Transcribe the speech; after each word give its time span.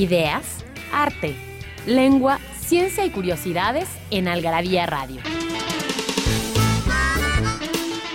Ideas, 0.00 0.64
arte, 0.94 1.36
lengua, 1.84 2.38
ciencia 2.58 3.04
y 3.04 3.10
curiosidades 3.10 3.86
en 4.10 4.28
Algarabía 4.28 4.86
Radio. 4.86 5.20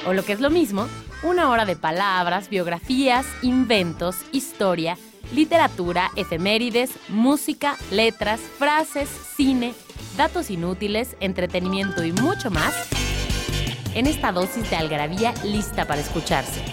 O 0.08 0.14
lo 0.14 0.26
que 0.26 0.34
es 0.34 0.40
lo 0.40 0.50
mismo, 0.50 0.88
una 1.22 1.52
hora 1.52 1.64
de 1.66 1.76
palabras, 1.76 2.50
biografías, 2.50 3.28
inventos, 3.44 4.16
historia, 4.32 4.98
literatura, 5.32 6.10
efemérides, 6.16 6.90
música, 7.08 7.78
letras, 7.92 8.40
frases, 8.40 9.08
cine, 9.36 9.76
datos 10.18 10.50
inútiles, 10.50 11.16
entretenimiento 11.20 12.04
y 12.04 12.14
mucho 12.14 12.50
más 12.50 12.74
en 13.94 14.08
esta 14.08 14.32
dosis 14.32 14.68
de 14.72 14.76
algarabía 14.76 15.36
lista 15.44 15.86
para 15.86 16.02
escucharse. 16.02 16.64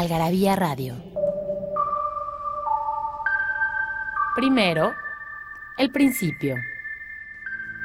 Algarabía 0.00 0.56
Radio. 0.56 0.94
Primero, 4.34 4.94
el 5.76 5.92
principio. 5.92 6.56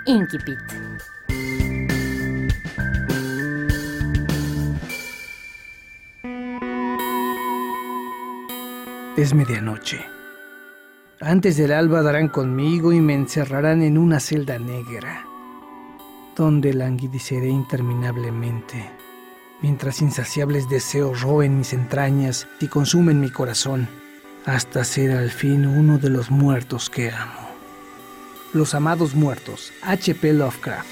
Inquipit. 0.06 0.58
Es 9.18 9.34
medianoche. 9.34 10.00
Antes 11.20 11.58
del 11.58 11.74
alba 11.74 12.02
darán 12.02 12.30
conmigo 12.30 12.94
y 12.94 13.02
me 13.02 13.14
encerrarán 13.14 13.82
en 13.82 13.98
una 13.98 14.22
celda 14.22 14.58
negra, 14.58 15.26
donde 16.34 16.74
languideceré 16.74 17.50
interminablemente, 17.50 18.90
mientras 19.66 20.00
insaciables 20.04 20.70
deseos 20.70 21.22
roen 21.22 21.58
mis 21.58 21.74
entrañas 21.74 22.48
y 22.60 22.68
consumen 22.68 23.20
mi 23.20 23.32
corazón, 23.32 23.90
hasta 24.46 24.84
ser 24.84 25.10
al 25.10 25.32
fin 25.32 25.66
uno 25.66 25.98
de 25.98 26.12
los 26.12 26.30
muertos 26.30 26.92
que 26.92 27.10
amo. 27.10 27.50
Los 28.54 28.76
amados 28.76 29.16
muertos, 29.16 29.74
H.P. 29.82 30.34
Lovecraft. 30.34 30.88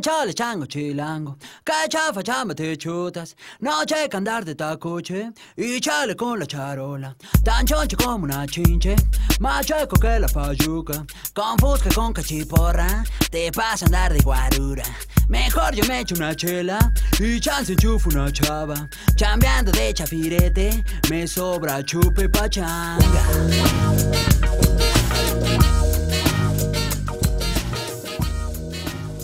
Chale 0.00 0.32
chango 0.34 0.66
chilango, 0.66 1.36
cacha 1.64 2.12
fachamba 2.12 2.54
te 2.54 2.76
chutas, 2.76 3.34
noche 3.60 4.08
que 4.08 4.16
andar 4.16 4.44
de 4.44 4.54
tacoche 4.54 5.32
y 5.56 5.80
chale 5.80 6.14
con 6.14 6.38
la 6.38 6.46
charola, 6.46 7.16
tan 7.42 7.66
choncho 7.66 7.96
como 7.96 8.24
una 8.24 8.46
chinche, 8.46 8.94
más 9.40 9.66
chueco 9.66 9.96
que 9.98 10.18
la 10.20 10.28
fayuca, 10.28 11.04
con 11.34 11.58
fusca 11.58 11.90
con 11.94 12.12
cachiporra, 12.12 13.04
te 13.30 13.50
pasa 13.50 13.86
andar 13.86 14.12
de 14.12 14.20
guarura. 14.20 14.84
Mejor 15.28 15.74
yo 15.74 15.84
me 15.86 16.00
echo 16.00 16.14
una 16.14 16.34
chela. 16.34 16.78
Y 17.20 17.38
chance 17.38 17.72
enchufo 17.72 18.08
una 18.08 18.30
chava, 18.32 18.88
chambeando 19.14 19.70
de 19.72 19.92
chafirete, 19.92 20.84
me 21.10 21.26
sobra 21.26 21.82
chupe 21.82 22.28
pachanga. 22.28 23.77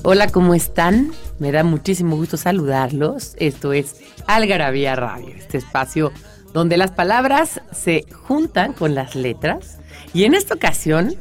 Hola, 0.06 0.28
¿cómo 0.28 0.54
están? 0.54 1.12
Me 1.38 1.50
da 1.50 1.64
muchísimo 1.64 2.16
gusto 2.16 2.36
saludarlos. 2.36 3.34
Esto 3.38 3.72
es 3.72 4.02
Algarabía 4.26 4.94
Radio, 4.96 5.28
este 5.28 5.56
espacio 5.56 6.12
donde 6.52 6.76
las 6.76 6.90
palabras 6.90 7.62
se 7.72 8.04
juntan 8.12 8.74
con 8.74 8.94
las 8.94 9.14
letras 9.14 9.78
y 10.12 10.24
en 10.24 10.34
esta 10.34 10.56
ocasión 10.56 11.14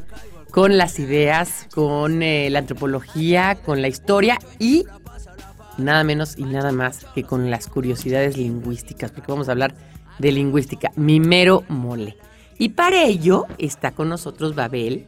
con 0.52 0.78
las 0.78 1.00
ideas, 1.00 1.70
con 1.74 2.24
eh, 2.24 2.50
la 2.50 2.60
antropología, 2.60 3.56
con 3.56 3.82
la 3.82 3.88
historia 3.88 4.38
y 4.60 4.84
nada 5.78 6.04
menos 6.04 6.38
y 6.38 6.44
nada 6.44 6.74
más 6.74 7.06
que 7.16 7.24
con 7.24 7.50
las 7.50 7.68
curiosidades 7.68 8.36
lingüísticas, 8.36 9.12
porque 9.12 9.32
vamos 9.32 9.48
a 9.48 9.54
hablar 9.54 9.76
de 10.20 10.34
lingüística, 10.34 10.92
mi 10.98 11.22
mero 11.22 11.64
mole. 11.70 12.18
Y 12.58 12.70
para 12.70 13.04
ello 13.04 13.46
está 13.60 13.92
con 13.92 14.10
nosotros 14.10 14.56
Babel, 14.56 15.08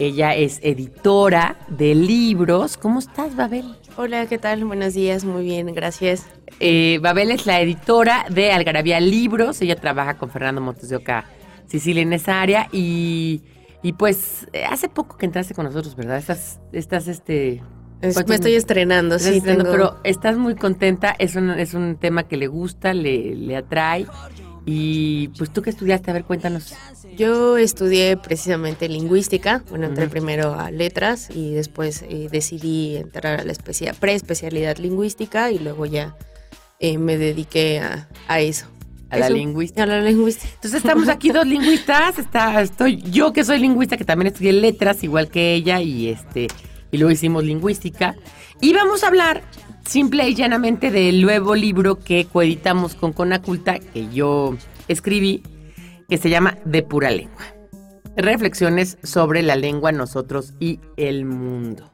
ella 0.00 0.34
es 0.34 0.60
editora 0.62 1.56
de 1.68 1.94
libros. 1.94 2.78
¿Cómo 2.78 2.98
estás, 3.00 3.36
Babel? 3.36 3.76
Hola, 3.96 4.24
¿qué 4.26 4.38
tal? 4.38 4.64
Buenos 4.64 4.94
días, 4.94 5.26
muy 5.26 5.44
bien, 5.44 5.74
gracias. 5.74 6.26
Eh, 6.58 6.98
Babel 7.02 7.30
es 7.30 7.44
la 7.44 7.60
editora 7.60 8.24
de 8.30 8.50
Algarabía 8.50 8.98
Libros. 8.98 9.60
Ella 9.60 9.76
trabaja 9.76 10.16
con 10.16 10.30
Fernando 10.30 10.62
Montes 10.62 10.88
de 10.88 10.96
Oca, 10.96 11.26
Sicilia 11.66 12.02
en 12.02 12.14
esa 12.14 12.40
área. 12.40 12.68
Y, 12.72 13.42
y 13.82 13.92
pues 13.92 14.48
eh, 14.54 14.64
hace 14.64 14.88
poco 14.88 15.18
que 15.18 15.26
entraste 15.26 15.54
con 15.54 15.66
nosotros, 15.66 15.94
¿verdad? 15.94 16.16
Estás, 16.16 16.60
estás 16.72 17.06
este. 17.06 17.62
me 18.00 18.08
estoy 18.08 18.54
estrenando, 18.54 19.18
sí. 19.18 19.36
Estrenando, 19.36 19.70
Pero 19.70 20.00
estás 20.02 20.38
muy 20.38 20.54
contenta, 20.54 21.14
es 21.18 21.36
un, 21.36 21.50
es 21.50 21.74
un 21.74 21.96
tema 21.96 22.22
que 22.22 22.38
le 22.38 22.46
gusta, 22.46 22.94
le, 22.94 23.34
le 23.34 23.54
atrae. 23.54 24.06
Y 24.66 25.28
pues 25.38 25.50
tú 25.52 25.62
que 25.62 25.70
estudiaste, 25.70 26.10
a 26.10 26.14
ver, 26.14 26.24
cuéntanos. 26.24 26.74
Yo 27.16 27.56
estudié 27.56 28.16
precisamente 28.16 28.88
lingüística, 28.88 29.62
bueno, 29.70 29.86
entré 29.86 30.08
primero 30.08 30.54
a 30.54 30.70
letras 30.70 31.28
y 31.34 31.52
después 31.52 32.02
eh, 32.02 32.28
decidí 32.30 32.96
entrar 32.96 33.40
a 33.40 33.44
la 33.44 33.54
pre-especialidad 33.98 34.76
lingüística 34.78 35.50
y 35.50 35.58
luego 35.58 35.86
ya 35.86 36.16
eh, 36.78 36.98
me 36.98 37.16
dediqué 37.16 37.80
a, 38.28 38.40
eso. 38.40 38.66
A 39.08 39.18
la 39.18 39.28
lingüística. 39.28 39.82
A 39.82 39.86
la 39.86 40.00
lingüística. 40.02 40.48
Entonces 40.54 40.78
estamos 40.84 41.08
aquí 41.08 41.30
dos 41.30 41.46
lingüistas, 41.46 42.18
está, 42.18 42.60
estoy 42.62 43.02
yo 43.02 43.32
que 43.32 43.44
soy 43.44 43.58
lingüista, 43.58 43.96
que 43.96 44.04
también 44.04 44.28
estudié 44.28 44.52
letras 44.52 45.02
igual 45.02 45.28
que 45.28 45.54
ella 45.54 45.80
y 45.80 46.08
este 46.08 46.48
y 46.92 46.98
luego 46.98 47.12
hicimos 47.12 47.44
lingüística. 47.44 48.16
Y 48.60 48.72
vamos 48.72 49.04
a 49.04 49.08
hablar 49.08 49.42
simple 49.90 50.28
y 50.28 50.36
llanamente 50.36 50.92
del 50.92 51.20
nuevo 51.20 51.56
libro 51.56 51.98
que 51.98 52.24
coeditamos 52.24 52.94
con 52.94 53.12
Conaculta, 53.12 53.80
que 53.80 54.08
yo 54.08 54.56
escribí, 54.86 55.42
que 56.08 56.16
se 56.16 56.30
llama 56.30 56.58
De 56.64 56.84
pura 56.84 57.10
lengua. 57.10 57.42
Reflexiones 58.16 58.98
sobre 59.02 59.42
la 59.42 59.56
lengua, 59.56 59.90
nosotros 59.90 60.54
y 60.60 60.78
el 60.96 61.24
mundo. 61.24 61.90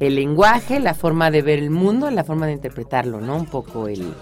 El 0.00 0.16
lenguaje, 0.16 0.80
la 0.80 0.94
forma 0.94 1.30
de 1.30 1.42
ver 1.42 1.60
el 1.60 1.70
mundo, 1.70 2.10
la 2.10 2.24
forma 2.24 2.46
de 2.46 2.54
interpretarlo, 2.54 3.20
¿no? 3.20 3.36
Un 3.36 3.46
poco 3.46 3.86
el, 3.86 4.12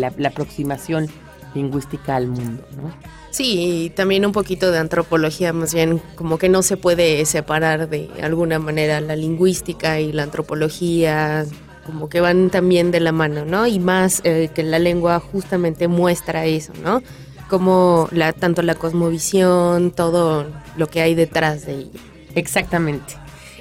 la, 0.00 0.10
la, 0.16 0.28
aproximación 0.28 1.06
lingüística 1.54 2.16
al 2.16 2.28
mundo, 2.28 2.66
¿no? 2.78 2.94
Sí, 3.30 3.84
y 3.86 3.90
también 3.90 4.24
un 4.24 4.32
poquito 4.32 4.70
de 4.70 4.78
antropología, 4.78 5.52
más 5.52 5.74
bien 5.74 6.00
como 6.14 6.38
que 6.38 6.48
no 6.48 6.62
se 6.62 6.78
puede 6.78 7.26
separar 7.26 7.90
de 7.90 8.08
alguna 8.22 8.58
manera 8.58 9.02
la 9.02 9.16
lingüística 9.16 10.00
y 10.00 10.12
la 10.12 10.22
antropología, 10.22 11.44
como 11.84 12.08
que 12.08 12.20
van 12.20 12.50
también 12.50 12.90
de 12.90 13.00
la 13.00 13.12
mano, 13.12 13.44
¿no? 13.44 13.66
Y 13.66 13.78
más 13.78 14.20
eh, 14.24 14.50
que 14.54 14.62
la 14.62 14.78
lengua 14.78 15.20
justamente 15.20 15.88
muestra 15.88 16.46
eso, 16.46 16.72
¿no? 16.82 17.02
Como 17.48 18.08
la, 18.10 18.32
tanto 18.32 18.62
la 18.62 18.74
cosmovisión, 18.74 19.90
todo 19.90 20.46
lo 20.76 20.86
que 20.88 21.02
hay 21.02 21.14
detrás 21.14 21.66
de 21.66 21.74
ella. 21.74 22.00
Exactamente. 22.34 23.14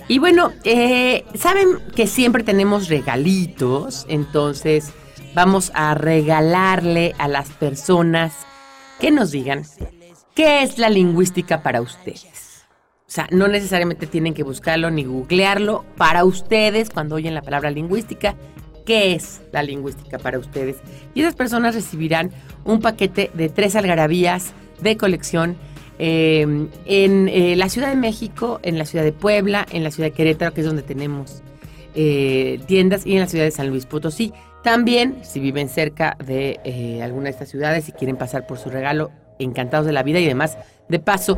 Y 0.08 0.20
bueno, 0.20 0.52
eh, 0.64 1.26
saben 1.36 1.80
que 1.96 2.08
siempre 2.08 2.44
tenemos 2.44 2.90
regalitos, 2.90 4.06
entonces 4.10 4.92
vamos 5.34 5.72
a 5.74 5.96
regalarle 5.96 7.14
a 7.18 7.28
las 7.28 7.50
personas 7.50 8.34
que 9.00 9.12
nos 9.12 9.32
digan 9.32 9.64
qué 10.36 10.64
es 10.64 10.78
la 10.78 10.90
lingüística 10.90 11.64
para 11.64 11.82
ustedes. 11.82 12.33
O 13.14 13.16
sea, 13.16 13.28
no 13.30 13.48
necesariamente 13.48 14.08
tienen 14.08 14.34
que 14.34 14.42
buscarlo 14.42 14.90
ni 14.90 15.04
googlearlo. 15.04 15.86
Para 15.98 16.26
ustedes, 16.26 16.90
cuando 16.90 17.14
oyen 17.14 17.36
la 17.36 17.44
palabra 17.44 17.70
lingüística, 17.70 18.34
¿qué 18.88 19.14
es 19.14 19.44
la 19.52 19.62
lingüística 19.62 20.18
para 20.18 20.40
ustedes? 20.40 20.78
Y 21.14 21.22
esas 21.22 21.36
personas 21.36 21.76
recibirán 21.76 22.32
un 22.64 22.82
paquete 22.82 23.30
de 23.36 23.50
tres 23.50 23.76
algarabías 23.76 24.54
de 24.82 24.98
colección 24.98 25.58
eh, 26.00 26.68
en 26.88 27.30
eh, 27.30 27.56
la 27.56 27.70
Ciudad 27.70 27.90
de 27.90 27.98
México, 27.98 28.60
en 28.64 28.80
la 28.80 28.86
Ciudad 28.88 29.06
de 29.06 29.14
Puebla, 29.14 29.68
en 29.72 29.84
la 29.84 29.92
Ciudad 29.92 30.10
de 30.10 30.16
Querétaro, 30.16 30.52
que 30.56 30.62
es 30.62 30.66
donde 30.66 30.82
tenemos 30.82 31.44
eh, 31.94 32.62
tiendas, 32.66 33.06
y 33.06 33.14
en 33.14 33.20
la 33.20 33.28
Ciudad 33.28 33.46
de 33.46 33.52
San 33.52 33.70
Luis 33.70 33.86
Potosí. 33.86 34.34
También, 34.64 35.20
si 35.22 35.40
viven 35.40 35.70
cerca 35.70 36.18
de 36.26 36.60
eh, 36.64 37.04
alguna 37.04 37.26
de 37.26 37.30
estas 37.30 37.50
ciudades 37.50 37.90
y 37.90 37.92
quieren 37.92 38.18
pasar 38.18 38.48
por 38.48 38.58
su 38.58 38.72
regalo, 38.72 39.12
encantados 39.38 39.86
de 39.86 39.94
la 39.94 40.02
vida 40.02 40.20
y 40.20 40.26
además, 40.26 40.58
de 40.90 40.98
paso, 40.98 41.38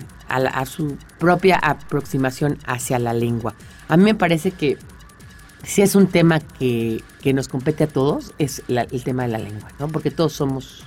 su 0.65 0.97
propia 1.19 1.57
aproximación 1.57 2.57
hacia 2.67 2.99
la 2.99 3.13
lengua. 3.13 3.55
A 3.87 3.99
mí 3.99 4.05
me 4.05 4.15
parece 4.15 4.53
que 4.53 4.79
si 5.63 5.83
es 5.83 5.95
un 5.95 6.07
tema 6.07 6.41
que, 6.41 7.05
que 7.21 7.35
nos 7.35 7.49
compete 7.49 7.85
a 7.85 7.89
todos, 7.89 8.33
es 8.39 8.63
el 8.67 9.05
tema 9.05 9.25
de 9.25 9.29
la 9.29 9.39
lengua, 9.41 9.69
¿no? 9.79 9.89
Porque 9.89 10.11
todos 10.11 10.33
somos 10.33 10.85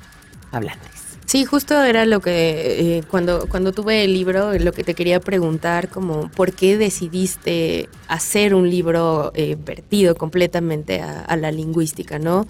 hablantes. 0.52 1.01
Sí, 1.32 1.46
justo 1.46 1.82
era 1.82 2.06
lo 2.06 2.20
que 2.20 2.98
eh, 2.98 3.04
cuando, 3.10 3.48
cuando 3.48 3.72
tuve 3.72 4.04
el 4.04 4.14
libro, 4.14 4.52
lo 4.60 4.74
que 4.74 4.84
te 4.84 4.94
quería 4.94 5.22
preguntar, 5.22 5.88
como 5.88 6.30
por 6.30 6.52
qué 6.52 6.78
decidiste 6.78 7.88
hacer 8.10 8.54
un 8.54 8.70
libro 8.70 9.32
eh, 9.34 9.56
vertido 9.58 10.16
completamente 10.16 11.02
a, 11.02 11.34
la 11.38 11.50
lingüística, 11.54 12.20
¿no? 12.20 12.48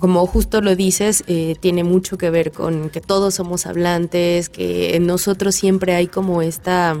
Como 0.00 0.26
justo 0.26 0.62
lo 0.62 0.74
dices, 0.74 1.22
eh, 1.26 1.54
tiene 1.60 1.84
mucho 1.84 2.16
que 2.16 2.30
ver 2.30 2.50
con 2.50 2.88
que 2.88 3.02
todos 3.02 3.34
somos 3.34 3.66
hablantes, 3.66 4.48
que 4.48 4.96
en 4.96 5.04
nosotros 5.04 5.54
siempre 5.54 5.94
hay 5.94 6.06
como 6.06 6.40
esta, 6.40 6.96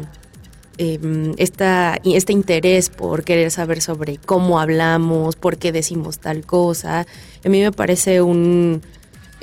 em, 0.76 1.32
esta, 1.38 1.98
este 2.04 2.34
interés 2.34 2.90
por 2.90 3.24
querer 3.24 3.50
saber 3.50 3.80
sobre 3.80 4.18
cómo 4.18 4.60
hablamos, 4.60 5.36
por 5.36 5.56
qué 5.56 5.72
decimos 5.72 6.18
tal 6.18 6.44
cosa. 6.44 7.06
A 7.42 7.48
mí 7.48 7.62
me 7.62 7.72
parece 7.72 8.20
un 8.20 8.82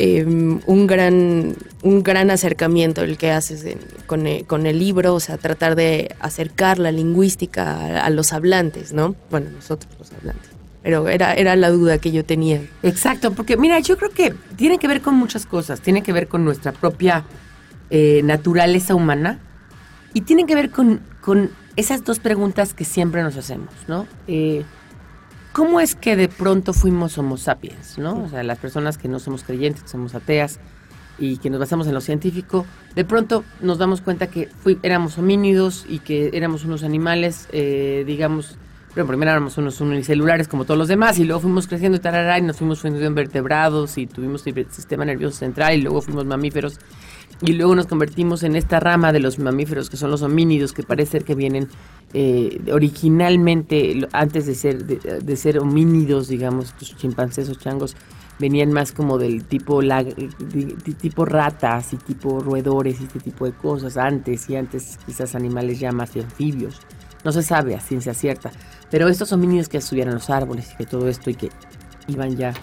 Em, 0.02 0.62
un, 0.66 0.88
gran, 0.88 1.58
un 1.84 2.04
gran 2.04 2.32
acercamiento 2.32 3.02
el 3.02 3.18
que 3.18 3.32
haces 3.32 3.66
con, 4.06 4.28
el, 4.28 4.46
con, 4.46 4.66
el, 4.66 4.80
libro, 4.80 5.14
o 5.14 5.20
sea, 5.20 5.38
tratar 5.38 5.76
de 5.76 6.16
acercar 6.22 6.80
la 6.80 6.90
lingüística 6.90 8.02
a, 8.02 8.10
los 8.10 8.32
hablantes, 8.32 8.94
¿no? 8.94 9.18
Bueno, 9.30 9.50
nosotros 9.54 9.92
los 10.00 10.10
hablantes. 10.14 10.52
Pero 10.84 11.10
era, 11.10 11.34
era 11.34 11.58
la 11.58 11.70
duda 11.70 11.98
que 11.98 12.14
yo 12.14 12.24
tenía. 12.24 12.62
Exacto, 12.82 13.34
porque 13.34 13.58
mira, 13.58 13.78
yo 13.80 13.98
creo 13.98 14.12
que 14.12 14.34
tiene 14.56 14.78
que 14.78 14.88
ver 14.88 15.02
con 15.02 15.16
muchas 15.16 15.46
cosas. 15.46 15.82
Tiene 15.82 16.02
que 16.02 16.14
ver 16.14 16.30
con 16.30 16.46
nuestra 16.46 16.72
propia 16.72 17.26
eh, 17.90 18.22
naturaleza 18.24 18.96
humana 18.96 19.40
y 20.14 20.22
tiene 20.22 20.46
que 20.46 20.56
ver 20.56 20.70
con, 20.70 21.02
con 21.20 21.52
esas 21.76 22.06
dos 22.06 22.20
preguntas 22.20 22.74
que 22.74 22.86
siempre 22.86 23.22
nos 23.22 23.36
hacemos, 23.36 23.74
¿no? 23.90 24.08
Eh, 24.28 24.64
¿Cómo 25.52 25.80
es 25.80 25.96
que 25.96 26.16
de 26.16 26.28
pronto 26.28 26.74
fuimos 26.74 27.18
Homo 27.18 27.38
sapiens, 27.38 27.98
no? 27.98 28.24
O 28.24 28.30
sea, 28.30 28.44
las 28.44 28.60
personas 28.60 28.98
que 28.98 29.08
no 29.08 29.20
somos 29.20 29.44
creyentes, 29.44 29.82
que 29.84 29.90
somos 29.90 30.14
ateas 30.14 30.60
y 31.18 31.38
que 31.38 31.50
nos 31.50 31.60
basamos 31.60 31.88
en 31.88 31.94
lo 31.94 32.02
científico, 32.02 32.66
de 32.96 33.04
pronto 33.04 33.44
nos 33.62 33.78
damos 33.78 34.02
cuenta 34.02 34.28
que 34.28 34.50
éramos 34.84 35.18
homínidos 35.18 35.86
y 35.90 36.00
que 36.00 36.30
éramos 36.34 36.66
unos 36.66 36.84
animales, 36.84 37.48
eh, 37.52 38.04
digamos, 38.06 38.58
bueno, 38.94 39.08
primero 39.08 39.32
éramos 39.32 39.58
unos 39.58 39.82
unicelulares 39.82 40.48
como 40.48 40.66
todos 40.66 40.78
los 40.78 40.88
demás 40.88 41.20
y 41.20 41.26
luego 41.26 41.42
fuimos 41.42 41.68
creciendo 41.68 41.98
y 41.98 42.00
tarará 42.02 42.38
y 42.38 42.42
nos 42.42 42.58
fuimos 42.58 42.80
fundiendo 42.80 43.08
en 43.08 43.16
vertebrados 43.16 43.98
y 43.98 44.08
tuvimos 44.08 44.44
sistema 44.44 45.06
nervioso 45.06 45.38
central 45.38 45.76
y 45.76 45.82
luego 45.82 46.02
fuimos 46.02 46.26
mamíferos 46.26 46.80
y 47.42 47.54
luego 47.54 47.74
nos 47.76 47.88
convertimos 47.88 48.44
en 48.44 48.56
esta 48.56 48.80
rama 48.80 49.14
de 49.14 49.20
los 49.20 49.40
mamíferos 49.40 49.90
que 49.90 49.98
son 49.98 50.12
los 50.12 50.22
homínidos 50.22 50.74
que 50.74 50.84
parece 50.84 51.12
ser 51.12 51.24
que 51.24 51.36
vienen 51.36 51.70
eh, 52.14 52.60
originalmente 52.74 54.08
antes 54.12 54.46
de 54.46 54.56
ser 54.56 54.86
de, 54.86 55.36
ser 55.38 55.60
homínidos 55.60 56.28
digamos 56.28 56.74
los 56.80 56.98
chimpancés 56.98 57.50
o 57.50 57.56
changos 57.56 57.96
venían 58.40 58.72
más 58.72 58.92
como 58.92 59.18
del 59.18 59.44
tipo 59.44 59.82
tipo 61.02 61.26
ratas 61.26 61.94
y 61.94 61.98
tipo 61.98 62.40
roedores 62.40 63.00
y 63.00 63.04
este 63.04 63.20
tipo 63.20 63.46
de 63.46 63.52
cosas 63.52 63.98
antes 63.98 64.50
y 64.50 64.56
antes 64.56 64.98
quizás 65.06 65.36
animales 65.36 65.80
ya 65.80 65.92
más 65.92 66.16
anfibios. 66.16 66.80
No 67.26 67.34
se 67.34 67.44
sabe 67.44 67.76
a 67.76 67.82
ciencia 67.82 68.14
cierta 68.14 68.52
pero 68.90 69.08
estos 69.08 69.32
homínidos 69.34 69.70
que 69.70 69.82
subían 69.82 70.10
a 70.10 70.14
los 70.14 70.30
árboles 70.30 70.72
y 70.74 70.78
que 70.78 70.86
todo 70.86 71.08
esto 71.10 71.30
y 71.30 71.36
que 71.36 71.50
iban 72.08 72.36
ya 72.38 72.54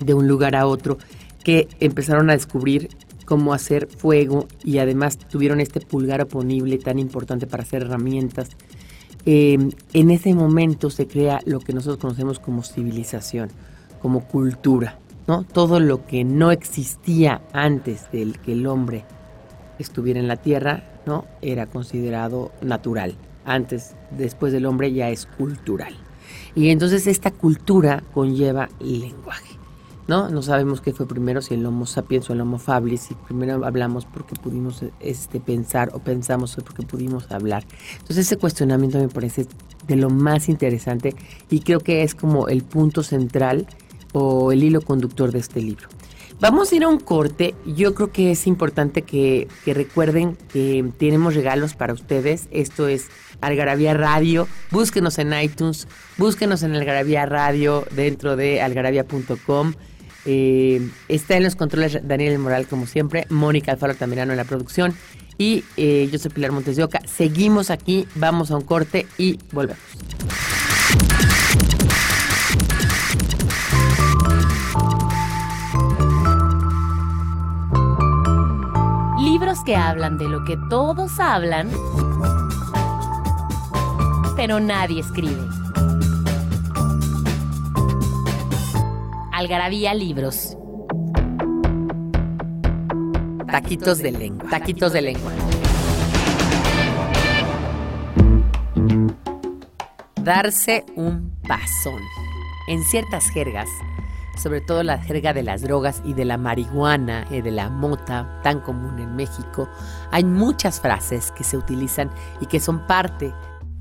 de 0.00 0.14
un 0.14 0.28
lugar 0.28 0.54
a 0.56 0.66
otro 0.66 0.98
que 1.42 1.68
empezaron 1.80 2.28
a 2.30 2.34
descubrir 2.34 2.88
cómo 3.28 3.52
hacer 3.52 3.88
fuego 3.88 4.48
y 4.64 4.78
además 4.78 5.18
tuvieron 5.18 5.60
este 5.60 5.80
pulgar 5.80 6.22
oponible 6.22 6.78
tan 6.78 6.98
importante 6.98 7.46
para 7.46 7.62
hacer 7.62 7.82
herramientas. 7.82 8.48
Em, 9.26 9.70
en 9.92 10.10
ese 10.10 10.32
momento 10.32 10.88
se 10.88 11.06
crea 11.06 11.38
lo 11.44 11.60
que 11.60 11.74
nosotros 11.74 11.98
conocemos 11.98 12.38
como 12.38 12.62
civilización, 12.62 13.50
como 14.00 14.26
cultura, 14.26 14.98
¿no? 15.26 15.42
Todo 15.44 15.78
lo 15.78 16.06
que 16.06 16.24
no 16.24 16.50
existía 16.52 17.42
antes 17.52 18.10
de 18.12 18.32
que 18.42 18.52
el 18.52 18.66
hombre 18.66 19.04
estuviera 19.78 20.20
en 20.20 20.26
la 20.26 20.36
tierra, 20.36 20.84
¿no? 21.04 21.26
Era 21.42 21.66
considerado 21.66 22.50
natural. 22.62 23.14
Antes, 23.44 23.94
después 24.10 24.54
del 24.54 24.64
hombre 24.64 24.90
ya 24.94 25.10
es 25.10 25.26
cultural. 25.26 25.94
Y 26.54 26.70
entonces 26.70 27.06
esta 27.06 27.30
cultura 27.30 28.02
conlleva 28.14 28.70
lenguaje. 28.80 29.57
¿No? 30.08 30.30
No 30.30 30.42
sabemos 30.42 30.80
qué 30.80 30.92
fue 30.92 31.06
primero, 31.06 31.42
si 31.42 31.54
el 31.54 31.64
Homo 31.64 31.86
sapiens 31.86 32.28
o 32.28 32.32
el 32.32 32.40
Homo 32.40 32.58
fables, 32.58 33.02
si 33.02 33.14
primero 33.14 33.64
hablamos 33.64 34.06
porque 34.06 34.34
pudimos 34.34 34.82
este, 35.00 35.38
pensar 35.38 35.90
o 35.92 36.00
pensamos 36.00 36.56
porque 36.56 36.82
pudimos 36.82 37.30
hablar. 37.30 37.64
Entonces 37.92 38.26
ese 38.26 38.38
cuestionamiento 38.38 38.98
me 38.98 39.08
parece 39.08 39.46
de 39.86 39.96
lo 39.96 40.10
más 40.10 40.48
interesante 40.48 41.14
y 41.50 41.60
creo 41.60 41.80
que 41.80 42.02
es 42.02 42.14
como 42.14 42.48
el 42.48 42.64
punto 42.64 43.02
central 43.02 43.66
o 44.12 44.50
el 44.50 44.64
hilo 44.64 44.80
conductor 44.80 45.30
de 45.30 45.38
este 45.38 45.60
libro. 45.60 45.88
Vamos 46.40 46.70
a 46.70 46.76
ir 46.76 46.84
a 46.84 46.88
un 46.88 47.00
corte. 47.00 47.56
Yo 47.66 47.94
creo 47.94 48.12
que 48.12 48.30
es 48.30 48.46
importante 48.46 49.02
que, 49.02 49.48
que 49.64 49.74
recuerden 49.74 50.36
que 50.52 50.88
tenemos 50.96 51.34
regalos 51.34 51.74
para 51.74 51.92
ustedes. 51.92 52.46
Esto 52.52 52.86
es 52.86 53.08
Algarabía 53.40 53.92
Radio. 53.92 54.46
Búsquenos 54.70 55.18
en 55.18 55.32
iTunes, 55.32 55.88
búsquenos 56.16 56.62
en 56.62 56.76
Algarabía 56.76 57.26
Radio 57.26 57.84
dentro 57.90 58.36
de 58.36 58.62
algarabía.com. 58.62 59.74
Eh, 60.30 60.86
está 61.08 61.38
en 61.38 61.44
los 61.44 61.56
controles 61.56 62.06
Daniel 62.06 62.38
Moral, 62.38 62.66
como 62.66 62.86
siempre. 62.86 63.24
Mónica 63.30 63.72
Alfaro 63.72 63.94
Tamirano 63.94 64.32
en 64.32 64.36
la 64.36 64.44
producción. 64.44 64.94
Y 65.38 65.64
eh, 65.78 66.06
yo 66.12 66.18
soy 66.18 66.30
Pilar 66.30 66.52
Montes 66.52 66.76
de 66.76 66.84
Oca. 66.84 67.00
Seguimos 67.06 67.70
aquí, 67.70 68.06
vamos 68.14 68.50
a 68.50 68.56
un 68.56 68.62
corte 68.62 69.06
y 69.16 69.38
volvemos. 69.52 69.80
Libros 79.24 79.60
que 79.64 79.76
hablan 79.76 80.18
de 80.18 80.28
lo 80.28 80.44
que 80.44 80.58
todos 80.68 81.18
hablan, 81.20 81.70
pero 84.36 84.60
nadie 84.60 85.00
escribe. 85.00 85.57
Algarabía 89.38 89.94
Libros. 89.94 90.56
Taquitos 93.48 93.98
de 93.98 94.10
lengua. 94.10 94.50
Taquitos 94.50 94.92
de 94.92 95.00
lengua. 95.00 95.30
Darse 100.16 100.84
un 100.96 101.38
pasón. 101.46 102.02
En 102.66 102.82
ciertas 102.82 103.30
jergas, 103.30 103.68
sobre 104.42 104.60
todo 104.60 104.82
la 104.82 104.98
jerga 104.98 105.32
de 105.32 105.44
las 105.44 105.62
drogas 105.62 106.02
y 106.04 106.14
de 106.14 106.24
la 106.24 106.36
marihuana 106.36 107.24
y 107.30 107.40
de 107.40 107.52
la 107.52 107.70
mota, 107.70 108.40
tan 108.42 108.58
común 108.58 108.98
en 108.98 109.14
México, 109.14 109.68
hay 110.10 110.24
muchas 110.24 110.80
frases 110.80 111.30
que 111.30 111.44
se 111.44 111.56
utilizan 111.56 112.10
y 112.40 112.46
que 112.46 112.58
son 112.58 112.88
parte 112.88 113.32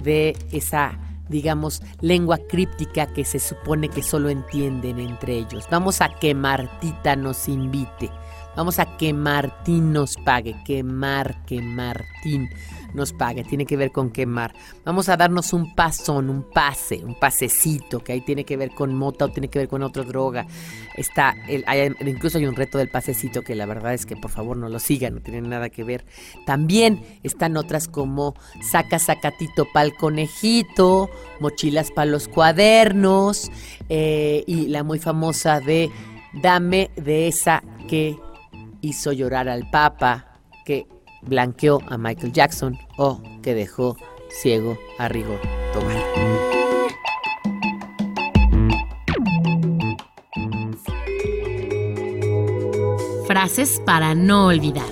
de 0.03 0.37
esa 0.51 0.99
digamos, 1.29 1.81
lengua 2.01 2.37
críptica 2.37 3.07
que 3.07 3.25
se 3.25 3.39
supone 3.39 3.89
que 3.89 4.03
solo 4.03 4.29
entienden 4.29 4.99
entre 4.99 5.37
ellos. 5.37 5.67
Vamos 5.69 6.01
a 6.01 6.09
que 6.09 6.33
Martita 6.33 7.15
nos 7.15 7.47
invite. 7.47 8.11
Vamos 8.57 8.79
a 8.79 8.97
que 8.97 9.13
Martín 9.13 9.93
nos 9.93 10.17
pague. 10.17 10.55
Quemar, 10.65 11.45
que 11.45 11.61
Martín 11.61 12.49
nos 12.95 13.13
pague. 13.13 13.43
Tiene 13.43 13.67
que 13.67 13.77
ver 13.77 13.91
con 13.91 14.09
quemar. 14.09 14.51
Vamos 14.83 15.09
a 15.09 15.15
darnos 15.15 15.53
un 15.53 15.75
pasón, 15.75 16.31
un 16.31 16.41
pase, 16.41 17.03
un 17.05 17.13
pasecito, 17.19 17.99
que 17.99 18.13
ahí 18.13 18.21
tiene 18.21 18.45
que 18.45 18.57
ver 18.57 18.71
con 18.71 18.95
mota 18.95 19.25
o 19.25 19.29
tiene 19.29 19.47
que 19.47 19.59
ver 19.59 19.67
con 19.67 19.83
otra 19.83 20.03
droga. 20.03 20.47
Está, 20.95 21.35
el, 21.47 21.65
incluso 22.07 22.39
hay 22.39 22.47
un 22.47 22.55
reto 22.55 22.79
del 22.79 22.89
pasecito 22.89 23.43
que 23.43 23.53
la 23.53 23.67
verdad 23.67 23.93
es 23.93 24.07
que 24.07 24.15
por 24.15 24.31
favor 24.31 24.57
no 24.57 24.69
lo 24.69 24.79
sigan, 24.79 25.13
no 25.13 25.21
tiene 25.21 25.47
nada 25.47 25.69
que 25.69 25.83
ver. 25.83 26.03
También 26.47 27.05
están 27.21 27.57
otras 27.57 27.87
como 27.87 28.33
saca 28.59 28.97
sacatito 28.97 29.67
pa'l 29.71 29.95
conejito, 29.95 31.11
mochilas 31.39 31.91
para 31.91 32.09
los 32.09 32.27
cuadernos 32.27 33.51
eh, 33.89 34.43
y 34.47 34.65
la 34.65 34.81
muy 34.81 34.97
famosa 34.97 35.59
de 35.59 35.91
dame 36.33 36.89
de 36.95 37.27
esa 37.27 37.63
que 37.87 38.17
hizo 38.87 39.11
llorar 39.11 39.49
al 39.49 39.69
Papa, 39.69 40.27
que 40.65 40.87
blanqueó 41.21 41.81
a 41.89 41.97
Michael 41.97 42.31
Jackson 42.31 42.77
o 42.97 43.21
que 43.43 43.53
dejó 43.53 43.97
ciego 44.29 44.77
a 44.97 45.09
Rigor 45.09 45.39
Tobar. 45.73 46.01
Frases 53.27 53.81
para 53.85 54.15
no 54.15 54.47
olvidar. 54.47 54.87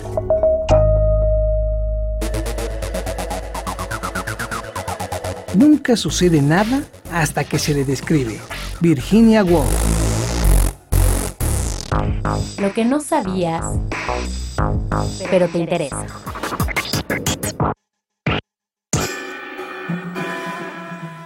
Nunca 5.56 5.96
sucede 5.96 6.42
nada 6.42 6.84
hasta 7.14 7.46
que 7.46 7.58
se 7.58 7.74
le 7.74 7.86
describe. 7.86 8.38
Virginia 8.82 9.42
Woolf. 9.42 9.85
Lo 12.60 12.74
que 12.74 12.86
no 12.86 13.00
sabías, 13.00 13.66
pero 15.30 15.48
te 15.48 15.60
interesa. 15.60 16.06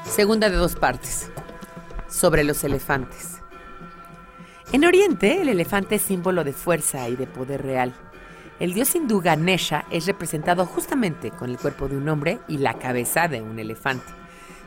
Segunda 0.05 0.49
de 0.49 0.57
dos 0.57 0.75
partes. 0.75 1.31
Sobre 2.07 2.43
los 2.43 2.63
elefantes. 2.63 3.39
En 4.71 4.85
Oriente, 4.85 5.41
el 5.41 5.49
elefante 5.49 5.95
es 5.95 6.01
símbolo 6.01 6.43
de 6.43 6.53
fuerza 6.53 7.07
y 7.07 7.15
de 7.15 7.25
poder 7.25 7.63
real. 7.63 7.93
El 8.59 8.73
dios 8.73 8.93
hindú 8.93 9.21
Ganesha 9.21 9.85
es 9.89 10.05
representado 10.05 10.65
justamente 10.65 11.31
con 11.31 11.49
el 11.49 11.57
cuerpo 11.57 11.87
de 11.87 11.95
un 11.95 12.09
hombre 12.09 12.39
y 12.47 12.57
la 12.57 12.73
cabeza 12.73 13.27
de 13.27 13.41
un 13.41 13.57
elefante. 13.57 14.11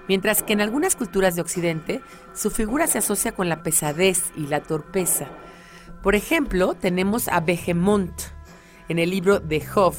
Mientras 0.09 0.43
que 0.43 0.55
en 0.55 0.61
algunas 0.61 0.97
culturas 0.97 1.37
de 1.37 1.43
Occidente, 1.43 2.01
su 2.35 2.51
figura 2.51 2.87
se 2.87 2.99
asocia 2.99 3.33
con 3.33 3.49
la 3.49 3.63
pesadez 3.63 4.33
y 4.35 4.47
la 4.47 4.61
torpeza. 4.63 5.27
Por 6.03 6.17
ejemplo, 6.17 6.75
tenemos 6.75 7.29
a 7.29 7.41
Behemoth 7.41 8.33
en 8.89 8.99
el 8.99 9.11
libro 9.11 9.39
de 9.39 9.65
Job, 9.65 9.95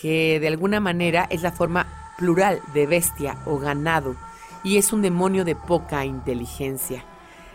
que 0.00 0.40
de 0.40 0.48
alguna 0.48 0.80
manera 0.80 1.26
es 1.28 1.42
la 1.42 1.52
forma 1.52 2.14
plural 2.16 2.60
de 2.72 2.86
bestia 2.86 3.36
o 3.44 3.58
ganado 3.58 4.16
y 4.64 4.78
es 4.78 4.92
un 4.92 5.02
demonio 5.02 5.44
de 5.44 5.54
poca 5.54 6.06
inteligencia. 6.06 7.04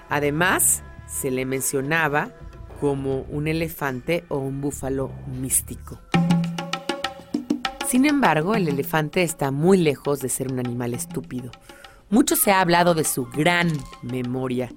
Además, 0.08 0.84
se 1.08 1.32
le 1.32 1.46
mencionaba 1.46 2.30
como 2.80 3.22
un 3.22 3.48
elefante 3.48 4.24
o 4.28 4.38
un 4.38 4.62
búfalo 4.62 5.10
místico. 5.26 6.00
Sin 7.88 8.06
embargo, 8.06 8.54
el 8.54 8.68
elefante 8.68 9.24
está 9.24 9.50
muy 9.50 9.80
lejos 9.80 10.20
de 10.20 10.30
ser 10.30 10.52
un 10.52 10.60
animal 10.60 10.94
estúpido. 10.94 11.50
Mucho 12.10 12.36
se 12.36 12.52
ha 12.52 12.62
hablado 12.62 12.94
de 12.94 13.04
su 13.04 13.26
gran 13.26 13.72
memoria, 14.04 14.70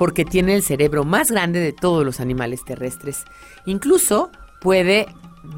porque 0.00 0.24
tiene 0.24 0.54
el 0.54 0.62
cerebro 0.62 1.04
más 1.04 1.30
grande 1.30 1.60
de 1.60 1.74
todos 1.74 2.06
los 2.06 2.20
animales 2.20 2.64
terrestres. 2.64 3.26
Incluso 3.66 4.30
puede 4.58 5.06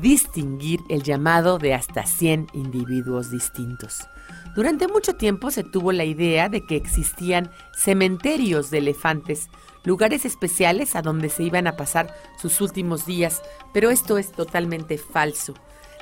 distinguir 0.01 0.81
el 0.89 1.05
llamado 1.05 1.59
de 1.59 1.75
hasta 1.75 2.05
100 2.05 2.49
individuos 2.53 3.31
distintos. 3.31 4.09
Durante 4.57 4.89
mucho 4.89 5.15
tiempo 5.15 5.53
se 5.53 5.63
tuvo 5.63 5.93
la 5.93 6.05
idea 6.05 6.49
de 6.49 6.67
que 6.67 6.75
existían 6.75 7.53
cementerios 7.73 8.73
de 8.73 8.79
elefantes, 8.79 9.49
lugares 9.85 10.25
especiales 10.25 10.97
a 10.97 11.03
donde 11.03 11.29
se 11.29 11.45
iban 11.45 11.69
a 11.69 11.77
pasar 11.77 12.13
sus 12.37 12.61
últimos 12.61 13.07
días, 13.07 13.43
pero 13.73 13.91
esto 13.91 14.19
es 14.19 14.33
totalmente 14.33 14.99
falso. 14.99 15.55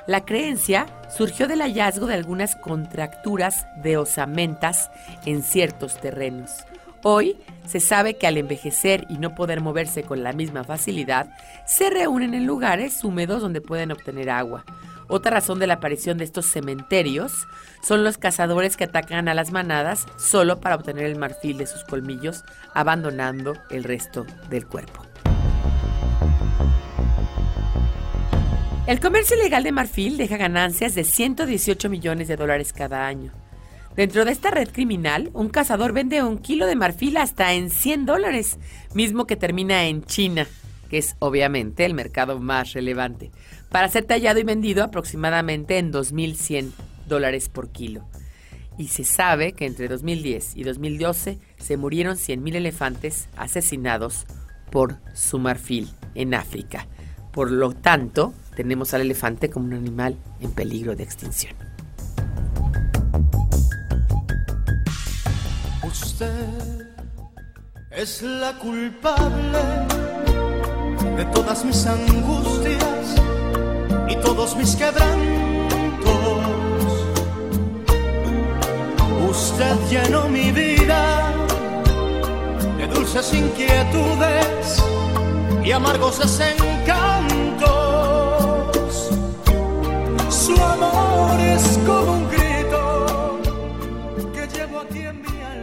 La 0.07 0.25
creencia 0.25 0.87
surgió 1.15 1.47
del 1.47 1.61
hallazgo 1.61 2.07
de 2.07 2.15
algunas 2.15 2.55
contracturas 2.55 3.67
de 3.83 3.97
osamentas 3.97 4.89
en 5.27 5.43
ciertos 5.43 6.01
terrenos. 6.01 6.49
Hoy 7.03 7.35
se 7.65 7.79
sabe 7.79 8.17
que 8.17 8.27
al 8.27 8.37
envejecer 8.37 9.07
y 9.09 9.17
no 9.17 9.33
poder 9.33 9.59
moverse 9.59 10.03
con 10.03 10.23
la 10.23 10.33
misma 10.33 10.63
facilidad, 10.63 11.31
se 11.65 11.89
reúnen 11.89 12.35
en 12.35 12.45
lugares 12.45 13.03
húmedos 13.03 13.41
donde 13.41 13.59
pueden 13.59 13.91
obtener 13.91 14.29
agua. 14.29 14.65
Otra 15.07 15.31
razón 15.31 15.57
de 15.59 15.67
la 15.67 15.75
aparición 15.75 16.19
de 16.19 16.25
estos 16.25 16.45
cementerios 16.45 17.47
son 17.81 18.03
los 18.03 18.17
cazadores 18.17 18.77
que 18.77 18.83
atacan 18.83 19.27
a 19.27 19.33
las 19.33 19.51
manadas 19.51 20.05
solo 20.17 20.59
para 20.59 20.75
obtener 20.75 21.05
el 21.05 21.17
marfil 21.17 21.57
de 21.57 21.65
sus 21.65 21.83
colmillos, 21.83 22.43
abandonando 22.73 23.55
el 23.71 23.83
resto 23.83 24.25
del 24.49 24.67
cuerpo. 24.67 25.01
El 28.85 28.99
comercio 28.99 29.37
ilegal 29.37 29.63
de 29.63 29.71
marfil 29.71 30.17
deja 30.17 30.37
ganancias 30.37 30.95
de 30.95 31.03
118 31.03 31.89
millones 31.89 32.27
de 32.27 32.35
dólares 32.35 32.73
cada 32.73 33.07
año. 33.07 33.31
Dentro 33.95 34.23
de 34.23 34.31
esta 34.31 34.51
red 34.51 34.69
criminal, 34.69 35.29
un 35.33 35.49
cazador 35.49 35.91
vende 35.91 36.23
un 36.23 36.37
kilo 36.37 36.65
de 36.65 36.77
marfil 36.77 37.17
hasta 37.17 37.53
en 37.53 37.69
100 37.69 38.05
dólares, 38.05 38.57
mismo 38.93 39.27
que 39.27 39.35
termina 39.35 39.85
en 39.85 40.03
China, 40.05 40.47
que 40.89 40.97
es 40.97 41.15
obviamente 41.19 41.83
el 41.83 41.93
mercado 41.93 42.39
más 42.39 42.71
relevante, 42.71 43.31
para 43.69 43.89
ser 43.89 44.05
tallado 44.05 44.39
y 44.39 44.43
vendido 44.43 44.83
aproximadamente 44.83 45.77
en 45.77 45.91
2.100 45.91 46.71
dólares 47.07 47.49
por 47.49 47.69
kilo. 47.69 48.07
Y 48.77 48.87
se 48.87 49.03
sabe 49.03 49.51
que 49.51 49.65
entre 49.65 49.89
2010 49.89 50.55
y 50.55 50.63
2012 50.63 51.39
se 51.57 51.77
murieron 51.77 52.15
100.000 52.15 52.55
elefantes 52.55 53.27
asesinados 53.35 54.25
por 54.71 54.99
su 55.13 55.37
marfil 55.37 55.89
en 56.15 56.33
África. 56.33 56.87
Por 57.33 57.51
lo 57.51 57.73
tanto, 57.73 58.33
tenemos 58.55 58.93
al 58.93 59.01
elefante 59.01 59.49
como 59.49 59.65
un 59.65 59.73
animal 59.73 60.15
en 60.39 60.51
peligro 60.51 60.95
de 60.95 61.03
extinción. 61.03 61.55
Es 67.91 68.21
la 68.21 68.53
culpable 68.59 69.59
de 71.17 71.25
todas 71.25 71.65
mis 71.65 71.85
angustias 71.85 73.15
y 74.07 74.15
todos 74.17 74.55
mis 74.55 74.75
quebrantos. 74.75 75.41
Usted 79.29 79.75
llenó 79.89 80.27
mi 80.27 80.51
vida 80.51 81.33
de 82.77 82.87
dulces 82.87 83.33
inquietudes 83.33 84.83
y 85.63 85.71
amargos 85.71 86.19
desencantos. 86.19 89.09
Su 90.29 90.53
amor 90.53 91.39
es 91.39 91.79
como 91.85 92.13
un 92.13 92.40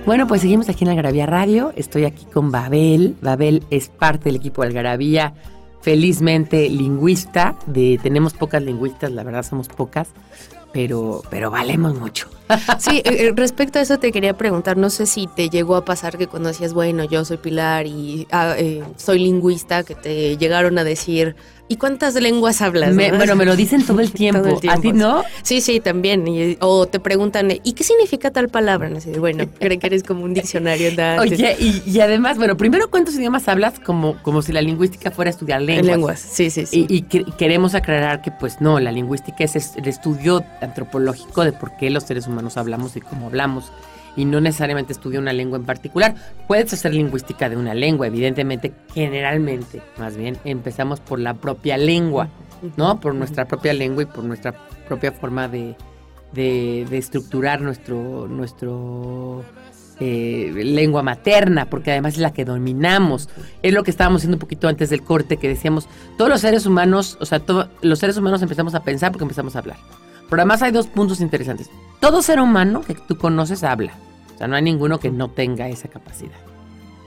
Bueno, 0.08 0.26
pues 0.26 0.40
seguimos 0.40 0.70
aquí 0.70 0.84
en 0.84 0.88
Algarabía 0.88 1.26
Radio. 1.26 1.70
Estoy 1.76 2.06
aquí 2.06 2.24
con 2.24 2.50
Babel. 2.50 3.14
Babel 3.20 3.62
es 3.68 3.90
parte 3.90 4.30
del 4.30 4.36
equipo 4.36 4.62
Algarabía, 4.62 5.34
felizmente 5.82 6.70
lingüista. 6.70 7.56
De, 7.66 8.00
tenemos 8.02 8.32
pocas 8.32 8.62
lingüistas, 8.62 9.12
la 9.12 9.22
verdad 9.22 9.42
somos 9.42 9.68
pocas, 9.68 10.08
pero, 10.72 11.22
pero 11.28 11.50
valemos 11.50 11.94
mucho. 11.94 12.26
Sí, 12.78 13.02
eh, 13.04 13.34
respecto 13.36 13.78
a 13.78 13.82
eso 13.82 13.98
te 13.98 14.10
quería 14.10 14.34
preguntar, 14.34 14.78
no 14.78 14.88
sé 14.88 15.04
si 15.04 15.26
te 15.26 15.50
llegó 15.50 15.76
a 15.76 15.84
pasar 15.84 16.16
que 16.16 16.26
cuando 16.26 16.48
decías, 16.48 16.72
bueno, 16.72 17.04
yo 17.04 17.22
soy 17.26 17.36
Pilar 17.36 17.86
y 17.86 18.26
ah, 18.30 18.54
eh, 18.56 18.82
soy 18.96 19.18
lingüista, 19.18 19.82
que 19.82 19.94
te 19.94 20.38
llegaron 20.38 20.78
a 20.78 20.84
decir, 20.84 21.36
¿y 21.68 21.76
cuántas 21.76 22.14
lenguas 22.14 22.62
hablas? 22.62 22.94
Me- 22.94 23.10
no? 23.10 23.16
bueno, 23.18 23.36
me 23.36 23.44
lo 23.44 23.54
dicen 23.56 23.84
todo 23.86 24.00
el 24.00 24.10
tiempo. 24.12 24.42
Todo 24.48 24.60
el 24.62 24.70
¿A 24.70 24.80
ti 24.80 24.92
no? 24.92 25.22
Sí, 25.42 25.60
sí, 25.60 25.80
también. 25.80 26.26
Y- 26.26 26.56
o 26.60 26.86
te 26.86 26.98
preguntan, 27.00 27.50
¿y 27.62 27.72
qué 27.72 27.84
significa 27.84 28.30
tal 28.30 28.48
palabra? 28.48 28.88
No 28.88 28.98
bueno, 29.18 29.44
creen 29.58 29.78
que 29.80 29.86
eres 29.86 30.02
como 30.02 30.24
un 30.24 30.34
diccionario. 30.34 30.88
andante. 30.90 31.34
Oye, 31.34 31.56
y, 31.60 31.82
y 31.86 32.00
además, 32.00 32.36
bueno, 32.38 32.56
primero, 32.56 32.90
¿cuántos 32.90 33.14
idiomas 33.14 33.48
hablas? 33.48 33.78
Como, 33.80 34.20
como 34.22 34.42
si 34.42 34.52
la 34.52 34.62
lingüística 34.62 35.10
fuera 35.10 35.30
estudiar 35.30 35.60
En 35.60 35.66
lenguas. 35.66 35.86
lenguas, 35.88 36.20
sí, 36.20 36.50
sí, 36.50 36.66
sí. 36.66 36.86
Y, 36.88 36.96
y 36.96 37.02
que- 37.02 37.24
queremos 37.36 37.74
aclarar 37.74 38.22
que, 38.22 38.30
pues 38.30 38.60
no, 38.60 38.80
la 38.80 38.92
lingüística 38.92 39.44
es 39.44 39.76
el 39.76 39.86
estudio 39.88 40.44
antropológico 40.60 41.44
de 41.44 41.52
por 41.52 41.76
qué 41.76 41.90
los 41.90 42.04
seres 42.04 42.26
humanos 42.26 42.56
hablamos 42.56 42.96
y 42.96 43.00
cómo 43.00 43.26
hablamos. 43.26 43.70
Y 44.16 44.24
no 44.24 44.40
necesariamente 44.40 44.92
estudia 44.92 45.20
una 45.20 45.32
lengua 45.32 45.58
en 45.58 45.64
particular. 45.64 46.14
Puedes 46.48 46.72
hacer 46.72 46.92
lingüística 46.92 47.48
de 47.48 47.56
una 47.56 47.74
lengua, 47.74 48.06
evidentemente, 48.08 48.72
generalmente, 48.94 49.80
más 49.98 50.16
bien, 50.16 50.36
empezamos 50.44 50.98
por 51.00 51.18
la 51.20 51.34
propia 51.34 51.76
lengua, 51.76 52.28
¿no? 52.76 52.98
Por 53.00 53.14
nuestra 53.14 53.46
propia 53.46 53.72
lengua 53.74 54.02
y 54.02 54.06
por 54.06 54.24
nuestra 54.24 54.52
propia 54.88 55.12
forma 55.12 55.46
de, 55.48 55.76
de, 56.32 56.86
estructurar 56.98 57.60
nuestro, 57.60 58.26
nuestro 58.28 59.44
eh, 60.00 60.50
lengua 60.54 61.02
materna, 61.02 61.66
porque 61.70 61.90
además 61.92 62.14
es 62.14 62.20
la 62.20 62.32
que 62.32 62.44
dominamos. 62.44 63.28
Es 63.62 63.72
lo 63.72 63.84
que 63.84 63.90
estábamos 63.90 64.20
haciendo 64.20 64.36
un 64.36 64.40
poquito 64.40 64.66
antes 64.68 64.90
del 64.90 65.02
corte, 65.02 65.36
que 65.36 65.48
decíamos, 65.48 65.88
todos 66.16 66.30
los 66.30 66.40
seres 66.40 66.66
humanos, 66.66 67.16
o 67.20 67.24
sea, 67.26 67.38
todo- 67.40 67.68
los 67.82 67.98
seres 67.98 68.16
humanos 68.16 68.42
empezamos 68.42 68.74
a 68.74 68.82
pensar 68.82 69.12
porque 69.12 69.24
empezamos 69.24 69.54
a 69.54 69.60
hablar. 69.60 69.76
Pero 70.28 70.42
además 70.42 70.62
hay 70.62 70.72
dos 70.72 70.86
puntos 70.86 71.20
interesantes. 71.20 71.70
Todo 72.00 72.22
ser 72.22 72.40
humano 72.40 72.82
que 72.82 72.94
tú 72.94 73.16
conoces 73.16 73.64
habla. 73.64 73.92
O 74.34 74.38
sea, 74.38 74.46
no 74.46 74.56
hay 74.56 74.62
ninguno 74.62 74.98
que 75.00 75.10
no 75.10 75.28
tenga 75.30 75.68
esa 75.68 75.88
capacidad. 75.88 76.36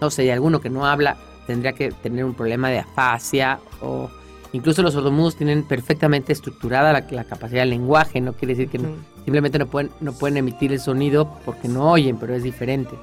No 0.01 0.09
sé, 0.09 0.23
hay 0.23 0.29
alguno 0.31 0.59
que 0.61 0.69
no 0.69 0.85
habla, 0.85 1.17
tendría 1.47 1.73
que 1.73 1.91
tener 1.91 2.25
un 2.25 2.33
problema 2.33 2.69
de 2.69 2.79
afasia 2.79 3.59
o 3.81 4.09
incluso 4.53 4.81
los 4.81 4.93
sordomudos 4.93 5.35
tienen 5.35 5.63
perfectamente 5.63 6.33
estructurada 6.33 6.91
la, 6.91 7.05
la 7.09 7.23
capacidad 7.23 7.61
del 7.61 7.69
lenguaje, 7.69 8.19
no 8.19 8.33
quiere 8.33 8.55
decir 8.55 8.69
que 8.69 8.79
no- 8.79 8.89
simplemente 9.23 9.59
no 9.59 9.67
pueden, 9.67 9.91
no 10.01 10.11
pueden 10.13 10.37
emitir 10.37 10.73
el 10.73 10.79
sonido 10.79 11.37
porque 11.45 11.67
no 11.67 11.89
oyen, 11.91 12.17
pero 12.17 12.33
es 12.33 12.43
diferente. 12.43 12.95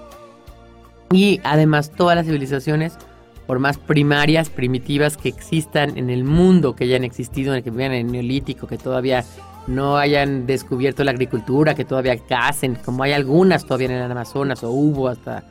Y 1.13 1.41
además 1.45 1.91
todas 1.93 2.17
las 2.17 2.27
civilizaciones 2.27 2.99
por 3.47 3.61
más 3.61 3.79
primarias, 3.79 4.51
primitivas 4.51 5.17
que 5.17 5.31
existan 5.31 5.97
en 5.97 6.11
el 6.11 6.23
mundo, 6.25 6.77
que 6.77 6.85
hayan 6.85 7.03
existido, 7.05 7.53
en 7.53 7.59
el 7.59 7.65
que 7.65 7.71
vivan 7.71 7.93
en 7.93 8.07
el 8.07 8.13
neolítico, 8.13 8.67
que 8.67 8.77
todavía 8.77 9.25
no 9.69 9.99
hayan 9.99 10.47
descubierto 10.47 11.05
la 11.05 11.13
agricultura, 11.13 11.75
que 11.75 11.85
todavía 11.85 12.17
cacen, 12.19 12.75
como 12.77 13.03
hay 13.03 13.13
algunas 13.13 13.65
todavía 13.65 13.89
en 13.89 14.03
el 14.03 14.11
Amazonas 14.11 14.65
o 14.65 14.71
hubo 14.71 15.09
hasta 15.09 15.45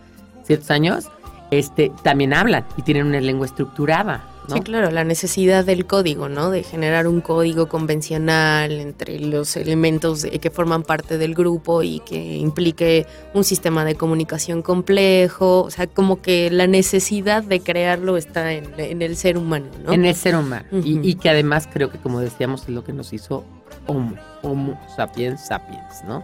ciertos 0.44 0.72
años, 0.72 1.10
este, 1.52 1.92
también 2.04 2.34
hablan 2.34 2.66
y 2.76 2.82
tienen 2.82 3.06
una 3.06 3.22
lengua 3.22 3.46
estructurada. 3.46 4.26
¿no? 4.50 4.56
Sí, 4.56 4.62
claro, 4.62 4.92
la 4.92 5.04
necesidad 5.04 5.66
del 5.66 5.86
código, 5.86 6.30
¿no? 6.30 6.52
De 6.52 6.64
generar 6.64 7.06
un 7.08 7.20
código 7.20 7.68
convencional 7.68 8.72
entre 8.72 9.20
los 9.20 9.58
elementos 9.58 10.26
que 10.26 10.50
forman 10.50 10.84
parte 10.84 11.18
del 11.18 11.36
grupo 11.36 11.84
y 11.84 12.00
que 12.00 12.38
implique 12.38 13.06
un 13.34 13.44
sistema 13.44 13.84
de 13.84 13.96
comunicación 13.96 14.62
complejo. 14.62 15.64
O 15.64 15.70
sea, 15.70 15.88
como 15.88 16.22
que 16.22 16.50
la 16.50 16.66
necesidad 16.66 17.44
de 17.44 17.60
crearlo 17.60 18.16
está 18.16 18.54
en, 18.54 18.72
en 18.78 19.02
el 19.02 19.18
ser 19.18 19.38
humano, 19.38 19.68
¿no? 19.84 19.92
en 19.92 20.06
el 20.06 20.16
ser 20.16 20.38
humano. 20.38 20.66
y, 20.72 21.08
y 21.08 21.16
que 21.16 21.30
además 21.30 21.68
creo 21.72 21.92
que, 21.92 21.98
como 21.98 22.22
decíamos, 22.22 22.64
es 22.64 22.70
lo 22.70 22.86
que 22.86 22.94
nos 22.94 23.12
hizo 23.12 23.44
Homo, 23.86 24.16
Homo 24.42 24.80
sapiens 24.96 25.42
sapiens, 25.42 26.04
¿no? 26.08 26.24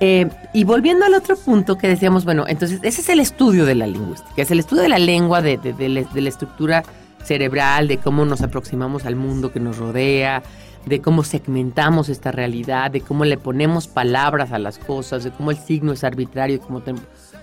Eh, 0.00 0.28
y 0.52 0.64
volviendo 0.64 1.04
al 1.04 1.14
otro 1.14 1.36
punto 1.36 1.78
que 1.78 1.86
decíamos, 1.88 2.24
bueno, 2.24 2.44
entonces 2.48 2.80
ese 2.82 3.00
es 3.00 3.08
el 3.08 3.20
estudio 3.20 3.64
de 3.64 3.76
la 3.76 3.86
lingüística, 3.86 4.42
es 4.42 4.50
el 4.50 4.58
estudio 4.58 4.82
de 4.82 4.88
la 4.88 4.98
lengua, 4.98 5.40
de, 5.40 5.58
la- 5.88 6.28
estructura 6.28 6.82
cerebral, 7.22 7.86
de 7.88 7.98
cómo 7.98 8.24
nos 8.24 8.42
aproximamos 8.42 9.06
al 9.06 9.14
mundo 9.16 9.52
que 9.52 9.60
nos 9.60 9.78
rodea, 9.78 10.42
de 10.84 11.00
cómo 11.00 11.22
segmentamos 11.22 12.08
esta 12.08 12.32
realidad, 12.32 12.90
de 12.90 13.00
cómo 13.00 13.24
le 13.24 13.38
ponemos 13.38 13.86
palabras 13.86 14.52
a 14.52 14.58
las 14.58 14.78
cosas, 14.78 15.24
de 15.24 15.30
cómo 15.30 15.50
el 15.52 15.56
signo 15.58 15.92
es 15.92 16.02
arbitrario, 16.04 16.60
cómo, 16.60 16.80
tem- 16.82 17.00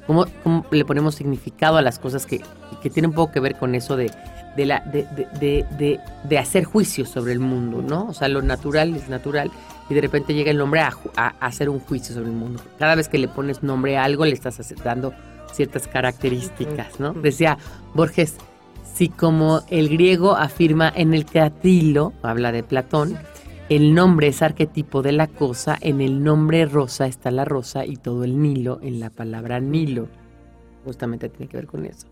cómo, 0.07 0.25
cómo 0.43 0.65
le 0.71 0.85
ponemos 0.85 1.15
significado 1.15 1.77
a 1.77 1.81
las 1.81 1.99
cosas 1.99 2.25
que, 2.25 2.41
que 2.81 2.89
tiene 2.89 3.07
un 3.07 3.13
poco 3.13 3.31
que 3.33 3.39
ver 3.39 3.55
con 3.57 3.75
eso 3.75 3.95
de, 3.97 4.11
de, 4.57 4.65
la, 4.65 4.81
de, 4.81 5.03
de, 5.15 5.27
de, 5.39 5.65
de- 5.77 5.99
de 6.23 6.37
hacer 6.37 6.63
juicios 6.65 7.09
sobre 7.09 7.33
el 7.33 7.39
mundo, 7.39 7.81
¿no? 7.81 8.07
O 8.07 8.13
sea, 8.13 8.27
lo 8.27 8.41
natural 8.41 8.95
es 8.95 9.07
natural 9.09 9.49
y 9.89 9.93
de 9.93 10.01
repente 10.01 10.33
llega 10.33 10.51
el 10.51 10.61
hombre 10.61 10.81
a, 10.81 10.91
a- 11.15 11.33
a 11.39 11.45
hacer 11.45 11.69
un 11.69 11.79
juicio 11.79 12.13
sobre 12.15 12.27
el 12.29 12.35
mundo. 12.35 12.61
Cada 12.79 12.95
vez 12.95 13.07
que 13.09 13.17
le 13.17 13.27
pones 13.27 13.63
nombre 13.63 13.97
a 13.97 14.03
algo, 14.03 14.25
le 14.25 14.33
estás 14.33 14.57
dando 14.83 15.13
ciertas 15.53 15.87
características, 15.87 16.99
¿no? 16.99 17.13
Decía 17.13 17.57
Borges, 17.93 18.35
si 18.93 19.09
como 19.09 19.61
el 19.69 19.89
griego 19.89 20.35
afirma 20.35 20.91
en 20.95 21.13
el 21.13 21.25
teatrilo, 21.25 22.13
habla 22.21 22.51
de 22.51 22.63
Platón, 22.63 23.17
el 23.75 23.93
nombre 23.93 24.27
es 24.27 24.41
arquetipo 24.41 25.01
de 25.01 25.13
la 25.13 25.27
cosa, 25.27 25.77
en 25.79 26.01
el 26.01 26.23
nombre 26.23 26.65
rosa 26.65 27.07
está 27.07 27.31
la 27.31 27.45
rosa 27.45 27.85
y 27.85 27.95
todo 27.95 28.23
el 28.25 28.41
Nilo 28.41 28.79
en 28.83 28.99
la 28.99 29.09
palabra 29.09 29.59
Nilo. 29.61 30.07
Justamente 30.83 31.29
tiene 31.29 31.47
que 31.49 31.57
ver 31.57 31.67
con 31.67 31.85
eso. 31.85 32.07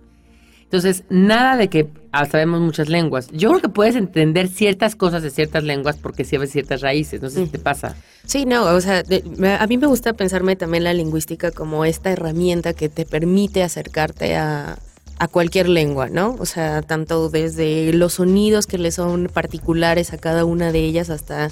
Entonces, 0.63 1.03
nada 1.09 1.57
de 1.57 1.67
que 1.67 1.89
ah, 2.11 2.25
sabemos 2.27 2.61
muchas 2.61 2.87
lenguas. 2.89 3.27
Yo 3.31 3.49
creo 3.49 3.59
que 3.61 3.69
puedes 3.69 3.95
entender 3.95 4.47
ciertas 4.47 4.95
cosas 4.95 5.23
de 5.23 5.31
ciertas 5.31 5.63
lenguas 5.63 5.97
porque 5.97 6.23
sabes 6.23 6.51
ciertas 6.51 6.81
raíces. 6.81 7.21
No 7.21 7.29
sé 7.29 7.43
si 7.45 7.51
te 7.51 7.57
pasa. 7.59 7.95
Sí, 8.23 8.45
no, 8.45 8.63
o 8.65 8.79
sea, 8.79 9.01
de- 9.01 9.23
a 9.59 9.65
mí 9.65 9.77
me 9.79 9.87
gusta 9.87 10.13
pensarme 10.13 10.55
también 10.55 10.83
la 10.83 10.93
lingüística 10.93 11.49
como 11.51 11.85
esta 11.85 12.11
herramienta 12.11 12.73
que 12.73 12.87
te 12.87 13.05
permite 13.05 13.63
acercarte 13.63 14.37
a, 14.37 14.77
a 15.19 15.27
cualquier 15.27 15.67
lengua, 15.67 16.09
¿no? 16.09 16.35
O 16.39 16.45
sea, 16.45 16.81
tanto 16.81 17.29
desde 17.29 17.93
los 17.93 18.13
sonidos 18.13 18.65
que 18.65 18.77
le 18.77 18.91
son 18.91 19.29
particulares 19.31 20.13
a 20.13 20.17
cada 20.17 20.45
una 20.45 20.71
de 20.71 20.79
ellas 20.79 21.09
hasta 21.09 21.51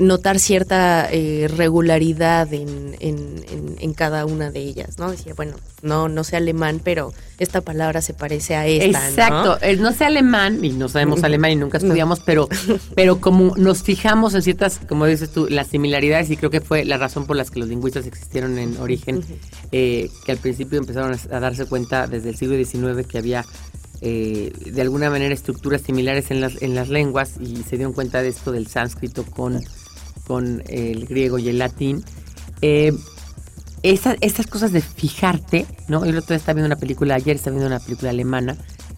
notar 0.00 0.38
cierta 0.38 1.08
eh, 1.10 1.48
regularidad 1.48 2.52
en, 2.52 2.96
en- 3.00 3.44
en- 3.50 3.76
en 3.78 3.94
cada 3.94 4.24
una 4.26 4.50
de 4.50 4.60
ellas, 4.60 4.98
¿no? 4.98 5.10
Decía, 5.10 5.34
bueno, 5.34 5.56
no, 5.82 6.08
no 6.08 6.24
sé 6.24 6.36
alemán, 6.36 6.80
pero 6.82 7.12
esta 7.38 7.60
palabra 7.60 8.00
se 8.02 8.14
parece 8.14 8.56
a 8.56 8.66
esta, 8.66 9.00
¿no? 9.00 9.08
Exacto. 9.08 9.58
No 9.78 9.92
sé 9.92 10.04
alemán 10.04 10.64
y 10.64 10.70
no 10.70 10.88
sabemos 10.88 11.22
alemán 11.24 11.52
y 11.52 11.56
nunca 11.56 11.78
estudiamos, 11.78 12.20
pero, 12.20 12.48
pero 12.94 13.20
como 13.20 13.54
nos 13.56 13.82
fijamos 13.82 14.34
en 14.34 14.42
ciertas, 14.42 14.80
como 14.88 15.06
dices 15.06 15.30
tú, 15.30 15.46
las 15.48 15.66
similaridades 15.68 16.30
y 16.30 16.36
creo 16.36 16.50
que 16.50 16.60
fue 16.60 16.84
la 16.84 16.96
razón 16.98 17.26
por 17.26 17.36
las 17.36 17.50
que 17.50 17.60
los 17.60 17.68
lingüistas 17.68 18.06
existieron 18.06 18.58
en 18.58 18.76
origen, 18.78 19.22
eh, 19.72 20.10
que 20.24 20.32
al 20.32 20.38
principio 20.38 20.78
empezaron 20.78 21.12
a, 21.14 21.36
a 21.36 21.40
darse 21.40 21.66
cuenta 21.66 22.06
desde 22.06 22.30
el 22.30 22.36
siglo 22.36 22.56
XIX 22.62 23.06
que 23.06 23.18
había 23.18 23.44
eh, 24.02 24.52
de 24.72 24.82
alguna 24.82 25.08
manera 25.10 25.32
estructuras 25.34 25.80
similares 25.82 26.30
en 26.30 26.40
las, 26.40 26.60
en 26.60 26.74
las 26.74 26.88
lenguas 26.88 27.34
y 27.40 27.56
se 27.62 27.76
dieron 27.76 27.92
cuenta 27.94 28.20
de 28.22 28.28
esto 28.28 28.52
del 28.52 28.66
sánscrito 28.66 29.24
con, 29.24 29.62
con 30.26 30.62
el 30.68 31.06
griego 31.06 31.38
y 31.38 31.48
el 31.48 31.58
latín. 31.58 32.04
Eh, 32.62 32.92
esa- 33.82 34.16
estas 34.20 34.46
cosas 34.46 34.72
de 34.72 34.80
fijarte, 34.80 35.66
¿no? 35.88 36.04
El 36.04 36.16
otro 36.16 36.28
día 36.28 36.36
estaba 36.38 36.54
viendo 36.54 36.66
una 36.66 36.76
película, 36.80 37.14
ayer 37.14 37.36
estaba 37.36 37.56
viendo 37.56 37.68
una 37.74 37.78
película 37.84 38.10
alemana, 38.10 38.56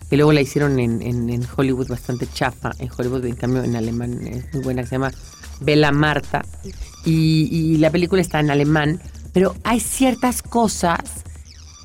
que 0.08 0.16
luego 0.16 0.32
la 0.32 0.40
hicieron 0.40 0.78
en, 0.78 1.02
en- 1.02 1.28
en 1.28 1.42
Hollywood 1.56 1.88
bastante 1.88 2.26
chafa, 2.32 2.70
en 2.78 2.88
Hollywood 2.96 3.24
en 3.26 3.34
cambio 3.36 3.62
en 3.62 3.76
alemán 3.76 4.26
es 4.26 4.52
muy 4.54 4.62
buena, 4.62 4.82
que 4.82 4.88
se 4.88 4.94
llama 4.94 5.12
Bella 5.60 5.92
Marta, 5.92 6.44
y, 7.04 7.48
y 7.52 7.76
la 7.78 7.90
película 7.90 8.22
está 8.22 8.40
en 8.40 8.50
alemán, 8.50 9.00
pero 9.34 9.54
hay 9.64 9.80
ciertas 9.80 10.42
cosas 10.42 11.00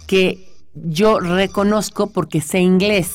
que 0.08 0.48
yo 0.76 1.20
reconozco 1.20 2.08
porque 2.12 2.40
sé 2.42 2.60
inglés. 2.60 3.10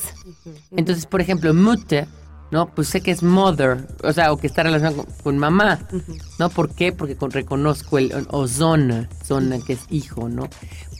Entonces, 0.71 1.05
por 1.07 1.21
ejemplo, 1.21 1.53
Mutter, 1.53 2.07
¿no? 2.51 2.67
Pues 2.73 2.87
sé 2.87 3.01
que 3.01 3.11
es 3.11 3.23
mother, 3.23 3.87
o 4.03 4.11
sea, 4.13 4.31
o 4.31 4.37
que 4.37 4.47
está 4.47 4.63
relacionado 4.63 5.03
con, 5.03 5.13
con 5.23 5.37
mamá, 5.37 5.79
¿no? 6.39 6.49
¿Por 6.49 6.73
qué? 6.73 6.91
Porque 6.91 7.15
con- 7.15 7.31
reconozco 7.31 7.97
el 7.97 8.27
o 8.29 8.47
zona, 8.47 9.09
zona 9.23 9.59
que 9.59 9.73
es 9.73 9.81
hijo, 9.89 10.29
¿no? 10.29 10.49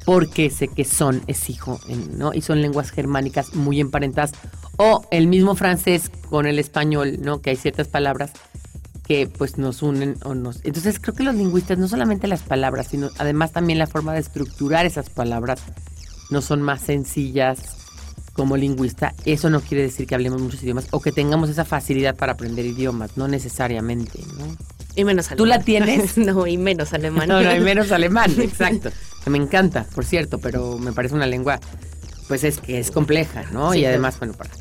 Porque 0.06 0.50
sé 0.50 0.68
que 0.68 0.86
son 0.86 1.22
es 1.28 1.50
hijo, 1.50 1.80
¿no? 2.18 2.34
Y 2.34 2.42
son 2.42 2.62
lenguas 2.62 2.92
germánicas 2.92 3.54
muy 3.56 3.80
emparentadas. 3.80 4.32
O 4.78 5.06
el 5.12 5.28
mismo 5.28 5.56
francés 5.56 6.10
con 6.30 6.46
el 6.46 6.58
español, 6.58 7.20
¿no? 7.22 7.42
Que 7.42 7.52
hay 7.52 7.56
ciertas 7.58 7.88
palabras 7.88 8.32
que 9.06 9.28
pues 9.28 9.58
nos 9.58 9.82
unen 9.82 10.16
o 10.24 10.36
nos... 10.36 10.64
Entonces 10.64 11.00
creo 11.00 11.16
que 11.16 11.24
los 11.24 11.34
lingüistas, 11.36 11.78
no 11.80 11.88
solamente 11.88 12.28
las 12.28 12.44
palabras, 12.44 12.88
sino 12.92 13.10
además 13.18 13.52
también 13.52 13.80
la 13.80 13.88
forma 13.88 14.14
de 14.14 14.20
estructurar 14.20 14.86
esas 14.86 15.10
palabras, 15.10 15.60
no 16.30 16.42
son 16.42 16.62
más 16.62 16.82
sencillas 16.82 17.60
como 18.40 18.56
lingüista. 18.56 19.14
Eso 19.26 19.50
no 19.50 19.60
quiere 19.60 19.84
decir 19.84 20.08
que 20.08 20.16
hablemos 20.16 20.42
muchos 20.42 20.64
idiomas 20.64 20.88
o 20.92 21.02
que 21.02 21.12
tengamos 21.12 21.50
esa 21.50 21.66
facilidad 21.66 22.16
para 22.16 22.32
aprender 22.32 22.66
idiomas, 22.66 23.18
no 23.18 23.28
necesariamente, 23.28 24.18
¿no? 24.38 24.56
Y 24.96 25.04
menos 25.04 25.26
alemán. 25.26 25.38
¿Tú 25.38 25.46
la 25.46 25.60
tienes? 25.60 26.18
no, 26.18 26.48
y 26.48 26.58
menos 26.58 26.94
alemán. 26.94 27.28
No, 27.28 27.42
no, 27.42 27.50
hay 27.50 27.60
menos 27.60 27.92
alemán, 27.92 28.34
exacto. 28.40 28.92
Que 29.26 29.30
me 29.30 29.38
encanta, 29.38 29.86
por 29.94 30.06
cierto, 30.06 30.38
pero 30.40 30.78
me 30.78 30.94
parece 30.94 31.16
una 31.16 31.26
lengua, 31.26 31.60
pues 32.30 32.46
es 32.46 32.60
que 32.60 32.80
es 32.80 32.92
compleja, 32.92 33.44
¿no? 33.52 33.74
Sí, 33.74 33.80
y 33.80 33.86
además, 33.86 34.18
bueno, 34.18 34.34
para 34.36 34.52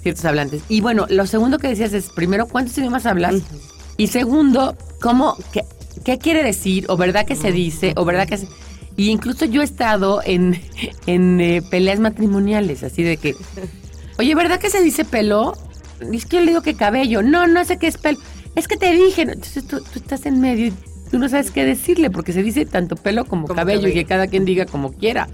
ciertos 0.00 0.24
hablantes. 0.24 0.62
Y 0.68 0.80
bueno, 0.80 1.06
lo 1.10 1.26
segundo 1.26 1.58
que 1.58 1.66
decías 1.66 1.92
es, 1.92 2.10
primero, 2.10 2.46
¿cuántos 2.46 2.78
idiomas 2.78 3.04
hablas? 3.04 3.34
Y 3.96 4.06
segundo, 4.06 4.76
¿cómo, 5.00 5.36
qué, 5.52 5.64
qué 6.04 6.18
quiere 6.18 6.44
decir? 6.44 6.86
¿O 6.88 6.96
verdad 6.96 7.26
que 7.26 7.34
se 7.34 7.50
dice? 7.50 7.94
¿O 7.96 8.04
verdad 8.04 8.28
que 8.28 8.38
se...? 8.38 8.46
Y 8.96 9.10
incluso 9.10 9.44
yo 9.44 9.60
he 9.60 9.64
estado 9.64 10.20
en, 10.24 10.60
en 11.06 11.40
eh, 11.40 11.62
peleas 11.70 11.98
matrimoniales, 11.98 12.82
así 12.84 13.02
de 13.02 13.16
que, 13.16 13.34
oye, 14.18 14.34
¿verdad 14.34 14.60
que 14.60 14.70
se 14.70 14.82
dice 14.82 15.04
pelo? 15.04 15.54
Es 16.12 16.26
que 16.26 16.36
yo 16.36 16.42
le 16.42 16.48
digo 16.52 16.62
que 16.62 16.74
cabello. 16.74 17.22
No, 17.22 17.46
no 17.46 17.64
sé 17.64 17.78
qué 17.78 17.86
es 17.88 17.96
pelo. 17.98 18.18
Es 18.54 18.68
que 18.68 18.76
te 18.76 18.92
dije. 18.92 19.22
Entonces 19.22 19.66
tú, 19.66 19.78
tú 19.80 19.98
estás 19.98 20.26
en 20.26 20.40
medio 20.40 20.66
y 20.66 20.72
tú 21.10 21.18
no 21.18 21.28
sabes 21.28 21.50
qué 21.50 21.64
decirle, 21.64 22.10
porque 22.10 22.32
se 22.32 22.42
dice 22.42 22.66
tanto 22.66 22.94
pelo 22.96 23.24
como, 23.24 23.46
Como 23.48 23.56
cabello, 23.56 23.80
y 23.80 23.82
cabello. 23.82 23.94
que 24.00 24.04
cada 24.04 24.26
quien 24.28 24.44
diga 24.44 24.66
como 24.66 24.92
quiera. 24.92 25.28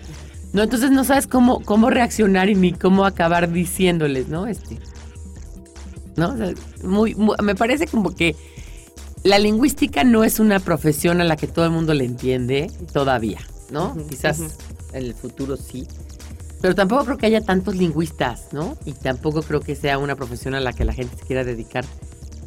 No, 0.52 0.62
entonces 0.62 0.90
no 0.90 1.04
sabes 1.04 1.26
cómo, 1.26 1.60
cómo 1.60 1.90
reaccionar 1.90 2.48
y 2.48 2.54
ni 2.54 2.72
cómo 2.72 3.04
acabar 3.04 3.52
diciéndoles, 3.52 4.28
¿no? 4.28 4.46
Este. 4.46 4.78
¿No? 6.16 6.30
O 6.32 6.36
sea, 6.36 6.52
muy, 6.82 7.14
muy- 7.14 7.36
me 7.42 7.54
parece 7.54 7.86
como 7.86 8.14
que 8.14 8.34
la 9.24 9.38
lingüística 9.38 10.04
no 10.04 10.24
es 10.24 10.40
una 10.40 10.60
profesión 10.60 11.20
a 11.20 11.24
la 11.24 11.36
que 11.36 11.46
todo 11.46 11.64
el 11.64 11.70
mundo 11.70 11.94
le 11.94 12.04
entiende 12.04 12.70
todavía, 12.92 13.40
¿no? 13.70 13.96
Quizás 14.08 14.40
en 14.40 15.04
el 15.04 15.14
futuro 15.14 15.56
sí. 15.56 15.86
Pero 16.60 16.74
tampoco 16.74 17.04
creo 17.06 17.18
que 17.18 17.26
haya 17.26 17.40
tantos 17.40 17.76
lingüistas, 17.76 18.48
¿no? 18.52 18.76
Y 18.84 18.92
tampoco 18.92 19.42
creo 19.42 19.60
que 19.60 19.74
sea 19.76 19.98
una 19.98 20.14
profesión 20.16 20.54
a 20.54 20.60
la 20.60 20.72
que 20.72 20.84
la 20.84 20.92
gente 20.92 21.16
se 21.16 21.24
quiera 21.24 21.42
dedicar. 21.44 21.84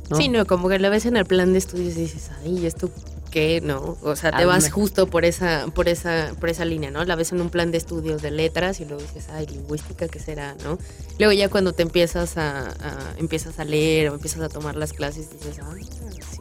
¿no? 0.09 0.17
Sí, 0.17 0.29
no, 0.29 0.45
como 0.45 0.69
que 0.69 0.77
la 0.79 0.89
ves 0.89 1.05
en 1.05 1.15
el 1.17 1.25
plan 1.25 1.53
de 1.53 1.59
estudios 1.59 1.95
y 1.97 2.01
dices, 2.01 2.29
ay, 2.43 2.65
¿esto 2.67 2.91
qué? 3.31 3.61
No, 3.63 3.97
o 4.03 4.15
sea, 4.15 4.31
te 4.31 4.41
lo 4.43 4.49
vas 4.49 4.69
justo 4.69 5.07
por 5.07 5.25
esa, 5.25 5.65
por 5.73 5.87
esa, 5.89 6.31
por 6.39 6.49
esa 6.49 6.65
línea, 6.65 6.91
¿no? 6.91 7.03
La 7.05 7.15
ves 7.15 7.31
en 7.31 7.41
un 7.41 7.49
plan 7.49 7.71
de 7.71 7.79
estudios 7.79 8.21
de 8.21 8.29
letras 8.29 8.79
y 8.81 8.85
luego 8.85 9.01
dices, 9.01 9.29
ay, 9.31 9.47
lingüística, 9.47 10.07
¿qué 10.07 10.19
será? 10.19 10.55
¿no? 10.63 10.77
Luego 11.17 11.33
ya 11.33 11.49
cuando 11.49 11.73
te 11.73 11.81
empiezas 11.81 12.37
a, 12.37 12.67
a- 12.67 13.15
empiezas 13.17 13.57
a 13.59 13.65
leer 13.65 14.09
o 14.09 14.15
empiezas 14.15 14.41
a 14.41 14.49
tomar 14.49 14.75
las 14.75 14.93
clases, 14.93 15.31
dices, 15.31 15.57
ay, 15.73 15.87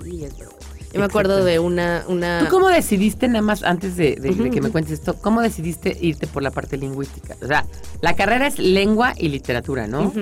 Yo 0.04 0.98
me 0.98 1.06
acuerdo 1.06 1.42
de 1.42 1.58
una, 1.58 2.04
una 2.06 2.40
¿Tú 2.40 2.46
cómo 2.50 2.68
decidiste, 2.68 3.26
nada 3.26 3.40
más 3.40 3.62
antes 3.62 3.96
de, 3.96 4.16
de- 4.16 4.28
de 4.28 4.30
Ujú, 4.42 4.50
que 4.50 4.60
me 4.60 4.70
cuentes 4.70 4.92
esto, 4.94 5.14
cómo 5.14 5.40
decidiste 5.40 5.96
irte 6.00 6.26
por 6.26 6.42
la 6.42 6.50
parte 6.50 6.76
lingüística? 6.76 7.34
O 7.42 7.46
sea, 7.46 7.64
la 8.02 8.14
carrera 8.14 8.46
es 8.46 8.58
lengua 8.58 9.14
y 9.16 9.28
literatura, 9.28 9.86
¿no? 9.86 10.12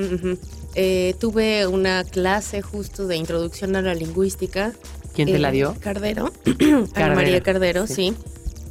Eh, 0.77 1.17
tuve 1.19 1.67
una 1.67 2.05
clase 2.05 2.63
justo 2.63 3.09
de 3.09 3.17
introducción 3.17 3.75
a 3.75 3.83
la 3.83 3.95
lingüística. 3.95 4.73
¿Quién 5.13 5.27
te 5.27 5.37
Eh, 5.37 5.41
la 5.41 5.51
dio? 5.51 5.75
Cardero. 5.81 6.31
Cardero, 6.45 6.87
Ana 6.95 7.15
María 7.17 7.41
Cardero, 7.41 7.89
sí. 7.89 8.15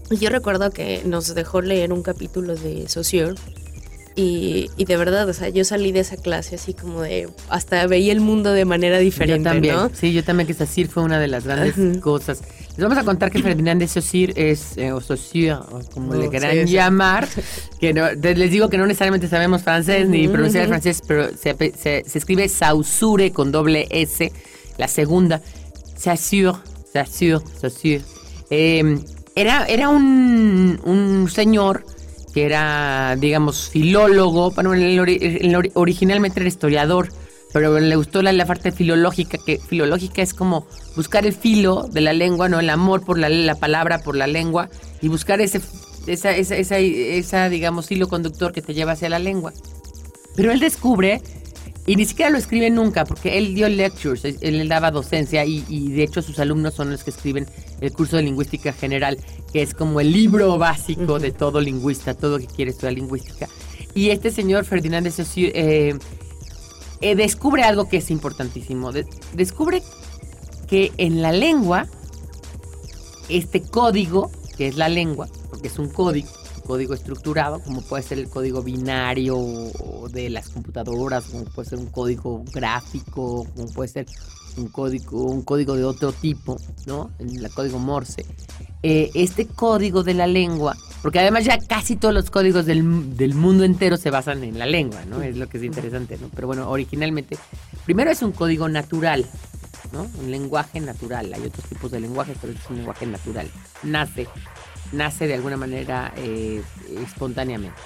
sí. 0.10 0.16
Yo 0.16 0.30
recuerdo 0.30 0.72
que 0.72 1.02
nos 1.06 1.36
dejó 1.36 1.62
leer 1.62 1.92
un 1.92 2.02
capítulo 2.02 2.56
de 2.56 2.88
Saussure 2.88 3.36
Y, 4.20 4.70
y 4.76 4.84
de 4.84 4.98
verdad, 4.98 5.30
o 5.30 5.34
sea, 5.34 5.48
yo 5.48 5.64
salí 5.64 5.94
de 5.94 6.02
esa 6.02 6.18
clase 6.18 6.56
así 6.56 6.74
como 6.74 7.02
de, 7.04 7.30
hasta 7.50 7.88
veía 7.88 8.12
el 8.12 8.20
mundo 8.20 8.52
de 8.52 8.66
manera 8.66 8.98
diferente, 9.00 9.38
yo 9.40 9.44
también, 9.54 9.76
¿no? 9.76 9.90
sí, 9.94 10.12
yo 10.12 10.24
también 10.26 10.46
que 10.46 10.54
Sassir 10.54 10.90
fue 10.90 11.04
una 11.04 11.20
de 11.20 11.28
las 11.28 11.46
grandes 11.46 12.00
cosas. 12.02 12.42
Les 12.72 12.80
vamos 12.80 12.98
a 12.98 13.04
contar 13.06 13.32
que 13.32 13.40
Ferdinand 13.42 13.80
de 13.80 13.88
Saussure 13.88 14.34
es, 14.36 14.78
eh, 14.78 14.92
o 14.92 15.00
Saussure, 15.00 15.54
o 15.54 15.80
como 15.94 16.16
le 16.16 16.28
Oh, 16.28 16.30
quieran 16.30 16.52
sí, 16.52 16.68
sí. 16.68 16.74
llamar, 16.74 17.28
que 17.80 17.94
no- 17.94 18.12
les 18.12 18.52
digo 18.52 18.68
que 18.70 18.78
no 18.78 18.86
necesariamente 18.88 19.28
sabemos 19.30 19.62
francés 19.64 20.10
ni 20.10 20.28
pronunciar 20.28 20.68
francés, 20.68 21.02
pero 21.08 21.30
se, 21.30 21.56
se- 21.78 22.04
se 22.06 22.18
escribe 22.18 22.50
Saussure 22.50 23.32
con 23.32 23.52
doble 23.54 23.88
S, 23.90 24.32
la 24.78 24.88
segunda, 24.90 25.42
Saussure, 25.98 26.58
Saussure, 26.92 27.40
Saussure. 27.60 28.02
Eh, 28.50 28.98
era, 29.36 29.66
era 29.66 29.88
un, 29.90 30.80
un 30.84 31.30
señor 31.30 31.86
que 32.34 32.46
era, 32.46 33.16
digamos, 33.20 33.70
filólogo, 33.70 34.52
bueno, 34.52 34.72
ori- 34.72 35.72
originalmente 35.74 36.40
era 36.40 36.48
historiador, 36.48 37.10
pero 37.52 37.80
le 37.80 37.96
gustó 37.96 38.22
la, 38.22 38.32
la 38.32 38.46
parte 38.46 38.72
filológica, 38.72 39.40
que 39.44 39.58
filológica 39.58 40.22
es 40.22 40.34
como 40.34 40.68
buscar 40.96 41.26
el 41.26 41.34
filo 41.34 41.88
de 41.92 42.02
la 42.02 42.14
lengua, 42.14 42.48
¿no? 42.50 42.60
El 42.60 42.70
amor 42.70 43.04
por 43.04 43.18
la, 43.18 43.30
la 43.30 43.56
palabra, 43.56 44.00
por 44.00 44.16
la 44.16 44.28
lengua, 44.28 44.70
y 45.02 45.08
buscar 45.08 45.42
ese, 45.42 45.60
esa, 46.06 46.36
esa, 46.36 46.56
esa, 46.56 46.78
esa, 46.78 47.50
digamos, 47.50 47.92
hilo 47.92 48.08
conductor 48.08 48.54
que 48.54 48.62
te 48.62 48.74
lleva 48.74 48.92
hacia 48.92 49.10
la 49.10 49.20
lengua. 49.20 49.54
Pero 50.36 50.52
él 50.52 50.60
descubre, 50.60 51.22
y 51.86 51.96
ni 51.96 52.06
siquiera 52.06 52.30
lo 52.30 52.38
escribe 52.38 52.70
nunca, 52.70 53.04
porque 53.06 53.38
él 53.38 53.56
dio 53.56 53.68
lectures, 53.68 54.24
él, 54.24 54.70
daba 54.70 54.92
docencia, 54.92 55.44
y, 55.46 55.66
y 55.68 55.92
de 55.92 56.04
hecho 56.04 56.22
sus 56.22 56.38
alumnos 56.40 56.76
son 56.76 56.92
los 56.92 57.04
que 57.04 57.10
escriben 57.10 57.48
el 57.82 57.92
curso 57.92 58.18
de 58.18 58.24
lingüística 58.24 58.74
general, 58.74 59.18
que 59.52 59.62
es 59.62 59.74
como 59.74 60.00
el 60.00 60.12
libro 60.12 60.58
básico 60.58 61.18
de 61.18 61.32
todo 61.32 61.60
lingüista, 61.62 62.14
todo 62.14 62.38
que 62.38 62.46
quiere 62.46 62.72
estudiar 62.72 62.94
lingüística. 62.94 63.48
Y 63.96 64.12
este 64.12 64.30
señor 64.30 64.66
Ferdinand 64.66 65.06
de 65.06 65.12
Saussure 65.12 65.52
eh, 65.56 65.98
eh, 67.02 67.16
descubre 67.16 67.64
algo 67.64 67.90
que 67.90 67.98
es 67.98 68.12
importantísimo. 68.12 68.92
De- 68.92 69.08
descubre 69.34 69.82
que 70.68 70.92
en 70.98 71.24
la 71.24 71.32
lengua, 71.32 71.88
este 73.30 73.62
código, 73.64 74.30
que 74.58 74.68
es 74.68 74.78
la 74.78 74.90
lengua, 74.90 75.28
porque 75.50 75.70
es 75.70 75.80
un 75.80 75.90
código, 75.90 76.30
código 76.70 76.94
estructurado, 76.94 77.60
como 77.64 77.82
puede 77.82 78.04
ser 78.04 78.20
el 78.20 78.30
código 78.30 78.62
binario 78.62 79.40
de 80.12 80.30
las 80.30 80.50
computadoras, 80.50 81.26
como 81.26 81.46
puede 81.46 81.68
ser 81.68 81.80
un 81.80 81.88
código 81.88 82.44
gráfico, 82.54 83.48
como 83.56 83.68
puede 83.74 83.90
ser 83.90 84.06
un 84.56 84.68
código, 84.68 85.24
un 85.24 85.42
código 85.42 85.76
de 85.76 85.84
otro 85.84 86.12
tipo, 86.12 86.58
¿no? 86.86 87.10
El 87.18 87.50
código 87.50 87.80
Morse. 87.80 88.24
Eh, 88.84 89.10
este 89.16 89.48
código 89.48 90.04
de 90.04 90.14
la 90.14 90.28
lengua, 90.28 90.78
porque 91.02 91.18
además 91.18 91.44
ya 91.44 91.58
casi 91.58 91.96
todos 91.96 92.14
los 92.14 92.30
códigos 92.30 92.68
del, 92.68 93.18
del 93.18 93.34
mundo 93.34 93.64
entero 93.64 93.98
se 93.98 94.12
basan 94.12 94.44
en 94.44 94.60
la 94.60 94.68
lengua, 94.68 95.04
¿no? 95.06 95.24
Es 95.24 95.38
lo 95.38 95.50
que 95.50 95.58
es 95.58 95.64
interesante, 95.64 96.20
¿no? 96.20 96.30
Pero 96.36 96.46
bueno, 96.46 96.70
originalmente, 96.70 97.36
primero 97.84 98.12
es 98.12 98.22
un 98.22 98.32
código 98.32 98.70
natural, 98.70 99.26
¿no? 99.92 100.06
Un 100.20 100.30
lenguaje 100.30 100.80
natural. 100.80 101.34
Hay 101.34 101.48
otros 101.48 101.66
tipos 101.66 101.90
de 101.90 102.00
lenguajes, 102.00 102.38
pero 102.40 102.54
es 102.54 102.70
un 102.70 102.78
lenguaje 102.78 103.08
natural. 103.08 103.50
Nace, 103.82 104.28
nace 104.92 105.28
de 105.28 105.36
alguna 105.36 105.58
manera 105.58 106.14
eh, 106.18 106.62
espontáneamente. 107.04 107.78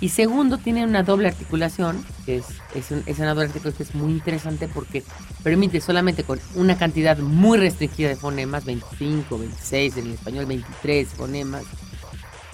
Y 0.00 0.08
segundo, 0.08 0.56
tiene 0.56 0.84
una 0.84 1.02
doble 1.02 1.28
articulación, 1.28 2.02
que 2.24 2.38
es, 2.38 2.46
es, 2.74 2.90
es 2.90 3.18
una 3.18 3.34
doble 3.34 3.48
articulación 3.48 3.76
que 3.76 3.82
es 3.82 3.94
muy 3.94 4.12
interesante 4.12 4.66
porque 4.66 5.04
permite 5.42 5.80
solamente 5.82 6.24
con 6.24 6.40
una 6.54 6.78
cantidad 6.78 7.18
muy 7.18 7.58
restringida 7.58 8.08
de 8.08 8.16
fonemas, 8.16 8.64
25, 8.64 9.38
26, 9.38 9.96
en 9.98 10.06
el 10.06 10.12
español 10.14 10.46
23 10.46 11.08
fonemas, 11.08 11.64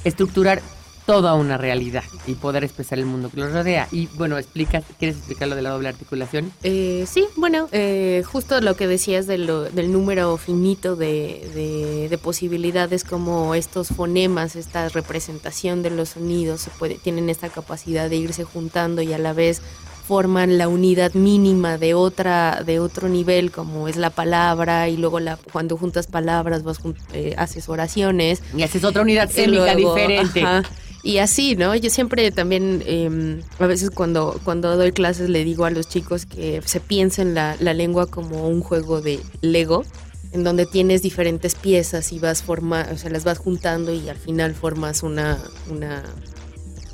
estructurar 0.03 0.61
toda 1.07 1.35
una 1.35 1.57
realidad 1.57 2.03
y 2.27 2.35
poder 2.35 2.65
expresar 2.65 2.99
el 2.99 3.07
mundo 3.07 3.31
que 3.31 3.39
los 3.41 3.53
rodea. 3.53 3.87
Y 3.93 4.09
bueno, 4.15 4.37
explica, 4.39 4.83
¿quieres 4.99 5.17
explicar 5.17 5.47
lo 5.49 5.55
de 5.55 5.63
la 5.63 5.71
doble 5.71 5.89
articulación? 5.89 6.51
Eh, 6.65 7.05
sí, 7.09 7.25
bueno, 7.37 7.69
eh, 7.73 8.23
justo 8.27 8.61
lo 8.61 8.75
que 8.77 8.87
decías 8.89 9.27
de 9.29 9.39
lo- 9.39 9.63
del 9.65 9.93
número 9.93 10.37
finito 10.37 10.97
de, 10.97 11.49
de- 11.55 12.09
de 12.11 12.19
posibilidades, 12.19 13.05
como 13.05 13.55
estos 13.55 13.89
fonemas, 13.89 14.57
esta 14.57 14.89
representación 14.89 15.83
de 15.83 15.91
los 15.91 16.11
sonidos, 16.11 16.61
se 16.63 16.71
puede, 16.71 16.97
tienen 16.97 17.31
esta 17.31 17.49
capacidad 17.49 18.11
de 18.11 18.17
irse 18.17 18.43
juntando 18.45 19.01
y 19.01 19.13
a 19.13 19.19
la 19.19 19.33
vez 19.33 19.63
forman 20.09 20.57
la 20.57 20.69
unidad 20.69 21.15
mínima 21.15 21.79
de 21.79 21.95
otra 21.95 22.63
de 22.65 22.79
otro 22.79 23.09
nivel 23.09 23.51
como 23.51 23.89
es 23.89 23.97
la 23.97 24.11
palabra 24.11 24.89
y 24.89 24.97
luego 24.97 25.19
la 25.19 25.37
cuando 25.53 25.77
juntas 25.77 26.07
palabras 26.07 26.63
vas 26.63 26.79
eh, 27.13 27.35
haces 27.37 27.69
oraciones 27.69 28.41
Y 28.57 28.63
haces 28.63 28.85
otra 28.85 29.03
unidad 29.03 29.29
sémica 29.31 29.75
diferente. 29.75 30.43
ajá, 30.43 30.63
Y 31.03 31.19
así, 31.19 31.55
¿no? 31.57 31.75
Yo 31.77 31.89
siempre 31.91 32.31
también, 32.33 32.83
eh, 32.85 33.41
a 33.59 33.67
veces 33.67 33.91
cuando, 33.91 34.41
cuando 34.45 34.77
doy 34.77 34.91
clases 34.93 35.29
le 35.31 35.45
digo 35.45 35.65
a 35.65 35.71
los 35.71 35.89
chicos 35.89 36.27
que 36.27 36.61
se 36.65 36.81
piensen 36.81 37.35
la, 37.35 37.57
la 37.61 37.75
lengua 37.75 38.07
como 38.07 38.49
un 38.49 38.61
juego 38.61 39.01
de 39.01 39.21
Lego, 39.41 39.85
en 40.33 40.43
donde 40.43 40.67
tienes 40.67 41.03
diferentes 41.03 41.55
piezas 41.55 42.13
y 42.13 42.19
vas 42.19 42.43
formando, 42.43 42.93
o 42.93 42.99
sea, 42.99 43.11
las 43.11 43.23
vas 43.25 43.39
juntando 43.39 43.93
y 43.95 44.09
al 44.09 44.17
final 44.17 44.55
formas 44.55 45.03
una, 45.05 45.39
una 45.71 46.03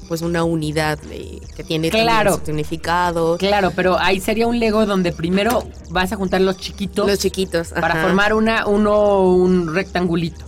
pues 0.08 0.20
una 0.20 0.44
unidad 0.44 0.98
de- 0.98 1.40
que 1.56 1.64
tiene 1.64 1.88
Claro. 1.88 2.38
su 2.38 2.44
significado. 2.44 3.38
Claro, 3.38 3.72
pero 3.74 3.98
ahí 3.98 4.20
sería 4.20 4.46
un 4.46 4.58
Lego 4.58 4.84
donde 4.84 5.10
primero 5.12 5.66
vas 5.88 6.12
a 6.12 6.16
juntar 6.16 6.42
los 6.42 6.58
chiquitos 6.58 7.06
Los 7.06 7.18
chiquitos. 7.18 7.68
para 7.68 7.94
ajá. 7.94 8.02
formar 8.02 8.34
una, 8.34 8.66
uno, 8.66 9.22
un 9.22 9.74
rectangulito. 9.74 10.44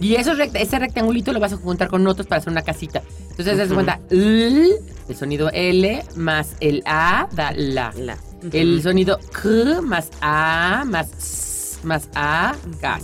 Y 0.00 0.14
ese 0.14 0.78
rectangulito 0.78 1.32
lo 1.32 1.40
vas 1.40 1.52
a 1.52 1.56
juntar 1.56 1.88
con 1.88 2.06
otros 2.06 2.26
para 2.26 2.40
hacer 2.40 2.52
una 2.52 2.62
casita. 2.62 3.02
Entonces, 3.30 3.56
das 3.58 3.72
cuenta, 3.72 4.00
L, 4.10 4.68
el 5.08 5.16
sonido 5.16 5.50
L 5.50 6.04
más 6.16 6.56
el 6.60 6.82
A 6.86 7.28
da 7.32 7.52
la. 7.52 7.92
La. 7.96 8.18
El 8.52 8.82
sonido 8.82 9.18
K 9.32 9.80
más 9.80 10.10
A 10.20 10.84
más 10.86 11.08
S 11.18 11.54
más 11.84 12.08
A, 12.14 12.54
gas. 12.80 13.02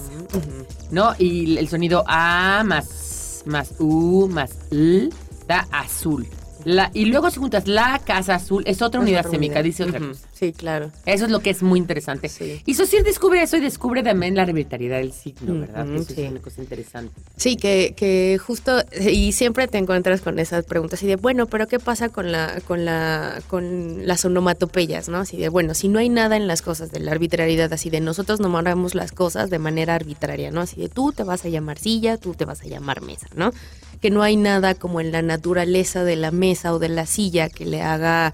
¿No? 0.90 1.14
Y 1.18 1.59
el 1.59 1.68
sonido 1.68 2.03
A 2.07 2.62
más, 2.64 3.42
más 3.46 3.75
U 3.79 4.29
más 4.29 4.51
L 4.70 5.11
da 5.46 5.66
azul. 5.70 6.27
La, 6.64 6.90
y 6.94 7.07
luego 7.07 7.31
si 7.31 7.38
juntas 7.38 7.66
la 7.66 8.01
casa 8.05 8.35
azul, 8.37 8.62
es 8.66 8.83
otra 8.83 9.01
Es 9.01 9.07
unidad 9.07 9.27
otra 9.27 9.38
unidad. 9.38 9.64
dice 9.64 9.85
otra 9.85 9.99
cosa. 10.01 10.27
Sí, 10.33 10.53
claro. 10.53 10.90
Eso 11.07 11.27
es 11.27 11.31
lo 11.31 11.40
que 11.40 11.51
es 11.51 11.62
muy 11.62 11.79
interesante. 11.79 12.29
Sí. 12.29 12.62
Y 12.66 12.75
Saussure 12.75 13.03
descubre 13.03 13.42
eso 13.42 13.57
y 13.57 13.61
descubre 13.61 14.03
también 14.03 14.35
la 14.35 14.42
arbitrariedad 14.42 14.99
del 14.99 15.12
signo, 15.12 15.61
¿verdad? 15.61 15.85
Ujú, 15.87 15.94
Que 15.96 16.01
eso 16.03 16.14
sí. 16.14 16.23
es 16.23 16.31
una 16.31 16.40
cosa 16.40 16.61
interesante. 16.62 17.20
Sí, 17.37 17.57
que, 17.57 17.94
que 17.96 18.38
justo, 18.44 18.83
y 19.01 19.33
siempre 19.33 19.68
te 19.68 19.79
encuentras 19.79 20.20
con 20.23 20.38
esas 20.38 20.64
preguntas, 20.64 21.03
y 21.03 21.07
de, 21.07 21.16
bueno, 21.16 21.46
pero 21.46 21.68
¿qué 21.68 21.79
pasa 21.79 22.09
con 22.09 22.33
la, 22.33 22.61
con 22.66 22.85
la, 22.85 23.40
con 23.49 24.07
las 24.07 24.25
onomatopeyas, 24.25 25.09
no? 25.09 25.18
Así 25.18 25.37
de, 25.37 25.49
bueno, 25.49 25.75
si 25.75 25.88
no 25.88 25.99
hay 25.99 26.09
nada 26.09 26.37
en 26.37 26.46
las 26.46 26.62
cosas 26.62 26.90
de 26.90 27.01
la 27.01 27.12
arbitrariedad, 27.12 27.73
así 27.73 27.90
de 27.90 28.01
nosotros 28.01 28.40
nombramos 28.40 28.94
las 28.94 29.12
cosas 29.12 29.51
de 29.51 29.59
manera 29.59 29.94
arbitraria, 29.94 30.51
¿no? 30.51 30.62
Así 30.62 30.81
de 30.81 30.88
tú 30.88 31.12
te 31.12 31.23
vas 31.23 31.44
a 31.44 31.49
llamar 31.49 31.79
silla, 31.79 32.16
tú 32.16 32.35
te 32.35 32.44
vas 32.44 32.62
a 32.62 32.66
llamar 32.66 33.03
mesa, 33.03 33.27
¿no? 33.35 33.53
Que 34.00 34.10
no 34.10 34.22
hay 34.22 34.36
nada 34.36 34.74
como 34.74 35.00
en 35.00 35.12
la 35.12 35.22
naturaleza 35.22 36.04
de 36.04 36.16
la 36.16 36.30
mesa 36.30 36.72
o 36.74 36.78
de 36.78 36.88
la 36.88 37.06
silla 37.06 37.48
que 37.50 37.66
le 37.66 37.82
haga 37.82 38.32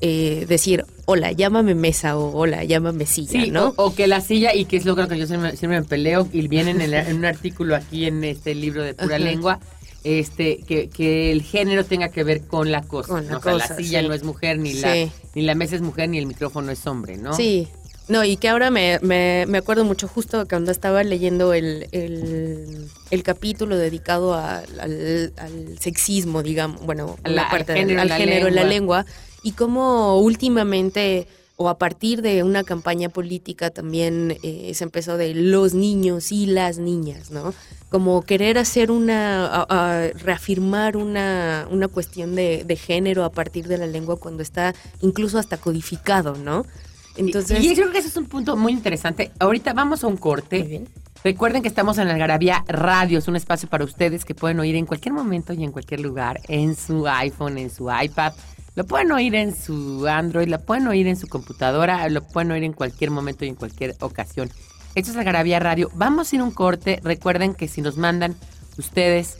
eh, 0.00 0.44
decir, 0.48 0.84
hola, 1.06 1.30
llámame 1.32 1.74
mesa 1.74 2.16
o 2.18 2.36
hola, 2.36 2.64
llámame 2.64 3.06
silla, 3.06 3.44
Sí, 3.44 3.50
¿no? 3.50 3.68
o, 3.76 3.86
o 3.86 3.94
que 3.94 4.06
la 4.08 4.20
silla, 4.20 4.54
y 4.54 4.64
que 4.64 4.76
es 4.76 4.84
lo 4.84 4.96
que 4.96 5.16
yo 5.16 5.26
siempre, 5.26 5.56
siempre 5.56 5.80
me 5.80 5.86
peleo, 5.86 6.28
y 6.32 6.46
viene 6.48 6.72
en, 6.72 6.80
el- 6.80 6.94
en 6.94 7.16
un 7.18 7.24
artículo 7.24 7.76
aquí 7.76 8.06
en 8.06 8.24
este 8.24 8.54
libro 8.54 8.82
de 8.82 8.94
pura 8.94 9.16
Ajá. 9.16 9.24
lengua, 9.24 9.60
este, 10.02 10.58
que, 10.66 10.88
que 10.90 11.30
el 11.30 11.42
género 11.42 11.84
tenga 11.84 12.08
que 12.08 12.24
ver 12.24 12.42
con 12.42 12.70
la 12.72 12.82
cosa. 12.82 13.08
Con 13.08 13.26
la 13.26 13.32
¿no? 13.32 13.38
O 13.38 13.42
sea, 13.42 13.52
cosa, 13.52 13.68
la 13.70 13.76
silla 13.76 14.00
sí. 14.02 14.08
no 14.08 14.14
es 14.14 14.24
mujer, 14.24 14.58
ni, 14.58 14.74
la, 14.74 14.94
ni 15.34 15.42
la 15.42 15.54
mesa 15.54 15.76
es 15.76 15.80
mujer, 15.80 16.08
ni 16.08 16.18
el 16.18 16.26
micrófono 16.26 16.70
es 16.72 16.84
hombre, 16.86 17.16
¿no? 17.16 17.32
Sí. 17.34 17.68
No, 18.06 18.22
y 18.22 18.36
que 18.36 18.48
ahora 18.50 18.70
me, 18.70 18.98
me, 19.00 19.46
me 19.48 19.58
acuerdo 19.58 19.84
mucho 19.84 20.08
justo 20.08 20.46
cuando 20.46 20.70
estaba 20.70 21.02
leyendo 21.02 21.54
el, 21.54 21.88
el, 21.92 22.88
el 23.10 23.22
capítulo 23.22 23.78
dedicado 23.78 24.34
a- 24.34 24.58
al, 24.78 25.32
al 25.38 25.78
sexismo, 25.80 26.42
digamos, 26.42 26.82
bueno, 26.84 27.16
A 27.22 27.28
la- 27.30 27.48
parte 27.48 27.72
del- 27.72 27.80
género 27.80 27.94
en 27.94 28.00
al 28.02 28.08
la 28.08 28.16
género 28.16 28.48
en 28.48 28.54
la 28.56 28.64
lengua. 28.64 29.04
lengua, 29.04 29.14
y 29.42 29.52
cómo 29.52 30.18
últimamente 30.20 31.26
o 31.56 31.68
a 31.68 31.78
partir 31.78 32.20
de 32.20 32.42
una 32.42 32.64
campaña 32.64 33.08
política 33.08 33.70
también 33.70 34.36
eh, 34.42 34.72
se 34.74 34.82
empezó 34.84 35.16
de 35.16 35.34
los 35.34 35.72
niños 35.72 36.32
y 36.32 36.46
las 36.46 36.78
niñas, 36.78 37.30
¿no? 37.30 37.54
Como 37.90 38.22
querer 38.22 38.58
hacer 38.58 38.90
una, 38.90 39.46
a- 39.46 39.66
a 39.68 40.08
reafirmar 40.10 40.96
una, 40.96 41.66
una 41.70 41.88
cuestión 41.88 42.34
de, 42.34 42.64
de 42.66 42.76
género 42.76 43.24
a 43.24 43.30
partir 43.30 43.66
de 43.68 43.78
la 43.78 43.86
lengua 43.86 44.16
cuando 44.18 44.42
está 44.42 44.74
incluso 45.00 45.38
hasta 45.38 45.56
codificado, 45.56 46.34
¿no? 46.36 46.66
Entonces, 47.16 47.62
y, 47.62 47.68
y 47.68 47.74
yo 47.74 47.82
creo 47.82 47.92
que 47.92 47.98
ese 47.98 48.08
es 48.08 48.16
un 48.16 48.26
punto 48.26 48.56
muy 48.56 48.72
interesante. 48.72 49.30
Ahorita 49.38 49.72
vamos 49.72 50.04
a 50.04 50.06
un 50.06 50.16
corte. 50.16 50.58
Muy 50.60 50.68
bien. 50.68 50.88
Recuerden 51.24 51.62
que 51.62 51.68
estamos 51.68 51.96
en 51.96 52.08
Algarabía 52.08 52.64
Radio, 52.68 53.18
es 53.18 53.28
un 53.28 53.36
espacio 53.36 53.66
para 53.66 53.82
ustedes 53.84 54.26
que 54.26 54.34
pueden 54.34 54.60
oír 54.60 54.76
en 54.76 54.84
cualquier 54.84 55.14
momento 55.14 55.54
y 55.54 55.64
en 55.64 55.72
cualquier 55.72 56.00
lugar, 56.00 56.38
en 56.48 56.76
su 56.76 57.08
iPhone, 57.08 57.56
en 57.56 57.70
su 57.70 57.90
iPad. 57.90 58.34
Lo 58.74 58.84
pueden 58.84 59.10
oír 59.10 59.34
en 59.34 59.56
su 59.56 60.06
Android, 60.06 60.48
lo 60.48 60.60
pueden 60.60 60.86
oír 60.86 61.06
en 61.06 61.16
su 61.16 61.26
computadora, 61.26 62.06
lo 62.10 62.22
pueden 62.22 62.50
oír 62.50 62.64
en 62.64 62.74
cualquier 62.74 63.10
momento 63.10 63.46
y 63.46 63.48
en 63.48 63.54
cualquier 63.54 63.94
ocasión. 64.00 64.50
Esto 64.94 65.12
es 65.12 65.16
Algarabía 65.16 65.60
Radio. 65.60 65.90
Vamos 65.94 66.30
a 66.30 66.36
ir 66.36 66.42
un 66.42 66.50
corte. 66.50 67.00
Recuerden 67.02 67.54
que 67.54 67.68
si 67.68 67.80
nos 67.80 67.96
mandan 67.96 68.36
ustedes 68.76 69.38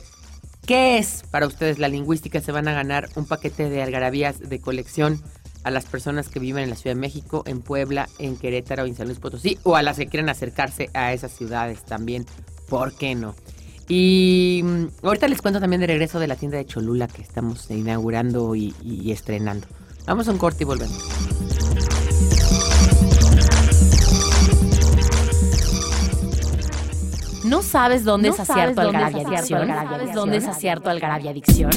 ¿Qué 0.65 0.97
es 0.97 1.23
para 1.29 1.45
ustedes 1.45 1.77
la 1.77 1.87
lingüística? 1.87 2.41
Se 2.41 2.51
van 2.51 2.67
a 2.67 2.73
ganar 2.73 3.09
un 3.13 3.27
paquete 3.27 3.69
de 3.69 3.83
algarabías 3.83 4.39
de 4.39 4.59
colección 4.59 5.21
a 5.65 5.71
las 5.71 5.85
personas 5.85 6.29
que 6.29 6.39
viven 6.39 6.63
en 6.63 6.69
la 6.69 6.75
Ciudad 6.75 6.95
de 6.95 7.01
México, 7.01 7.41
en 7.47 7.61
Puebla, 7.61 8.07
en 8.19 8.37
Querétaro, 8.37 8.85
en 8.85 8.95
San 8.95 9.07
Luis 9.07 9.19
Potosí, 9.19 9.57
o 9.63 9.75
a 9.75 9.81
las 9.81 9.97
que 9.97 10.05
quieren 10.05 10.29
acercarse 10.29 10.91
a 10.93 11.11
esas 11.11 11.31
ciudades 11.31 11.83
también. 11.83 12.27
¿Por 12.69 12.95
qué 12.95 13.15
no? 13.15 13.33
Y 13.87 14.61
mm, 14.63 14.85
ahorita 15.01 15.27
les 15.27 15.41
cuento 15.41 15.59
también 15.59 15.81
de 15.81 15.87
regreso 15.87 16.19
de 16.19 16.27
la 16.27 16.35
tienda 16.35 16.59
de 16.59 16.67
Cholula 16.67 17.07
que 17.07 17.23
estamos 17.23 17.69
inaugurando 17.71 18.55
y, 18.55 18.75
y 18.83 19.11
estrenando. 19.11 19.67
Vamos 20.05 20.27
a 20.27 20.31
un 20.33 20.37
corte 20.37 20.63
y 20.63 20.65
volvemos. 20.67 21.03
¿No 27.43 27.63
sabes 27.63 28.03
dónde 28.03 28.29
¿No 28.29 28.35
es 28.35 28.39
acierto 28.39 28.81
Algarabia 28.81 29.27
Adicción? 29.27 29.67
¿Sabes 29.67 30.13
dónde 30.13 30.37
es 30.37 30.45
acierto 30.45 30.91
Algarabia 30.91 31.31
Adicción? 31.31 31.71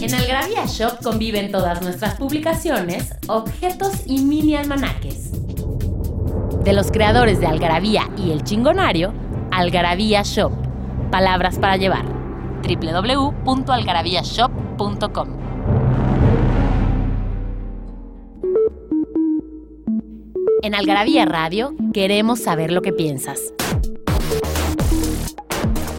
En 0.00 0.14
Algarabia 0.14 0.64
Shop 0.66 1.02
conviven 1.02 1.50
todas 1.50 1.82
nuestras 1.82 2.14
publicaciones, 2.16 3.12
objetos 3.26 4.02
y 4.06 4.22
mini 4.22 4.54
almanaques. 4.56 5.32
De 6.62 6.72
los 6.72 6.90
creadores 6.90 7.38
de 7.40 7.46
Algarabía 7.46 8.08
y 8.16 8.30
El 8.32 8.42
Chingonario, 8.44 9.12
Algarabía 9.50 10.22
Shop. 10.22 10.52
Palabras 11.10 11.58
para 11.58 11.76
llevar. 11.76 12.06
www.algarabíashop.com 12.62 15.28
En 20.62 20.74
Algarabía 20.74 21.26
Radio 21.26 21.74
queremos 21.92 22.40
saber 22.40 22.72
lo 22.72 22.80
que 22.80 22.92
piensas. 22.92 23.52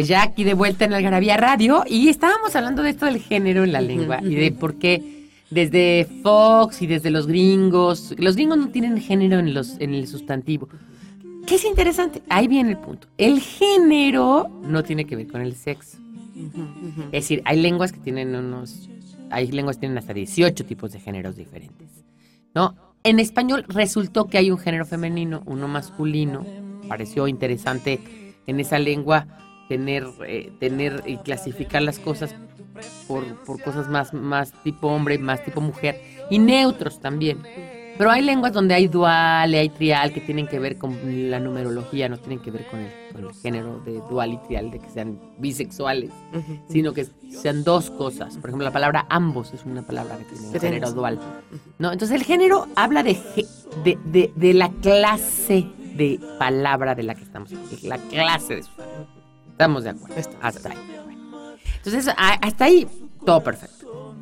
Pues 0.00 0.08
ya 0.08 0.22
aquí 0.22 0.44
de 0.44 0.54
vuelta 0.54 0.86
en 0.86 0.94
Algarabía 0.94 1.36
Radio 1.36 1.84
y 1.86 2.08
estábamos 2.08 2.56
hablando 2.56 2.82
de 2.82 2.88
esto 2.88 3.04
del 3.04 3.20
género 3.20 3.64
en 3.64 3.72
la 3.72 3.82
lengua 3.82 4.20
y 4.22 4.34
de 4.34 4.50
por 4.50 4.76
qué 4.76 5.28
desde 5.50 6.08
Fox 6.22 6.80
y 6.80 6.86
desde 6.86 7.10
los 7.10 7.26
gringos, 7.26 8.14
los 8.16 8.34
gringos 8.34 8.56
no 8.56 8.70
tienen 8.70 8.98
género 8.98 9.38
en, 9.38 9.52
los, 9.52 9.78
en 9.78 9.92
el 9.92 10.08
sustantivo. 10.08 10.70
¿Qué 11.46 11.56
es 11.56 11.66
interesante? 11.66 12.22
Ahí 12.30 12.48
viene 12.48 12.70
el 12.70 12.78
punto. 12.78 13.08
El 13.18 13.40
género 13.40 14.48
no 14.62 14.82
tiene 14.84 15.04
que 15.04 15.16
ver 15.16 15.26
con 15.26 15.42
el 15.42 15.54
sexo. 15.54 15.98
Es 17.12 17.24
decir, 17.24 17.42
hay 17.44 17.60
lenguas 17.60 17.92
que 17.92 18.00
tienen 18.00 18.34
unos, 18.34 18.88
hay 19.28 19.52
lenguas 19.52 19.76
que 19.76 19.80
tienen 19.80 19.98
hasta 19.98 20.14
18 20.14 20.64
tipos 20.64 20.92
de 20.92 21.00
géneros 21.00 21.36
diferentes. 21.36 21.88
¿No? 22.54 22.74
En 23.04 23.20
español 23.20 23.66
resultó 23.68 24.28
que 24.28 24.38
hay 24.38 24.50
un 24.50 24.56
género 24.56 24.86
femenino, 24.86 25.42
uno 25.44 25.68
masculino. 25.68 26.46
Pareció 26.88 27.28
interesante 27.28 28.00
en 28.46 28.60
esa 28.60 28.78
lengua 28.78 29.26
tener, 29.70 30.04
eh, 30.26 30.50
tener 30.58 31.04
y 31.06 31.16
clasificar 31.18 31.80
las 31.82 32.00
cosas 32.00 32.34
por, 33.06 33.24
por 33.44 33.62
cosas 33.62 33.88
más, 33.88 34.12
más 34.12 34.52
tipo 34.64 34.88
hombre, 34.88 35.16
más 35.16 35.44
tipo 35.44 35.60
mujer, 35.60 36.02
y 36.28 36.40
neutros 36.40 37.00
también. 37.00 37.38
Pero 37.96 38.10
hay 38.10 38.22
lenguas 38.22 38.52
donde 38.52 38.74
hay 38.74 38.88
dual 38.88 39.54
y 39.54 39.58
hay 39.58 39.68
trial 39.68 40.12
que 40.12 40.20
tienen 40.22 40.48
que 40.48 40.58
ver 40.58 40.76
con 40.76 40.96
la 41.30 41.38
numerología, 41.38 42.08
no 42.08 42.16
tienen 42.18 42.40
que 42.40 42.50
ver 42.50 42.66
con 42.68 42.80
el, 42.80 42.90
con 43.12 43.24
el 43.26 43.34
género 43.34 43.78
de 43.84 44.00
dual 44.10 44.32
y 44.32 44.38
trial, 44.38 44.70
de 44.72 44.80
que 44.80 44.88
sean 44.90 45.20
bisexuales, 45.38 46.10
sino 46.68 46.92
que 46.94 47.06
sean 47.30 47.62
dos 47.62 47.90
cosas. 47.92 48.36
Por 48.38 48.50
ejemplo, 48.50 48.64
la 48.64 48.72
palabra 48.72 49.06
ambos 49.08 49.52
es 49.54 49.64
una 49.66 49.82
palabra 49.82 50.16
que 50.16 50.24
tiene 50.24 50.48
tiene- 50.58 50.58
género 50.76 50.92
dual. 50.92 51.20
¿no? 51.78 51.92
Entonces 51.92 52.16
el 52.16 52.24
género 52.24 52.66
habla 52.74 53.02
de, 53.04 53.18
de, 53.84 53.98
de- 54.06 54.32
de 54.34 54.54
la 54.54 54.70
clase 54.70 55.66
de 55.94 56.18
palabra 56.38 56.94
de 56.96 57.02
la 57.02 57.14
que 57.14 57.22
estamos 57.22 57.50
la 57.82 57.98
clase 57.98 58.56
de 58.56 58.62
sustantivo. 58.62 59.19
Estamos 59.60 59.84
de 59.84 59.90
acuerdo. 59.90 60.14
Hasta 60.40 60.70
ahí. 60.70 60.78
Bueno. 61.04 61.52
Entonces, 61.76 62.08
a- 62.08 62.32
hasta 62.40 62.64
ahí, 62.64 62.86
todo 63.26 63.42
perfecto. 63.42 64.14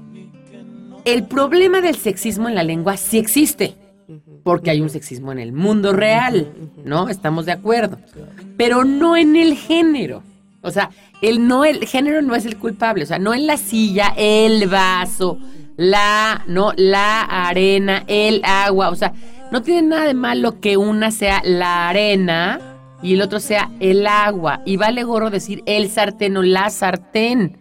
El 1.05 1.27
problema 1.27 1.81
del 1.81 1.95
sexismo 1.95 2.49
en 2.49 2.57
la 2.57 2.65
lengua 2.65 2.97
sí 2.97 3.19
existe, 3.19 3.77
porque 4.43 4.71
hay 4.71 4.81
un 4.81 4.91
sexismo 4.91 5.31
en 5.31 5.39
el 5.39 5.53
mundo 5.53 5.93
real, 5.93 6.49
¿no? 6.85 7.09
Estamos 7.09 7.47
de 7.47 7.53
acuerdo. 7.53 7.99
Pero 8.57 8.83
no 8.85 9.17
en 9.17 9.37
el 9.37 9.55
género. 9.55 10.25
O 10.61 10.73
sea, 10.73 10.91
el, 11.23 11.47
no, 11.47 11.65
el 11.65 11.87
género 11.87 12.21
no 12.21 12.35
es 12.35 12.45
el 12.45 12.57
culpable. 12.57 13.05
O 13.05 13.07
sea, 13.07 13.21
no 13.21 13.33
en 13.33 13.47
la 13.47 13.59
silla, 13.59 14.13
el 14.17 14.67
vaso, 14.67 15.39
la, 15.77 16.43
no, 16.49 16.73
la 16.77 17.23
arena, 17.23 18.03
el 18.09 18.43
agua. 18.45 18.89
O 18.89 18.97
sea, 18.97 19.13
no 19.53 19.63
tiene 19.63 19.83
nada 19.87 20.05
de 20.07 20.15
malo 20.15 20.59
que 20.59 20.77
una 20.77 21.13
sea 21.13 21.41
la 21.45 21.89
arena 21.91 22.68
y 23.03 23.15
el 23.15 23.23
otro 23.23 23.41
sea 23.41 23.71
el 23.81 24.07
agua. 24.07 24.61
Y 24.65 24.77
vale 24.77 25.05
gorro 25.05 25.31
decir 25.31 25.63
el 25.67 25.89
sartén 25.91 26.37
o 26.37 26.43
la 26.43 26.71
sartén. 26.71 27.57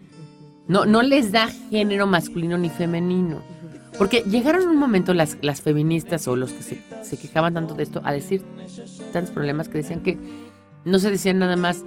No, 0.66 0.84
no 0.84 1.02
les 1.02 1.32
da 1.32 1.48
género 1.70 2.06
masculino 2.06 2.58
ni 2.58 2.68
femenino. 2.70 3.42
Porque 3.96 4.22
llegaron 4.30 4.68
un 4.68 4.76
momento 4.76 5.12
las, 5.14 5.38
las 5.42 5.60
feministas 5.62 6.28
o 6.28 6.36
los 6.36 6.52
que 6.52 6.62
se, 6.62 7.16
quejaban 7.16 7.54
tanto 7.54 7.74
de 7.74 7.82
esto 7.82 8.00
a 8.04 8.12
decir 8.12 8.42
tantos 9.12 9.32
problemas 9.32 9.68
que 9.68 9.78
decían 9.78 10.00
que 10.00 10.18
no 10.84 10.98
se 11.00 11.10
decían 11.10 11.38
nada 11.38 11.56
más 11.56 11.84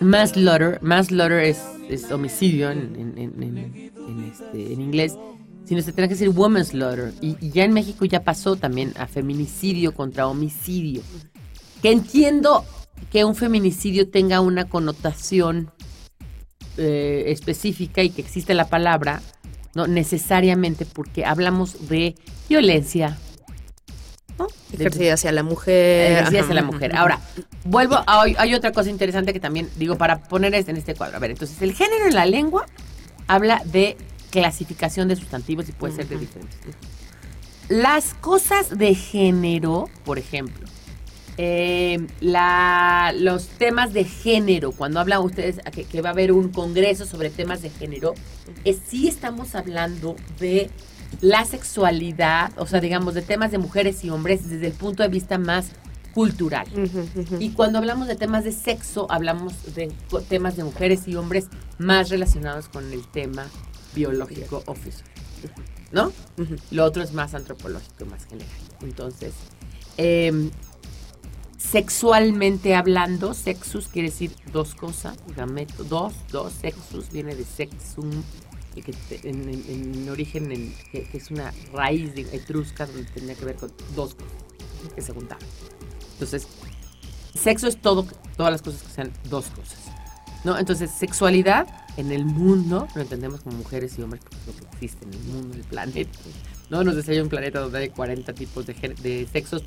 manslaughter. 0.00 0.78
Manslaughter 0.82 1.38
es, 1.44 1.62
es 1.88 2.10
homicidio 2.10 2.70
en, 2.70 2.94
en, 2.96 3.18
en- 3.18 3.42
en- 3.42 3.92
este, 4.32 4.72
inglés, 4.74 5.16
sino 5.64 5.80
se 5.80 5.92
tenía 5.92 6.08
que 6.08 6.14
decir 6.14 6.28
woman's 6.30 6.68
slaughter. 6.68 7.12
Y, 7.20 7.36
y 7.40 7.50
ya 7.50 7.64
en 7.64 7.72
México 7.72 8.04
ya 8.04 8.22
pasó 8.24 8.56
también 8.56 8.92
a 8.98 9.06
feminicidio 9.06 9.94
contra 9.94 10.26
homicidio. 10.26 11.02
Que 11.82 11.92
entiendo 11.92 12.64
que 13.10 13.24
un 13.24 13.34
feminicidio 13.34 14.08
tenga 14.08 14.40
una 14.40 14.68
connotación 14.68 15.70
eh, 16.78 17.24
específica 17.26 18.02
y 18.02 18.08
que 18.08 18.22
existe 18.22 18.54
la 18.54 18.68
palabra, 18.68 19.20
no 19.74 19.86
necesariamente 19.86 20.86
porque 20.86 21.26
hablamos 21.26 21.88
de 21.88 22.14
violencia. 22.48 23.18
¿no? 24.38 24.46
Ejercida 24.72 25.14
hacia 25.14 25.32
la 25.32 25.42
mujer. 25.42 26.12
Ejercida 26.12 26.40
hacia 26.40 26.54
la 26.54 26.62
mujer. 26.62 26.96
Ahora, 26.96 27.20
vuelvo 27.64 27.96
a 28.06 28.22
hay, 28.22 28.54
otra 28.54 28.72
cosa 28.72 28.88
interesante 28.88 29.34
que 29.34 29.40
también 29.40 29.68
digo 29.76 29.98
para 29.98 30.22
poner 30.22 30.54
en 30.54 30.76
este 30.76 30.94
cuadro. 30.94 31.18
A 31.18 31.20
ver, 31.20 31.32
entonces 31.32 31.60
el 31.60 31.74
género 31.74 32.06
en 32.06 32.14
la 32.14 32.24
lengua 32.24 32.64
habla 33.26 33.60
de 33.66 33.98
clasificación 34.30 35.08
de 35.08 35.16
sustantivos 35.16 35.68
y 35.68 35.72
puede 35.72 35.94
ser 35.94 36.08
de 36.08 36.16
diferentes. 36.16 36.58
Las 37.68 38.14
cosas 38.14 38.78
de 38.78 38.94
género, 38.94 39.90
por 40.04 40.18
ejemplo, 40.18 40.66
eh, 41.38 42.06
la- 42.20 43.12
los 43.16 43.48
temas 43.48 43.92
de 43.92 44.04
género, 44.04 44.72
cuando 44.72 45.00
hablan 45.00 45.20
ustedes 45.22 45.58
que, 45.72 45.84
que 45.84 46.02
va 46.02 46.10
a 46.10 46.12
haber 46.12 46.32
un 46.32 46.48
congreso 46.50 47.06
sobre 47.06 47.30
temas 47.30 47.62
de 47.62 47.70
género, 47.70 48.14
es, 48.64 48.78
sí 48.86 49.08
estamos 49.08 49.54
hablando 49.54 50.16
de 50.38 50.70
la 51.20 51.44
sexualidad, 51.44 52.52
o 52.56 52.66
sea, 52.66 52.80
digamos, 52.80 53.14
de 53.14 53.22
temas 53.22 53.50
de 53.50 53.58
mujeres 53.58 54.02
y 54.04 54.10
hombres 54.10 54.48
desde 54.48 54.66
el 54.68 54.72
punto 54.72 55.02
de 55.02 55.08
vista 55.08 55.38
más 55.38 55.70
cultural. 56.14 56.66
Y 57.38 57.50
cuando 57.52 57.78
hablamos 57.78 58.06
de 58.08 58.16
temas 58.16 58.44
de 58.44 58.52
sexo, 58.52 59.06
hablamos 59.10 59.74
de 59.74 59.90
temas 60.28 60.56
de 60.56 60.64
mujeres 60.64 61.08
y 61.08 61.14
hombres 61.16 61.46
más 61.78 62.10
relacionados 62.10 62.68
con 62.68 62.92
el 62.92 63.06
tema 63.08 63.46
biológico 63.94 64.62
o 64.66 64.74
físico. 64.74 65.08
¿No? 65.90 66.12
Lo 66.70 66.84
otro 66.84 67.02
es 67.02 67.12
más 67.12 67.34
antropológico, 67.34 68.06
más 68.06 68.24
general. 68.26 68.48
Entonces, 68.82 69.32
em, 69.98 70.50
sexualmente 71.62 72.74
hablando, 72.74 73.34
sexus 73.34 73.88
quiere 73.88 74.08
decir 74.10 74.32
dos 74.52 74.74
cosas, 74.74 75.16
gameto, 75.36 75.84
dos, 75.84 76.12
dos, 76.30 76.52
sexus 76.52 77.10
viene 77.10 77.34
de 77.34 77.44
sexum, 77.44 78.10
que 78.74 78.94
en, 79.28 79.48
en- 79.48 79.64
en 80.02 80.08
origen 80.10 80.50
en- 80.50 80.74
que, 80.90 81.08
es 81.12 81.30
una 81.30 81.52
raíz 81.72 82.12
etrusca 82.32 82.86
donde 82.86 83.04
tenía 83.04 83.34
que 83.34 83.44
ver 83.44 83.56
con 83.56 83.70
dos 83.94 84.14
cosas 84.14 84.94
que 84.94 85.02
se 85.02 85.12
juntaban. 85.12 85.44
Entonces, 86.14 86.48
sexo 87.34 87.68
es 87.68 87.80
todo, 87.80 88.06
todas 88.36 88.50
las 88.52 88.62
cosas 88.62 88.82
que 88.82 88.90
sean 88.92 89.12
dos 89.30 89.46
cosas. 89.46 89.78
¿no? 90.44 90.58
Entonces, 90.58 90.90
sexualidad 90.90 91.68
en 91.96 92.10
el 92.10 92.24
mundo 92.24 92.88
lo 92.96 93.02
entendemos 93.02 93.40
como 93.42 93.58
mujeres 93.58 93.96
y 93.98 94.02
hombres, 94.02 94.22
porque 94.24 94.36
es 94.38 94.46
lo 94.46 94.52
que 94.54 94.74
existe 94.74 95.04
en 95.04 95.14
el 95.14 95.20
mundo, 95.20 95.54
en 95.54 95.60
el 95.60 95.66
planeta. 95.66 96.18
¿no? 96.70 96.82
Nos 96.82 97.08
hay 97.08 97.20
un 97.20 97.28
planeta 97.28 97.60
donde 97.60 97.78
hay 97.78 97.88
40 97.90 98.32
tipos 98.32 98.66
de, 98.66 98.74
de 98.74 99.28
sexos, 99.32 99.62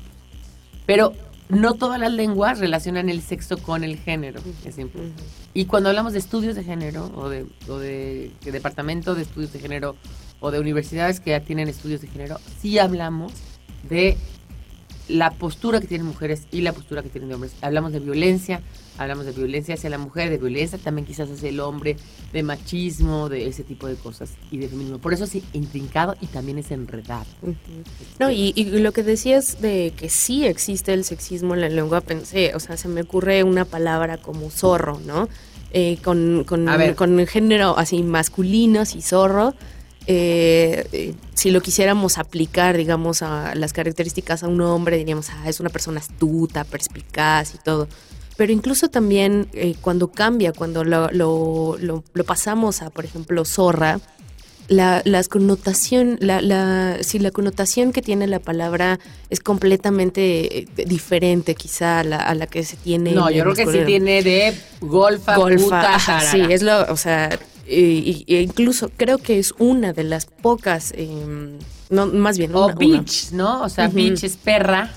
pero 0.84 1.14
no 1.48 1.74
todas 1.74 2.00
las 2.00 2.12
lenguas 2.12 2.58
relacionan 2.58 3.08
el 3.08 3.22
sexo 3.22 3.58
con 3.58 3.84
el 3.84 3.96
género. 3.98 4.40
es 4.64 4.74
simple. 4.74 5.02
Y 5.54 5.66
cuando 5.66 5.88
hablamos 5.88 6.12
de 6.12 6.18
estudios 6.18 6.54
de 6.54 6.64
género 6.64 7.10
o 7.14 7.28
de, 7.28 7.46
o 7.68 7.78
de, 7.78 8.32
de 8.42 8.52
departamento 8.52 9.14
de 9.14 9.22
estudios 9.22 9.52
de 9.52 9.60
género 9.60 9.96
o 10.40 10.50
de 10.50 10.60
universidades 10.60 11.20
que 11.20 11.30
ya 11.30 11.40
tienen 11.40 11.68
estudios 11.68 12.00
de 12.00 12.08
género, 12.08 12.38
sí 12.60 12.78
hablamos 12.78 13.32
de 13.88 14.16
la 15.08 15.30
postura 15.30 15.80
que 15.80 15.86
tienen 15.86 16.06
mujeres 16.06 16.42
y 16.50 16.62
la 16.62 16.72
postura 16.72 17.02
que 17.02 17.08
tienen 17.08 17.32
hombres. 17.32 17.52
Hablamos 17.60 17.92
de 17.92 18.00
violencia, 18.00 18.60
hablamos 18.98 19.26
de 19.26 19.32
violencia 19.32 19.74
hacia 19.74 19.90
la 19.90 19.98
mujer, 19.98 20.30
de 20.30 20.38
violencia 20.38 20.78
también 20.78 21.06
quizás 21.06 21.30
hacia 21.30 21.48
el 21.48 21.60
hombre, 21.60 21.96
de 22.32 22.42
machismo, 22.42 23.28
de 23.28 23.46
ese 23.46 23.62
tipo 23.62 23.86
de 23.86 23.94
cosas 23.94 24.30
y 24.50 24.58
de 24.58 24.68
feminismo. 24.68 24.98
Por 24.98 25.12
eso 25.12 25.24
es 25.24 25.36
intrincado 25.52 26.16
y 26.20 26.26
también 26.26 26.58
es 26.58 26.70
enredado. 26.70 27.26
No, 28.18 28.30
y, 28.30 28.52
y 28.56 28.64
lo 28.64 28.92
que 28.92 29.02
decías 29.02 29.60
de 29.60 29.92
que 29.96 30.08
sí 30.08 30.44
existe 30.44 30.92
el 30.92 31.04
sexismo 31.04 31.54
en 31.54 31.60
la 31.60 31.68
lengua, 31.68 32.00
pensé, 32.00 32.54
o 32.54 32.60
sea, 32.60 32.76
se 32.76 32.88
me 32.88 33.02
ocurre 33.02 33.44
una 33.44 33.64
palabra 33.64 34.18
como 34.18 34.50
zorro, 34.50 35.00
¿no? 35.06 35.28
Eh, 35.72 35.98
con, 36.02 36.44
con, 36.44 36.66
con 36.94 37.26
género 37.26 37.76
así 37.76 38.02
masculino, 38.02 38.82
y 38.82 39.02
zorro. 39.02 39.54
Eh, 40.06 40.86
eh, 40.92 41.14
si 41.34 41.50
lo 41.50 41.60
quisiéramos 41.60 42.18
aplicar, 42.18 42.76
digamos, 42.76 43.22
a 43.22 43.54
las 43.54 43.72
características 43.72 44.42
a 44.42 44.48
un 44.48 44.60
hombre, 44.60 44.96
diríamos, 44.98 45.30
ah, 45.30 45.48
es 45.48 45.60
una 45.60 45.68
persona 45.70 46.00
astuta, 46.00 46.64
perspicaz 46.64 47.54
y 47.54 47.58
todo. 47.58 47.88
Pero 48.36 48.52
incluso 48.52 48.88
también 48.88 49.48
eh, 49.54 49.74
cuando 49.80 50.08
cambia, 50.12 50.52
cuando 50.52 50.84
lo, 50.84 51.10
lo, 51.10 51.76
lo- 51.80 52.04
lo 52.12 52.24
pasamos 52.24 52.82
a, 52.82 52.90
por 52.90 53.04
ejemplo, 53.04 53.44
zorra, 53.44 53.98
la, 54.68 55.00
las 55.04 55.28
connotación, 55.28 56.18
la, 56.20 56.40
la, 56.42 56.98
si 57.00 57.18
la 57.20 57.30
connotación 57.30 57.92
que 57.92 58.02
tiene 58.02 58.26
la 58.26 58.40
palabra 58.40 58.98
es 59.30 59.40
completamente 59.40 60.58
eh, 60.58 60.66
diferente 60.86 61.54
quizá 61.54 62.00
a 62.00 62.04
la, 62.04 62.16
a 62.18 62.34
la 62.34 62.46
que 62.46 62.64
se 62.64 62.76
tiene. 62.76 63.12
No, 63.12 63.30
yo 63.30 63.42
creo 63.44 63.54
que 63.54 63.66
sí 63.66 63.78
tiene 63.86 64.22
de 64.22 64.54
golfa, 64.80 65.36
Golfa, 65.36 65.64
puta, 65.64 65.94
ajá, 65.94 66.18
tarara. 66.18 66.30
sí, 66.32 66.52
es 66.52 66.62
lo, 66.62 66.82
o 66.92 66.96
sea, 66.96 67.38
e 67.68 68.42
incluso 68.42 68.90
creo 68.96 69.18
que 69.18 69.38
es 69.38 69.52
una 69.58 69.92
de 69.92 70.04
las 70.04 70.26
pocas, 70.26 70.92
em, 70.96 71.58
no, 71.90 72.06
más 72.06 72.38
bien, 72.38 72.54
O 72.54 72.66
una- 72.66 72.74
una. 72.74 72.74
bitch, 72.76 73.32
¿no? 73.32 73.62
O 73.62 73.68
sea, 73.68 73.86
Ujú. 73.88 73.96
bitch 73.96 74.24
es 74.24 74.36
perra. 74.36 74.92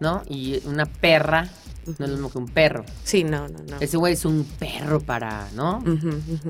¿no? 0.00 0.22
Y 0.28 0.60
una 0.66 0.84
perra 0.86 1.48
no 1.86 1.92
es 1.92 1.98
lo 2.10 2.16
mismo 2.16 2.30
que 2.30 2.38
un 2.38 2.48
perro. 2.48 2.84
Sí, 3.04 3.24
no, 3.24 3.48
no, 3.48 3.58
no. 3.70 3.76
Ese 3.80 3.96
güey 3.96 4.14
es 4.14 4.24
un 4.24 4.44
perro 4.58 5.00
para, 5.00 5.48
¿no? 5.54 5.82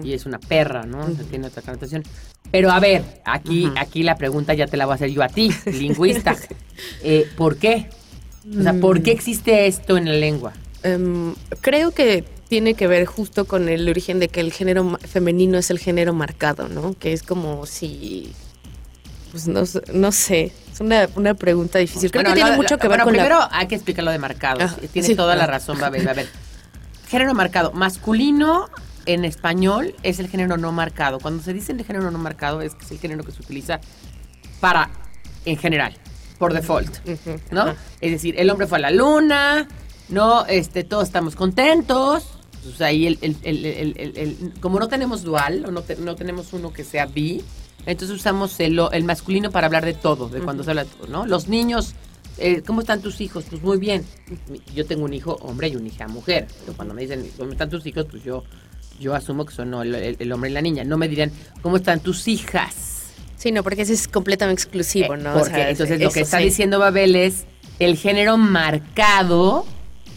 Y 0.03 0.13
es 0.13 0.27
una 0.27 0.39
perra, 0.39 0.85
¿no? 0.85 1.01
O 1.01 1.15
sea, 1.15 1.25
tiene 1.25 1.47
otra 1.49 1.63
connotación. 1.63 2.03
Pero 2.51 2.71
a 2.71 2.81
ver, 2.81 3.03
aquí, 3.25 3.71
aquí 3.77 4.03
la 4.03 4.17
pregunta 4.17 4.55
ya 4.55 4.67
te 4.67 4.77
la 4.77 4.87
voy 4.87 4.93
a 4.93 4.95
hacer 4.97 5.11
yo 5.11 5.23
a 5.23 5.29
ti, 5.29 5.51
lingüista. 5.67 6.37
Eh, 7.03 7.29
¿Por 7.37 7.57
qué? 7.57 7.89
O 8.59 8.63
sea, 8.63 8.75
¿por 8.75 9.01
Mm. 9.01 9.03
qué 9.03 9.11
existe 9.13 9.67
esto 9.67 9.97
en 9.97 10.07
la 10.07 10.13
lengua? 10.15 10.53
Em, 10.83 11.35
creo 11.61 11.91
que 11.93 12.25
tiene 12.49 12.75
que 12.75 12.87
ver 12.87 13.07
justo 13.07 13.47
con 13.47 13.69
el 13.69 13.89
origen 13.89 14.19
de 14.21 14.29
que 14.29 14.41
el 14.41 14.53
género 14.53 14.99
femenino 15.09 15.59
es 15.59 15.71
el 15.71 15.79
género 15.79 16.13
marcado, 16.13 16.69
¿no? 16.69 16.95
Que 16.99 17.13
es 17.13 17.23
como 17.23 17.67
si... 17.67 18.33
Pues 19.33 19.49
no, 19.49 19.67
sé- 19.67 19.83
no 19.93 20.13
sé, 20.13 20.53
es 20.73 20.81
una, 20.81 21.09
una 21.17 21.35
pregunta 21.35 21.79
difícil. 21.81 22.11
Creo 22.13 22.23
Bueno, 22.23 22.35
que 22.37 22.41
tiene 22.43 22.57
mucho 22.57 22.75
lo- 22.75 22.79
que 22.79 22.87
ver 22.89 22.99
bueno, 22.99 23.05
con 23.05 23.13
primero 23.15 23.39
la... 23.39 23.49
hay 23.53 23.67
que 23.67 23.75
explicar 23.75 24.05
lo 24.05 24.13
de 24.13 24.19
marcado. 24.19 24.61
Ah, 24.63 24.77
Tiene 24.93 25.09
sí. 25.09 25.17
toda 25.17 25.35
la 25.35 25.47
razón, 25.47 25.79
va 25.83 25.87
a 25.89 25.91
ver. 25.91 26.29
Género 27.09 27.35
marcado. 27.35 27.73
Masculino 27.73 28.69
en 29.07 29.25
español 29.25 29.95
es 30.05 30.21
el 30.21 30.29
género 30.29 30.57
no 30.57 30.71
marcado. 30.71 31.19
Cuando 31.19 31.43
se 31.43 31.53
dice 31.53 31.73
el 31.73 31.85
género 31.85 32.11
no 32.13 32.19
marcado 32.19 32.61
es 32.63 32.75
que 32.77 32.85
es 32.85 32.91
el 32.93 32.99
género 33.01 33.25
que 33.25 33.33
se 33.33 33.41
utiliza 33.43 33.81
para, 34.61 34.89
en 35.45 35.57
general, 35.57 35.97
por 36.39 36.53
default, 36.55 37.05
¿no? 37.51 37.75
Es 38.01 38.13
decir, 38.13 38.37
el 38.39 38.49
hombre 38.51 38.67
fue 38.69 38.79
a 38.79 38.83
la 38.83 38.91
luna, 38.93 39.67
¿no? 40.09 40.47
Este, 40.47 40.85
todos 40.85 41.05
estamos 41.05 41.35
contentos. 41.35 42.34
Sea, 42.73 42.89
ahí 42.89 43.07
el, 43.07 43.19
el- 43.21 43.37
el- 43.43 43.95
el- 44.17 44.53
como 44.61 44.79
no 44.79 44.89
tenemos 44.89 45.23
dual, 45.23 45.65
o 45.67 45.71
no, 45.71 45.83
te- 45.83 45.97
no 45.97 46.15
tenemos 46.17 46.53
uno 46.53 46.73
que 46.73 46.85
sea 46.85 47.07
bi, 47.07 47.43
entonces 47.87 48.17
usamos 48.17 48.59
el, 48.61 48.81
el 48.93 49.05
masculino 49.05 49.51
para 49.51 49.67
hablar 49.67 49.85
de 49.85 49.95
todo, 49.95 50.29
de 50.29 50.41
cuando 50.41 50.63
se 50.65 50.71
habla 50.71 50.85
de 50.85 50.91
todo, 50.91 51.07
¿no? 51.09 51.27
Los 51.27 51.49
niños, 51.49 51.95
eh, 52.39 52.63
¿cómo 52.67 52.81
están 52.81 53.01
tus 53.03 53.21
hijos? 53.21 53.45
Pues 53.49 53.63
muy 53.63 53.79
bien. 53.79 54.05
Yo 54.75 54.87
tengo 54.87 55.05
un 55.05 55.13
hijo 55.13 55.37
hombre 55.43 55.69
y 55.69 55.77
una 55.77 55.89
hija 55.89 56.09
mujer, 56.09 56.47
pero 56.61 56.77
cuando 56.77 56.95
me 56.95 57.03
dicen, 57.03 57.29
¿cómo 57.37 57.53
están 57.53 57.69
tus 57.71 57.85
hijos? 57.87 58.07
Pues 58.11 58.25
yo, 58.25 58.43
yo 58.99 59.15
asumo 59.15 59.45
que 59.45 59.55
son 59.55 59.71
no, 59.71 59.83
el, 59.83 60.33
hombre 60.33 60.51
y 60.51 60.53
la 60.55 60.63
niña. 60.63 60.83
No 60.85 60.97
me 60.97 61.09
dirán, 61.09 61.31
¿cómo 61.63 61.77
están 61.77 62.01
tus 62.01 62.27
hijas? 62.27 62.75
Sí, 63.37 63.53
no, 63.53 63.63
porque 63.63 63.83
ese 63.83 63.93
es 63.93 64.09
completamente 64.09 64.63
exclusivo, 64.63 65.15
Eh, 65.15 65.19
¿no? 65.19 65.35
O 65.35 65.39
Porque 65.41 65.55
sea, 65.55 65.71
entonces 65.71 66.01
lo 66.01 66.07
eso 66.07 66.15
que 66.15 66.21
está 66.21 66.39
sí. 66.39 66.45
diciendo 66.45 66.79
Babel 66.79 67.15
es 67.15 67.45
el 67.79 67.97
género 67.99 68.39
marcado 68.39 69.67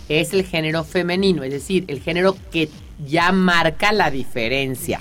es 0.09 0.33
el 0.33 0.43
género 0.45 0.83
femenino, 0.83 1.43
es 1.43 1.51
decir, 1.51 1.85
el 1.87 2.01
género 2.01 2.35
que 2.51 2.69
ya 3.05 3.31
marca 3.31 3.91
la 3.91 4.09
diferencia. 4.11 4.99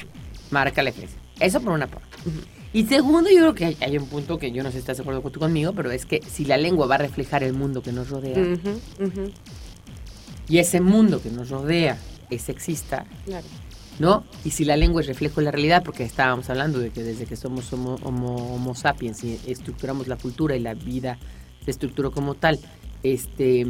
Marca 0.50 0.82
la 0.82 0.90
diferencia. 0.90 1.20
Eso 1.40 1.60
por 1.60 1.72
una 1.72 1.86
parte. 1.86 2.06
Y 2.72 2.84
segundo, 2.86 3.30
yo 3.30 3.36
creo 3.38 3.54
que 3.54 3.64
hay, 3.66 3.76
hay 3.80 3.96
un 3.98 4.06
punto 4.06 4.38
que 4.38 4.52
yo 4.52 4.62
no 4.62 4.68
sé 4.70 4.74
si 4.74 4.78
estás 4.80 4.96
de 4.98 5.02
acuerdo 5.02 5.22
tú 5.30 5.40
conmigo, 5.40 5.72
pero 5.72 5.90
es 5.90 6.04
que 6.04 6.20
si 6.22 6.44
la 6.44 6.56
lengua 6.56 6.86
va 6.86 6.96
a 6.96 6.98
reflejar 6.98 7.42
el 7.42 7.52
mundo 7.54 7.82
que 7.82 7.92
nos 7.92 8.10
rodea 8.10 8.34
y 10.48 10.58
ese 10.58 10.80
mundo 10.80 11.20
que 11.22 11.30
nos 11.30 11.48
rodea 11.50 11.98
es 12.30 12.42
sexista, 12.42 13.06
claro. 13.24 13.46
¿no? 13.98 14.24
Y 14.44 14.50
si 14.50 14.64
la 14.64 14.76
lengua 14.76 15.00
es 15.00 15.06
reflejo 15.06 15.40
de 15.40 15.46
la 15.46 15.50
realidad, 15.52 15.82
porque 15.84 16.04
estábamos 16.04 16.50
hablando 16.50 16.78
de 16.78 16.90
que 16.90 17.02
desde 17.02 17.24
que 17.26 17.36
somos 17.36 17.72
homo, 17.72 17.96
homo- 18.02 18.54
homo 18.54 18.74
sapiens 18.74 19.24
y 19.24 19.40
estructuramos 19.46 20.06
la 20.06 20.16
cultura 20.16 20.54
y 20.56 20.60
la 20.60 20.74
vida 20.74 21.18
se 21.64 21.70
estructuró 21.70 22.10
como 22.12 22.34
tal, 22.34 22.58
este, 23.02 23.66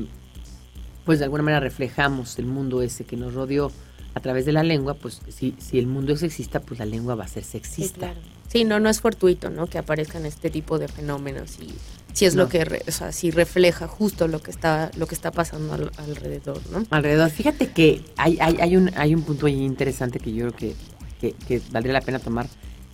pues 1.06 1.18
de 1.20 1.24
alguna 1.24 1.42
manera 1.42 1.60
reflejamos 1.60 2.38
el 2.38 2.44
mundo 2.46 2.82
ese 2.82 3.04
que 3.04 3.16
nos 3.16 3.32
rodeó 3.32 3.72
a 4.14 4.20
través 4.20 4.44
de 4.44 4.52
la 4.52 4.62
lengua, 4.62 4.94
pues 4.94 5.20
si, 5.28 5.54
si 5.58 5.78
el 5.78 5.86
mundo 5.86 6.12
es 6.12 6.20
sexista, 6.20 6.60
pues 6.60 6.78
la 6.80 6.86
lengua 6.86 7.14
va 7.14 7.24
a 7.24 7.28
ser 7.28 7.44
Sí, 7.44 7.50
sexista. 7.52 7.98
claro. 7.98 8.20
Sí, 8.48 8.64
no, 8.64 8.80
no 8.80 8.88
es 8.88 9.00
fortuito, 9.00 9.50
¿no? 9.50 9.66
Que 9.66 9.78
aparezcan 9.78 10.24
este 10.26 10.50
tipo 10.50 10.78
de 10.78 10.88
fenómenos 10.88 11.58
y 11.60 11.68
si 12.14 12.24
es 12.24 12.34
No. 12.34 12.44
lo 12.44 12.48
que, 12.48 12.64
re- 12.64 12.82
o 12.88 12.90
sea, 12.92 13.12
si 13.12 13.30
refleja 13.30 13.86
justo 13.88 14.26
lo 14.28 14.40
que 14.42 14.50
está, 14.50 14.90
lo 14.96 15.06
que 15.06 15.14
está 15.14 15.30
pasando 15.32 15.74
al- 15.74 15.90
alrededor, 15.98 16.60
¿no? 16.72 16.84
Alrededor, 16.90 17.30
fíjate 17.30 17.68
que 17.72 18.02
hay, 18.16 18.38
hay, 18.40 18.56
hay, 18.60 18.76
un, 18.76 18.90
hay 18.96 19.14
un 19.14 19.22
punto 19.22 19.46
ahí 19.46 19.62
interesante 19.62 20.18
que 20.18 20.32
yo 20.32 20.46
creo 20.52 20.56
que, 20.56 20.74
que, 21.20 21.32
que 21.46 21.60
valdría 21.70 21.92
la 21.92 22.00
pena 22.00 22.18
tomar 22.18 22.46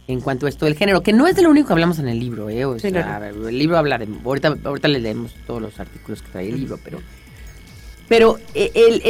en 0.09 0.21
cuanto 0.21 0.47
a 0.47 0.49
esto 0.49 0.65
del 0.65 0.75
género, 0.75 1.03
que 1.05 1.13
no 1.13 1.29
es 1.29 1.37
de 1.37 1.43
lo 1.43 1.51
único 1.51 1.69
que 1.69 1.73
hablamos 1.75 2.01
en 2.01 2.09
el 2.09 2.19
libro, 2.19 2.51
¿eh? 2.51 2.65
O 2.65 2.75
Sí, 2.81 2.91
sea, 2.91 3.29
el 3.29 3.57
libro 3.59 3.79
habla 3.79 3.99
de... 3.99 4.09
Ahorita, 4.25 4.57
ahorita 4.65 4.89
le 4.89 4.99
leemos 4.99 5.33
todos 5.47 5.63
los 5.63 5.79
artículos 5.79 6.21
que 6.23 6.33
trae 6.33 6.49
el 6.49 6.59
libro, 6.59 6.81
pero... 6.83 6.99
Pero 8.09 8.39
eh, 8.55 8.71
el, 8.75 9.01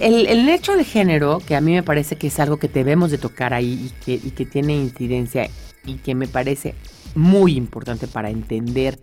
el, 0.00 0.26
el, 0.26 0.48
hecho 0.48 0.76
de 0.76 0.84
género, 0.84 1.38
que 1.38 1.56
a 1.56 1.60
mí 1.60 1.72
me 1.72 1.82
parece 1.82 2.16
que 2.16 2.28
es 2.28 2.38
algo 2.38 2.58
que 2.58 2.68
debemos 2.68 3.10
de 3.10 3.18
tocar 3.18 3.54
ahí 3.54 3.90
y 3.90 4.04
que, 4.04 4.14
y 4.14 4.30
que 4.30 4.46
tiene 4.46 4.76
incidencia 4.76 5.50
y 5.84 5.94
que 5.96 6.14
me 6.14 6.28
parece 6.28 6.74
muy 7.14 7.56
importante 7.56 8.06
para 8.06 8.30
entender. 8.30 9.00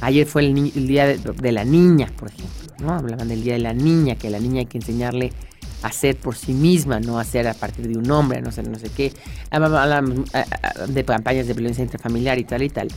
Ayer 0.00 0.26
fue 0.26 0.42
el, 0.42 0.54
ni- 0.54 0.70
día 0.70 1.06
de, 1.06 1.52
la 1.52 1.64
niña, 1.64 2.06
por 2.16 2.28
ejemplo, 2.28 2.74
¿no? 2.78 2.94
Hablaban 2.94 3.28
del 3.28 3.42
día 3.42 3.54
de 3.54 3.58
la 3.58 3.74
niña, 3.74 4.14
que 4.14 4.30
la 4.30 4.38
niña 4.38 4.60
hay 4.60 4.66
que 4.66 4.78
enseñarle 4.78 5.32
a 5.82 5.92
ser 5.92 6.16
por 6.16 6.36
sí 6.36 6.52
misma, 6.52 7.00
no 7.00 7.18
a 7.18 7.24
ser 7.24 7.48
a 7.48 7.54
partir 7.54 7.88
de 7.88 7.98
un 7.98 8.10
hombre, 8.10 8.40
no 8.40 8.52
sé, 8.52 8.62
no 8.62 8.78
sé 8.78 8.90
qué. 8.96 9.12
Hablaban 9.50 10.24
ah, 10.32 10.44
ah, 10.62 10.86
de 10.86 11.04
campañas 11.04 11.46
de 11.48 11.54
violencia 11.54 11.82
intrafamiliar 11.82 12.38
y 12.38 12.44
tal 12.44 12.62
y 12.62 12.68
tal. 12.68 12.88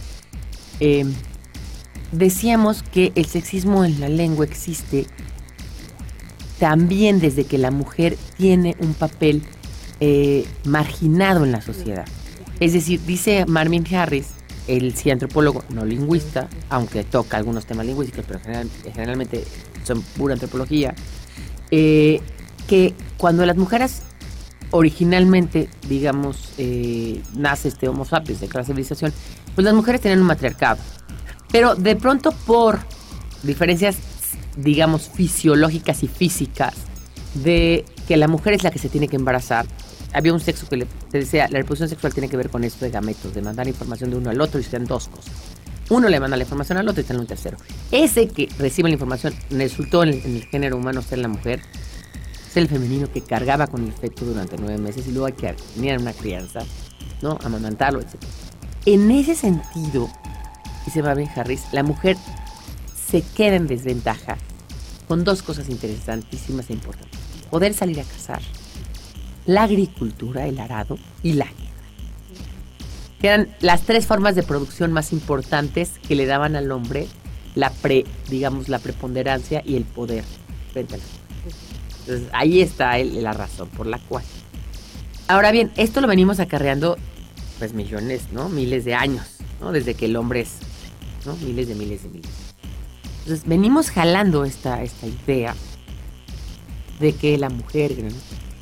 Eh, 0.80 1.06
decíamos 2.12 2.84
que 2.84 3.12
el 3.16 3.26
sexismo 3.26 3.84
en 3.84 4.00
la 4.00 4.10
lengua 4.10 4.46
existe 4.46 5.08
también 6.60 7.20
desde 7.20 7.46
que 7.46 7.58
la 7.58 7.72
mujer 7.72 8.18
tiene 8.38 8.76
un 8.80 8.94
papel 8.94 9.44
eh, 10.00 10.46
marginado 10.66 11.44
en 11.44 11.52
la 11.52 11.62
sociedad. 11.62 12.06
Es 12.60 12.74
decir, 12.74 13.02
dice 13.06 13.46
Marvin 13.46 13.86
Harris, 13.96 14.28
el 14.68 14.96
sí 14.96 15.12
antropólogo, 15.12 15.64
no 15.70 15.84
lingüista, 15.86 16.48
aunque 16.70 17.04
toca 17.04 17.38
algunos 17.38 17.66
temas 17.66 17.86
lingüísticos, 17.86 18.26
pero 18.28 18.40
general- 18.40 18.70
generalmente 18.94 19.44
son 19.84 20.02
pura 20.02 20.34
antropología, 20.34 20.96
eh, 21.72 22.22
que 22.68 22.94
cuando 23.18 23.46
las 23.46 23.58
mujeres 23.58 24.04
originalmente, 24.72 25.70
digamos, 25.88 26.54
eh, 26.58 27.22
nace 27.36 27.68
este 27.68 27.88
Homo 27.88 28.06
sapiens 28.06 28.40
de 28.40 28.48
la 28.48 28.64
civilización, 28.64 29.14
pues 29.54 29.66
las 29.66 29.74
mujeres 29.74 30.02
tenían 30.02 30.22
un 30.22 30.28
matriarcado. 30.28 30.80
Pero 31.52 31.76
de 31.76 31.96
pronto 31.96 32.32
por 32.32 32.80
diferencias, 33.44 33.98
digamos, 34.58 35.10
fisiológicas 35.10 36.04
y 36.04 36.08
físicas, 36.08 36.74
de 37.34 37.86
que 38.08 38.18
la 38.18 38.28
mujer 38.28 38.54
es 38.54 38.64
la 38.64 38.72
que 38.72 38.80
se 38.80 38.90
tiene 38.90 39.08
que 39.08 39.16
embarazar, 39.16 39.66
había 40.14 40.34
un 40.34 40.40
sexo 40.40 40.68
que 40.70 40.78
le 40.78 40.88
decía, 41.12 41.48
la 41.50 41.58
reproducción 41.58 41.90
sexual 41.90 42.14
tiene 42.14 42.30
que 42.30 42.38
ver 42.38 42.50
con 42.50 42.64
esto 42.64 42.86
de 42.86 42.92
gametos, 42.92 43.34
de 43.34 43.42
mandar 43.42 43.68
información 43.68 44.12
de 44.12 44.18
uno 44.18 44.30
al 44.30 44.40
otro 44.40 44.60
y 44.60 44.64
sean 44.64 44.86
dos 44.86 45.08
cosas. 45.08 45.34
Uno 45.90 46.08
le 46.08 46.20
manda 46.20 46.38
la 46.38 46.44
información 46.44 46.78
al 46.78 46.88
otro 46.88 47.02
y 47.02 47.04
está 47.04 47.14
en 47.14 47.20
un 47.20 47.28
tercero. 47.28 47.58
Ese 47.92 48.28
que 48.28 48.48
recibe 48.58 48.90
la 48.90 48.94
información 48.94 49.34
resultó 49.50 50.04
en 50.04 50.10
el, 50.10 50.46
género 50.46 50.78
humano 50.78 51.02
ser 51.02 51.18
la 51.18 51.28
mujer, 51.28 51.62
es 52.48 52.58
el 52.58 52.68
femenino 52.68 53.12
que 53.12 53.22
cargaba 53.22 53.68
con 53.68 53.84
el 53.84 53.92
feto 53.92 54.26
durante 54.26 54.56
nueve 54.58 54.78
meses 54.78 55.08
y 55.08 55.12
luego 55.12 55.26
hay 55.26 55.34
que 55.34 55.54
tener 55.76 56.00
una 56.00 56.14
crianza, 56.14 56.62
¿no? 57.22 57.40
Amamantarlo, 57.44 58.00
etc. 58.00 58.16
En 58.86 59.10
ese 59.12 59.34
sentido, 59.34 60.10
dice 60.86 61.02
Mabel 61.02 61.28
Harris, 61.36 61.64
la 61.72 61.84
mujer 61.84 62.18
se 63.14 63.22
queda 63.22 63.58
en 63.58 63.68
desventaja 63.68 64.38
con 65.08 65.24
dos 65.24 65.44
cosas 65.44 65.70
interesantísimas 65.70 66.68
e 66.72 66.74
importantes. 66.74 67.20
Poder 67.52 67.76
salir 67.76 68.00
a 68.00 68.04
cazar, 68.04 68.42
la 69.46 69.62
agricultura, 69.62 70.48
el 70.48 70.58
arado 70.60 70.98
y 71.22 71.34
la 71.34 71.46
guerra. 71.46 71.60
Que 73.22 73.28
eran 73.28 73.56
las 73.60 73.84
tres 73.84 74.08
formas 74.08 74.34
de 74.34 74.42
producción 74.42 74.92
más 74.92 75.14
importantes 75.14 75.92
que 76.08 76.16
le 76.16 76.26
daban 76.26 76.56
al 76.56 76.72
hombre 76.72 77.08
la 77.54 77.70
pre, 77.70 78.04
digamos, 78.32 78.68
la 78.68 78.80
preponderancia 78.80 79.62
y 79.64 79.76
el 79.76 79.84
poder 79.84 80.24
frente 80.72 80.96
a 80.96 80.98
la. 80.98 81.04
Entonces, 82.00 82.28
ahí 82.34 82.62
está 82.64 82.98
el- 82.98 83.22
la 83.22 83.34
razón 83.34 83.70
por 83.70 83.86
la 83.86 84.00
cual. 84.00 84.24
Ahora 85.28 85.52
bien, 85.52 85.72
esto 85.78 86.02
lo 86.02 86.08
venimos 86.08 86.40
acarreando 86.40 86.98
pues 87.60 87.76
millones, 87.76 88.24
¿no? 88.32 88.50
Miles 88.50 88.86
de 88.86 88.96
años, 88.96 89.28
¿no? 89.62 89.72
Desde 89.72 89.94
que 89.94 90.06
el 90.06 90.16
hombre 90.16 90.42
es, 90.42 90.54
¿no? 91.28 91.36
Miles 91.36 91.68
de 91.68 91.76
miles 91.76 92.02
de 92.02 92.10
miles. 92.10 92.32
Entonces, 93.24 93.48
venimos 93.48 93.90
jalando 93.90 94.44
esta, 94.44 94.84
esta 94.84 95.08
idea 95.08 95.56
de 97.00 97.14
que 97.14 97.38
la 97.38 97.50
mujer. 97.50 97.92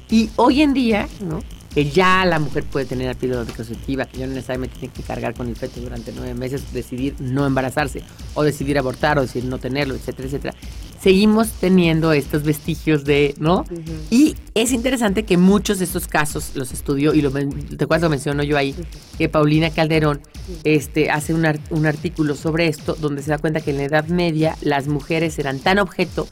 Y 0.10 0.30
hoy 0.36 0.62
en 0.62 0.74
día, 0.74 1.08
¿no? 1.20 1.42
Que 1.74 1.90
ya 1.90 2.26
la 2.26 2.38
mujer 2.38 2.66
puede 2.66 2.86
tener 2.86 3.08
la 3.08 3.16
píldora 3.16 3.42
anticonceptiva, 3.42 4.06
que 4.06 4.20
ya 4.20 4.28
no 4.28 4.34
necesariamente 4.34 4.78
tiene 4.78 4.94
que 4.94 5.02
cargar 5.02 5.34
con 5.34 5.48
el 5.48 5.56
feto 5.56 5.80
durante 5.80 6.12
nueve 6.12 6.36
meses, 6.36 6.72
decidir 6.74 7.16
no 7.20 7.48
embarazarse, 7.48 8.04
o 8.36 8.44
decidir 8.44 8.78
abortar, 8.78 9.18
o 9.18 9.22
decidir 9.22 9.50
no 9.50 9.58
tenerlo, 9.58 9.96
etcétera, 9.96 10.28
etcétera. 10.28 10.54
Seguimos 11.02 11.50
teniendo 11.60 12.14
estos 12.14 12.44
vestigios 12.44 13.04
de, 13.06 13.34
¿no? 13.40 13.66
Y 14.12 14.36
es 14.54 14.72
interesante 14.72 15.24
que 15.24 15.36
muchos 15.38 15.80
de 15.80 15.86
estos 15.86 16.08
casos 16.08 16.52
los 16.54 16.72
estudió, 16.72 17.14
y 17.16 17.22
lo, 17.22 17.30
acuerdas, 17.30 18.02
lo 18.04 18.10
menciono 18.10 18.44
yo 18.44 18.56
ahí, 18.58 18.76
que 19.18 19.28
Paulina 19.28 19.72
Calderón 19.72 20.22
este, 20.64 21.10
hace 21.10 21.34
un, 21.34 21.46
ar- 21.46 21.60
un 21.72 21.88
artículo 21.88 22.36
sobre 22.36 22.68
esto, 22.68 22.96
donde 23.00 23.24
se 23.24 23.32
da 23.32 23.40
cuenta 23.40 23.62
que 23.62 23.72
en 23.72 23.78
la 23.78 23.84
Edad 23.86 24.06
Media 24.08 24.56
las 24.62 24.88
mujeres 24.88 25.40
eran 25.40 25.58
tan 25.60 25.80
objeto 25.80 26.28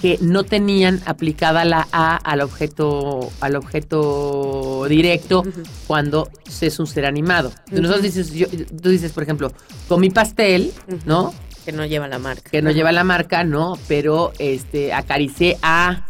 que 0.00 0.18
no 0.20 0.44
tenían 0.44 1.00
aplicada 1.06 1.64
la 1.64 1.86
A 1.92 2.16
al 2.16 2.40
objeto, 2.42 3.30
al 3.40 3.56
objeto 3.56 4.86
directo 4.88 5.42
cuando 5.86 6.28
se 6.48 6.66
es 6.66 6.78
un 6.78 6.86
ser 6.86 7.06
animado. 7.06 7.50
Entonces, 7.70 7.80
nosotros 7.82 8.02
dices, 8.02 8.32
yo- 8.32 8.46
tú 8.82 8.90
dices, 8.90 9.12
por 9.12 9.22
ejemplo, 9.22 9.52
comí 9.88 10.10
pastel, 10.10 10.72
¿no? 11.06 11.34
Que 11.66 11.72
no 11.72 11.84
lleva 11.84 12.06
la 12.06 12.20
marca. 12.20 12.48
Que 12.48 12.62
no 12.62 12.70
lleva 12.70 12.92
la 12.92 13.02
marca, 13.02 13.42
¿no? 13.42 13.76
Pero 13.88 14.32
este 14.38 14.92
acaricié 14.92 15.58
a, 15.62 16.06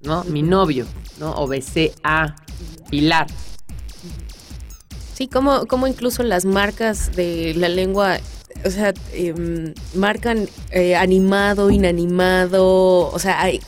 ¿no? 0.00 0.24
Mi 0.24 0.40
novio, 0.42 0.86
¿no? 1.20 1.34
O 1.34 1.46
besé 1.46 1.92
a 2.02 2.34
Pilar. 2.88 3.26
Sí, 5.12 5.28
como, 5.28 5.66
como 5.66 5.86
incluso 5.86 6.22
las 6.22 6.46
marcas 6.46 7.14
de 7.14 7.52
la 7.54 7.68
lengua, 7.68 8.16
o 8.64 8.70
sea, 8.70 8.94
em, 9.12 9.74
marcan 9.94 10.48
eh, 10.70 10.96
animado, 10.96 11.70
inanimado, 11.70 13.10
o 13.12 13.18
sea, 13.18 13.42
hay 13.42 13.60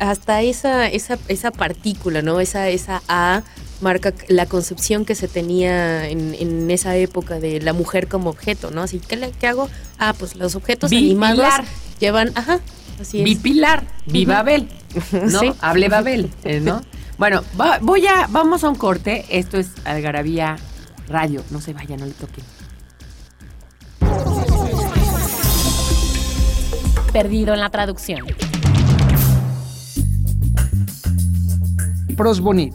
hasta 0.00 0.42
esa, 0.42 0.88
esa, 0.88 1.18
esa 1.28 1.52
partícula, 1.52 2.20
¿no? 2.20 2.40
Esa, 2.40 2.68
esa 2.68 3.00
A 3.06 3.44
marca 3.82 4.14
la 4.28 4.46
concepción 4.46 5.04
que 5.04 5.14
se 5.14 5.28
tenía 5.28 6.08
en, 6.08 6.34
en 6.34 6.70
esa 6.70 6.96
época 6.96 7.38
de 7.40 7.60
la 7.60 7.72
mujer 7.72 8.08
como 8.08 8.30
objeto, 8.30 8.70
¿no? 8.70 8.82
Así, 8.82 8.98
¿qué, 9.00 9.16
le, 9.16 9.30
qué 9.32 9.46
hago? 9.48 9.68
Ah, 9.98 10.14
pues 10.18 10.36
los 10.36 10.54
objetos 10.54 10.90
Bipilar. 10.90 11.30
animados 11.32 11.66
llevan, 12.00 12.32
ajá, 12.34 12.60
así 13.00 13.18
es. 13.18 13.24
Vi 13.24 13.36
Pilar, 13.36 13.84
vi 14.06 14.24
Babel, 14.24 14.68
¿no? 15.12 15.40
Sí. 15.40 15.52
Hable 15.60 15.88
Babel, 15.88 16.30
eh, 16.44 16.60
¿no? 16.60 16.80
Bueno, 17.18 17.42
va- 17.60 17.78
voy 17.80 18.06
a, 18.06 18.26
vamos 18.28 18.64
a 18.64 18.68
un 18.68 18.74
corte. 18.76 19.24
Esto 19.28 19.58
es 19.58 19.68
Algarabía 19.84 20.56
Radio. 21.08 21.42
No 21.50 21.60
se 21.60 21.72
vaya, 21.72 21.96
no 21.96 22.06
le 22.06 22.12
toquen. 22.12 22.44
Perdido 27.12 27.52
en 27.54 27.60
la 27.60 27.70
traducción. 27.70 28.24
Prosbonit, 32.16 32.74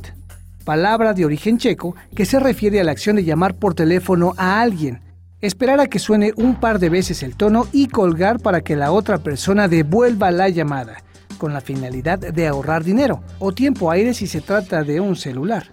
palabra 0.67 1.13
de 1.13 1.23
origen 1.23 1.57
checo 1.57 1.95
que 2.13 2.25
se 2.25 2.41
refiere 2.41 2.81
a 2.81 2.83
la 2.83 2.91
acción 2.91 3.15
de 3.15 3.23
llamar 3.23 3.55
por 3.55 3.73
teléfono 3.73 4.33
a 4.35 4.59
alguien, 4.59 4.99
esperar 5.39 5.79
a 5.79 5.87
que 5.87 5.97
suene 5.97 6.33
un 6.35 6.59
par 6.59 6.79
de 6.79 6.89
veces 6.89 7.23
el 7.23 7.37
tono 7.37 7.67
y 7.71 7.87
colgar 7.87 8.41
para 8.41 8.59
que 8.59 8.75
la 8.75 8.91
otra 8.91 9.19
persona 9.19 9.69
devuelva 9.69 10.29
la 10.29 10.49
llamada, 10.49 10.97
con 11.37 11.53
la 11.53 11.61
finalidad 11.61 12.19
de 12.19 12.47
ahorrar 12.47 12.83
dinero 12.83 13.23
o 13.39 13.53
tiempo 13.53 13.91
aire 13.91 14.13
si 14.13 14.27
se 14.27 14.41
trata 14.41 14.83
de 14.83 14.99
un 14.99 15.15
celular. 15.15 15.71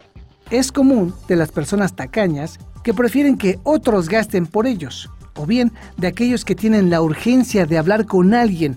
Es 0.49 0.71
común 0.71 1.13
de 1.27 1.35
las 1.35 1.51
personas 1.51 1.97
tacañas 1.97 2.61
que 2.85 2.95
prefieren 2.95 3.37
que 3.37 3.59
otros 3.65 4.09
gasten 4.09 4.47
por 4.47 4.69
ellos, 4.69 5.11
o 5.35 5.45
bien 5.45 5.73
de 5.97 6.07
aquellos 6.07 6.45
que 6.45 6.55
tienen 6.55 6.89
la 6.89 7.03
urgencia 7.03 7.67
de 7.67 7.79
hablar 7.79 8.07
con 8.07 8.33
alguien, 8.33 8.77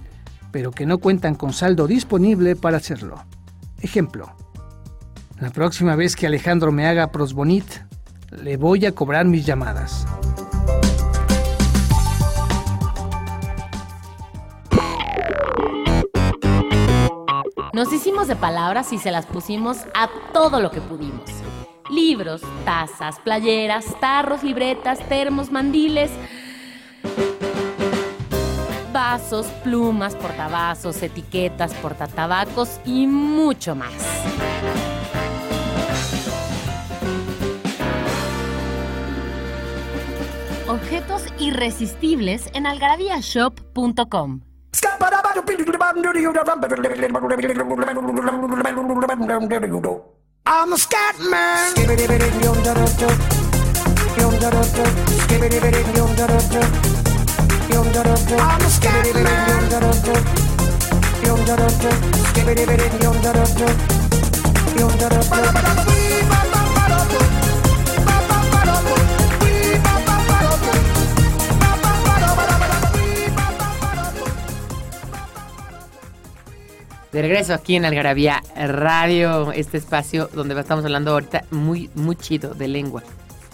pero 0.52 0.72
que 0.72 0.88
no 0.88 0.98
cuentan 0.98 1.36
con 1.36 1.54
saldo 1.54 1.86
disponible 1.86 2.56
para 2.56 2.78
hacerlo. 2.78 3.24
Ejemplo, 3.84 4.36
la 5.40 5.50
próxima 5.52 5.96
vez 5.96 6.16
que 6.16 6.26
Alejandro 6.28 6.72
me 6.72 6.88
haga 6.88 7.12
prosbonit, 7.12 7.66
le 8.32 8.58
voy 8.58 8.86
a 8.86 8.92
cobrar 8.92 9.26
mis 9.26 9.46
llamadas. 9.46 10.06
Nos 17.74 17.94
hicimos 17.94 18.28
de 18.28 18.36
palabras 18.36 18.92
y 18.92 18.98
se 18.98 19.12
las 19.12 19.28
pusimos 19.28 19.78
a 19.94 20.10
todo 20.34 20.60
lo 20.60 20.72
que 20.72 20.82
pudimos. 20.82 21.30
Libros, 21.92 22.42
tazas, 22.66 23.20
playeras, 23.20 23.86
tarros, 24.02 24.44
libretas, 24.44 25.00
termos, 25.08 25.52
mandiles, 25.52 26.10
vasos, 28.92 29.46
plumas, 29.64 30.16
portavasos, 30.16 31.04
etiquetas, 31.04 31.74
portatabacos 31.76 32.80
y 32.84 33.06
mucho 33.06 33.76
más. 33.76 33.94
Objetos 40.68 41.24
irresistibles 41.40 42.50
en 42.54 42.66
algarabíashop.com. 42.66 44.42
De 77.18 77.24
regreso 77.24 77.56
aquí 77.56 77.76
en 77.76 77.84
Algarabía 77.84 78.44
Radio, 78.56 79.52
este 79.52 79.80
espacio 79.80 80.30
donde 80.36 80.54
estamos 80.60 80.86
hablando 80.86 81.14
ahorita 81.14 81.46
muy, 81.50 81.90
muy 81.96 82.16
chido 82.16 82.54
de 82.54 82.68
lengua. 82.68 83.02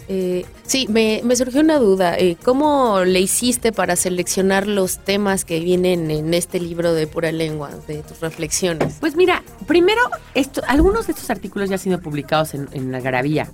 Eh, 0.06 0.44
sí, 0.64 0.86
me, 0.90 1.22
me 1.24 1.34
surgió 1.34 1.62
una 1.62 1.78
duda. 1.78 2.18
eh, 2.18 2.36
¿Cómo 2.44 3.00
le 3.06 3.20
hiciste 3.20 3.72
para 3.72 3.96
seleccionar 3.96 4.66
los 4.66 4.98
temas 4.98 5.46
que 5.46 5.60
vienen 5.60 6.10
en 6.10 6.34
este 6.34 6.60
libro 6.60 6.92
de 6.92 7.06
pura 7.06 7.32
lengua, 7.32 7.70
de 7.88 8.02
tus 8.02 8.20
reflexiones? 8.20 8.98
Pues 9.00 9.16
mira, 9.16 9.42
primero, 9.66 10.02
esto, 10.34 10.60
algunos 10.68 11.06
de 11.06 11.14
estos 11.14 11.30
artículos 11.30 11.70
ya 11.70 11.76
han 11.76 11.80
sido 11.80 12.00
publicados 12.02 12.52
en, 12.52 12.68
en 12.72 12.94
Algarabía. 12.94 13.50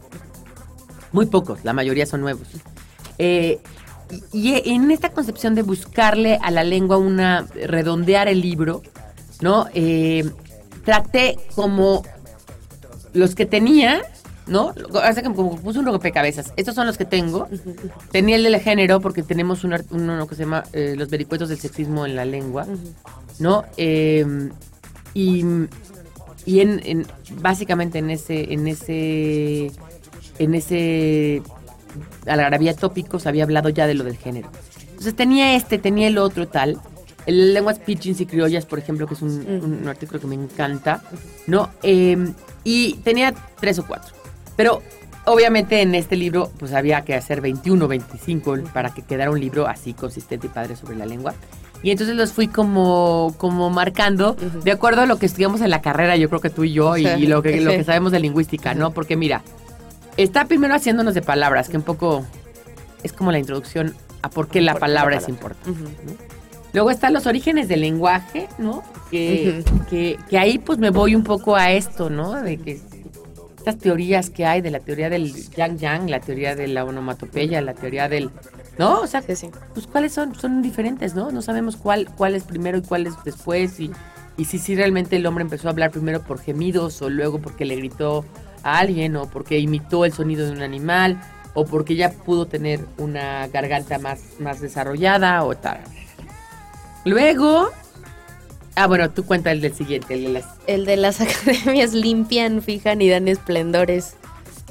Muy 1.13 1.27
pocos, 1.27 1.61
la 1.63 1.73
mayoría 1.73 2.05
son 2.05 2.21
nuevos. 2.21 2.49
Eh, 3.19 3.61
y, 4.33 4.55
y 4.69 4.75
en 4.75 4.91
esta 4.91 5.11
concepción 5.11 5.55
de 5.55 5.63
buscarle 5.63 6.37
a 6.43 6.51
la 6.51 6.65
lengua 6.65 6.99
una, 6.99 7.47
redondear 7.55 8.27
el 8.27 8.41
libro, 8.41 8.83
¿no? 9.41 9.67
Eh, 9.75 10.29
traté 10.85 11.39
como 11.55 12.03
los 13.13 13.35
que 13.35 13.47
tenía, 13.47 14.03
¿no? 14.47 14.73
Hace 15.03 15.23
como, 15.23 15.35
como 15.37 15.57
puse 15.61 15.79
un 15.79 15.87
rompecabezas. 15.87 16.53
Estos 16.57 16.75
son 16.75 16.87
los 16.87 16.97
que 16.97 17.05
tengo. 17.05 17.49
Tenía 18.11 18.37
el 18.37 18.43
del 18.45 18.61
género 18.61 19.01
porque 19.01 19.23
tenemos 19.23 19.65
un, 19.65 19.75
ar- 19.75 19.85
uno 19.91 20.27
que 20.27 20.35
se 20.35 20.43
llama 20.45 20.65
eh, 20.73 20.95
Los 20.97 21.09
vericuetos 21.11 21.49
del 21.49 21.59
sexismo 21.59 22.07
en 22.07 22.17
la 22.17 22.25
lengua, 22.25 22.67
¿no? 23.39 23.65
Eh, 23.77 24.25
y 25.15 25.45
y 26.47 26.61
en, 26.61 26.81
en- 26.85 27.07
básicamente 27.41 27.99
en 27.99 28.11
ese 28.11 28.53
en 28.53 28.67
ese 28.67 29.71
en 30.39 30.55
ese 30.55 31.43
algarabía 32.27 32.75
tópicos 32.75 33.27
había 33.27 33.45
hablado 33.45 33.69
ya 33.69 33.87
de 33.87 33.95
lo 33.95 34.05
del 34.05 34.17
género. 34.17 34.51
Entonces 34.89 35.15
tenía 35.15 35.55
este, 35.55 35.79
tenía 35.79 36.07
el 36.09 36.19
otro 36.19 36.49
tal. 36.49 36.79
El 37.27 37.55
lenguas 37.55 37.79
pidgins 37.79 38.21
y 38.21 38.27
criollas, 38.27 38.67
por 38.67 38.79
ejemplo, 38.79 39.07
que 39.07 39.15
es 39.15 39.23
un, 39.23 39.31
un 39.83 39.89
artículo 39.89 40.21
que 40.21 40.27
me 40.27 40.35
encanta, 40.35 41.03
¿no? 41.47 41.71
Eh, 41.83 42.33
y 42.65 42.95
tenía 43.05 43.35
tres 43.59 43.79
o 43.79 43.87
cuatro. 43.87 44.15
Pero 44.57 44.83
obviamente 45.25 45.83
en 45.83 45.95
este 45.95 46.17
libro 46.17 46.51
pues 46.59 46.73
había 46.73 47.03
que 47.03 47.15
hacer 47.15 47.41
21, 47.41 47.87
25 47.89 48.57
para 48.73 48.93
que 48.93 49.03
quedara 49.03 49.31
un 49.31 49.41
libro 49.41 49.67
así 49.67 49.95
consistente 49.95 50.47
y 50.47 50.51
padre 50.51 50.77
sobre 50.77 50.97
la 50.97 51.07
lengua. 51.07 51.35
Y 51.83 51.91
entonces 51.91 52.15
los 52.15 52.33
fui 52.33 52.49
como, 52.49 53.35
como 53.39 53.71
marcando 53.71 54.37
de 54.63 54.71
acuerdo 54.71 55.03
a 55.03 55.07
lo 55.07 55.19
que 55.19 55.27
estudiamos 55.27 55.63
en 55.63 55.71
la 55.71 55.81
carrera, 55.81 56.17
yo 56.17 56.29
creo 56.29 56.41
que 56.41 56.51
tú 56.51 56.65
y 56.65 56.73
yo, 56.73 56.97
y, 56.99 57.07
y 57.07 57.27
lo, 57.27 57.43
que, 57.43 57.61
lo 57.61 57.71
que 57.71 57.85
sabemos 57.85 58.13
de 58.13 58.21
lingüística, 58.21 58.75
¿no? 58.75 58.91
Porque 58.91 59.17
mira, 59.17 59.43
está 60.19 60.45
primero 60.45 60.75
haciéndonos 60.75 61.15
de 61.15 61.23
palabras, 61.23 61.71
que 61.71 61.79
un 61.79 61.83
poco 61.83 62.27
es 63.03 63.15
como 63.15 63.33
la 63.33 63.39
introducción 63.39 63.95
a 64.21 64.29
por 64.29 64.49
qué 64.49 64.61
la 64.61 64.75
palabra 64.75 65.17
es 65.17 65.29
importante. 65.29 65.81
¿no? 66.05 66.40
Luego 66.73 66.91
están 66.91 67.13
los 67.13 67.27
orígenes 67.27 67.69
del 67.69 67.81
lenguaje, 67.81 68.49
¿no? 68.59 68.83
Que, 69.11 69.65
que, 69.89 70.19
que 70.29 70.39
ahí 70.39 70.59
pues 70.59 70.79
me 70.79 70.91
voy 70.91 71.15
un 71.17 71.25
poco 71.25 71.57
a 71.57 71.73
esto, 71.73 72.11
¿no? 72.11 72.41
De 72.41 72.59
que 72.59 72.81
estas 73.59 73.77
teorías 73.79 74.31
que 74.31 74.47
hay, 74.47 74.61
de 74.61 74.71
la 74.71 74.81
teoría 74.81 75.11
del 75.11 75.33
yang 75.51 75.77
yang, 75.79 76.09
la 76.09 76.21
teoría 76.21 76.55
de 76.57 76.67
la 76.69 76.85
onomatopeya, 76.85 77.61
la 77.61 77.75
teoría 77.75 78.09
del... 78.09 78.31
¿No? 78.79 79.01
O 79.01 79.07
sea, 79.07 79.21
Sí, 79.21 79.37
sí. 79.37 79.51
pues 79.75 79.87
cuáles 79.87 80.13
son, 80.13 80.35
son 80.35 80.63
diferentes, 80.63 81.15
¿no? 81.15 81.31
No 81.31 81.43
sabemos 81.43 81.77
cuál, 81.77 82.09
cuál 82.17 82.35
es 82.35 82.45
primero 82.45 82.79
y 82.79 82.83
cuál 82.83 83.07
es 83.07 83.13
después 83.25 83.79
y, 83.79 83.91
y 84.39 84.47
si, 84.47 84.59
si 84.59 84.75
realmente 84.75 85.17
el 85.17 85.27
hombre 85.27 85.43
empezó 85.43 85.69
a 85.69 85.73
hablar 85.73 85.91
primero 85.91 86.23
por 86.23 86.41
gemidos 86.41 87.03
o 87.03 87.11
luego 87.11 87.41
porque 87.41 87.67
le 87.67 87.77
gritó 87.77 88.25
a 88.63 88.79
alguien 88.79 89.17
o 89.17 89.27
porque 89.27 89.59
imitó 89.59 90.07
el 90.07 90.13
sonido 90.15 90.47
de 90.47 90.53
un 90.53 90.63
animal 90.63 91.21
o 91.53 91.67
porque 91.67 91.97
ya 91.97 92.11
pudo 92.11 92.47
tener 92.47 92.81
una 92.97 93.49
garganta 93.49 93.99
más, 93.99 94.21
más 94.39 94.61
desarrollada 94.61 95.45
o 95.45 95.55
tal. 95.57 95.81
Luego, 97.11 97.71
ah 98.77 98.87
bueno, 98.87 99.11
tú 99.11 99.27
cuenta 99.27 99.51
el 99.51 99.61
del 99.61 99.75
siguiente, 99.75 100.15
el 100.15 100.23
de 100.23 100.29
las... 100.29 100.45
El 100.69 100.85
de 100.85 100.97
las 100.97 101.21
academias 101.21 101.93
limpian, 101.93 102.63
fijan 102.63 103.03
y 103.03 103.09
dan 103.09 103.27
esplendores. 103.27 104.15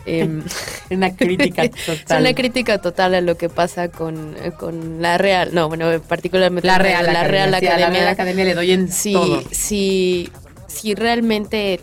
Em, 0.06 0.42
Una 0.90 1.14
crítica 1.14 1.64
es 1.66 1.72
total. 1.86 2.22
una 2.22 2.34
crítica 2.34 2.78
total 2.80 3.16
a 3.16 3.22
lo 3.22 3.36
que 3.36 3.50
pasa 3.50 3.90
con, 3.90 4.36
eh, 4.42 4.52
con 4.58 5.02
la 5.02 5.18
Real, 5.18 5.50
no, 5.54 5.68
bueno, 5.68 5.88
particularmente 6.08 6.66
La 6.66 6.78
Real, 6.78 7.06
la 7.06 7.26
Real 7.26 7.54
Academia. 7.54 7.78
Sí, 7.78 7.84
a 7.84 7.90
la. 7.90 7.90
Real 7.90 8.08
Academia 8.08 8.46
le 8.46 8.56
doy 8.56 8.72
en 8.72 8.90
si, 8.90 9.12
todo. 9.12 9.44
si, 9.52 10.30
si 10.68 10.96
realmente 10.96 11.82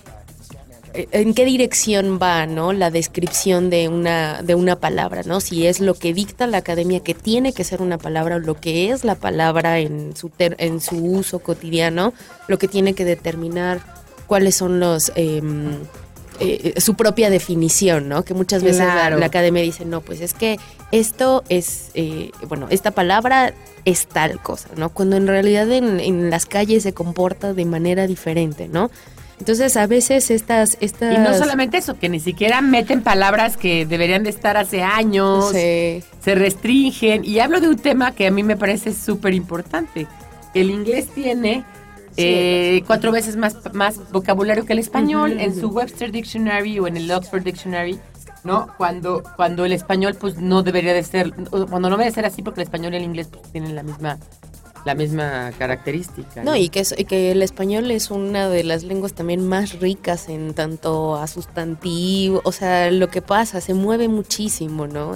en 1.12 1.34
qué 1.34 1.44
dirección 1.44 2.18
va, 2.20 2.46
¿no? 2.46 2.72
La 2.72 2.90
descripción 2.90 3.70
de 3.70 3.88
una, 3.88 4.42
de 4.42 4.54
una 4.54 4.76
palabra, 4.76 5.22
¿no? 5.24 5.40
Si 5.40 5.66
es 5.66 5.80
lo 5.80 5.94
que 5.94 6.14
dicta 6.14 6.46
la 6.46 6.58
academia 6.58 7.00
que 7.00 7.14
tiene 7.14 7.52
que 7.52 7.64
ser 7.64 7.82
una 7.82 7.98
palabra 7.98 8.36
o 8.36 8.38
lo 8.38 8.54
que 8.54 8.90
es 8.90 9.04
la 9.04 9.14
palabra 9.14 9.78
en 9.78 10.16
su, 10.16 10.28
ter- 10.30 10.56
en 10.58 10.80
su 10.80 10.96
uso 10.96 11.38
cotidiano, 11.40 12.12
lo 12.48 12.58
que 12.58 12.68
tiene 12.68 12.94
que 12.94 13.04
determinar 13.04 13.80
cuáles 14.26 14.54
son 14.56 14.80
los... 14.80 15.12
em, 15.14 15.74
eh, 16.38 16.74
su 16.82 16.94
propia 16.96 17.30
definición, 17.30 18.10
¿no? 18.10 18.22
Que 18.22 18.34
muchas 18.34 18.62
veces 18.62 18.80
la- 19.20 19.26
academia 19.26 19.62
dice, 19.62 19.86
no, 19.86 20.02
pues 20.02 20.20
es 20.20 20.34
que 20.34 20.58
esto 20.92 21.42
es, 21.48 21.90
eh, 21.94 22.30
bueno, 22.46 22.66
esta 22.68 22.90
palabra 22.90 23.54
es 23.86 24.06
tal 24.06 24.38
cosa, 24.42 24.68
¿no? 24.76 24.90
Cuando 24.90 25.16
en 25.16 25.26
realidad 25.28 25.70
en, 25.72 25.98
en 25.98 26.28
las 26.28 26.44
calles 26.44 26.82
se 26.82 26.92
comporta 26.92 27.54
de 27.54 27.64
manera 27.64 28.06
diferente, 28.06 28.68
¿no? 28.68 28.90
Entonces 29.38 29.76
a 29.76 29.86
veces 29.86 30.30
estas... 30.30 30.78
estas 30.80 31.14
Y 31.14 31.18
no 31.18 31.34
solamente 31.34 31.76
eso, 31.76 31.98
que 31.98 32.08
ni 32.08 32.20
siquiera 32.20 32.60
meten 32.62 33.02
palabras 33.02 33.56
que 33.56 33.84
deberían 33.84 34.22
de 34.22 34.30
estar 34.30 34.56
hace 34.56 34.82
años, 34.82 35.50
Sí. 35.52 36.02
se 36.20 36.34
restringen. 36.34 37.24
Y 37.24 37.38
hablo 37.40 37.60
de 37.60 37.68
un 37.68 37.76
tema 37.76 38.12
que 38.12 38.26
a 38.26 38.30
mí 38.30 38.42
me 38.42 38.56
parece 38.56 38.92
súper 38.94 39.34
importante. 39.34 40.06
El 40.54 40.70
inglés 40.70 41.08
tiene 41.14 41.64
eh, 42.16 42.82
cuatro 42.86 43.12
veces 43.12 43.36
más, 43.36 43.56
más 43.74 44.10
vocabulario 44.10 44.64
que 44.64 44.72
el 44.72 44.78
español 44.78 45.38
en 45.38 45.54
su 45.54 45.68
Webster 45.68 46.10
Dictionary 46.10 46.78
o 46.78 46.86
en 46.86 46.96
el 46.96 47.10
Oxford 47.10 47.42
Dictionary, 47.42 47.98
¿no? 48.42 48.68
Cuando, 48.78 49.22
cuando 49.36 49.66
el 49.66 49.72
español 49.72 50.16
pues 50.18 50.38
no 50.38 50.62
debería 50.62 50.94
de 50.94 51.02
ser, 51.02 51.34
cuando 51.50 51.90
no 51.90 51.96
debe 51.98 52.10
ser 52.10 52.24
así 52.24 52.42
porque 52.42 52.60
el 52.62 52.64
español 52.68 52.94
y 52.94 52.96
el 52.96 53.02
inglés 53.02 53.28
pues, 53.30 53.52
tienen 53.52 53.74
la 53.74 53.82
misma, 53.82 54.18
la 54.86 54.94
misma 54.94 55.50
característica. 55.58 56.42
No, 56.44 56.56
y 56.56 56.68
que, 56.70 56.80
es- 56.80 56.94
y 56.96 57.04
que 57.04 57.32
el 57.32 57.42
español 57.42 57.90
es 57.90 58.10
una 58.10 58.48
de 58.48 58.64
las 58.64 58.84
lenguas 58.84 59.12
también 59.12 59.46
más 59.46 59.78
ricas 59.80 60.28
en 60.30 60.54
tanto 60.54 61.16
a 61.16 61.26
sustantivo, 61.26 62.40
o 62.44 62.52
sea, 62.52 62.90
lo 62.90 63.08
que 63.08 63.20
pasa, 63.20 63.60
se 63.60 63.74
mueve 63.74 64.08
muchísimo, 64.08 64.86
¿no? 64.86 65.14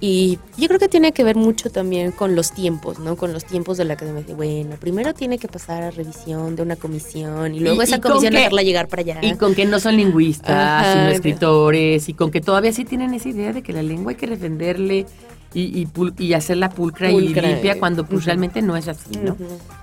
Y 0.00 0.38
yo 0.58 0.68
creo 0.68 0.78
que 0.78 0.88
tiene 0.88 1.12
que 1.12 1.24
ver 1.24 1.34
mucho 1.34 1.70
también 1.70 2.12
con 2.12 2.34
los 2.36 2.52
tiempos, 2.52 2.98
¿no? 2.98 3.16
Con 3.16 3.32
los 3.32 3.44
tiempos 3.46 3.78
de 3.78 3.84
la 3.86 3.94
academia. 3.94 4.22
De, 4.22 4.34
bueno, 4.34 4.76
primero 4.78 5.14
tiene 5.14 5.38
que 5.38 5.48
pasar 5.48 5.82
a 5.82 5.90
revisión 5.90 6.56
de 6.56 6.62
una 6.62 6.76
comisión 6.76 7.54
y 7.54 7.60
luego 7.60 7.80
Y- 7.80 7.84
esa 7.84 7.96
y 7.96 8.00
comisión 8.00 8.32
que- 8.32 8.38
dejarla 8.38 8.62
llegar 8.62 8.88
para 8.88 9.00
allá. 9.00 9.18
Y 9.22 9.34
con 9.36 9.54
que 9.54 9.64
no 9.64 9.80
son 9.80 9.96
lingüistas, 9.96 10.50
Ajá, 10.50 10.92
sino 10.92 11.08
escritores, 11.08 12.06
y 12.08 12.12
con 12.14 12.30
que 12.30 12.40
todavía 12.42 12.72
sí 12.72 12.84
tienen 12.84 13.14
esa 13.14 13.30
idea 13.30 13.52
de 13.54 13.62
que 13.62 13.72
la 13.72 13.82
lengua 13.82 14.10
hay 14.12 14.16
que 14.16 14.26
defenderle 14.26 15.06
y, 15.54 15.80
y, 15.80 15.86
pul- 15.86 16.14
y 16.18 16.34
hacerla 16.34 16.68
pulcra, 16.70 17.10
Pulcra, 17.10 17.42
y 17.44 17.52
limpia 17.52 17.72
eh. 17.74 17.78
cuando 17.78 18.04
pues 18.04 18.24
realmente 18.24 18.60
no 18.60 18.76
es 18.76 18.88
así, 18.88 19.16
¿no? 19.22 19.36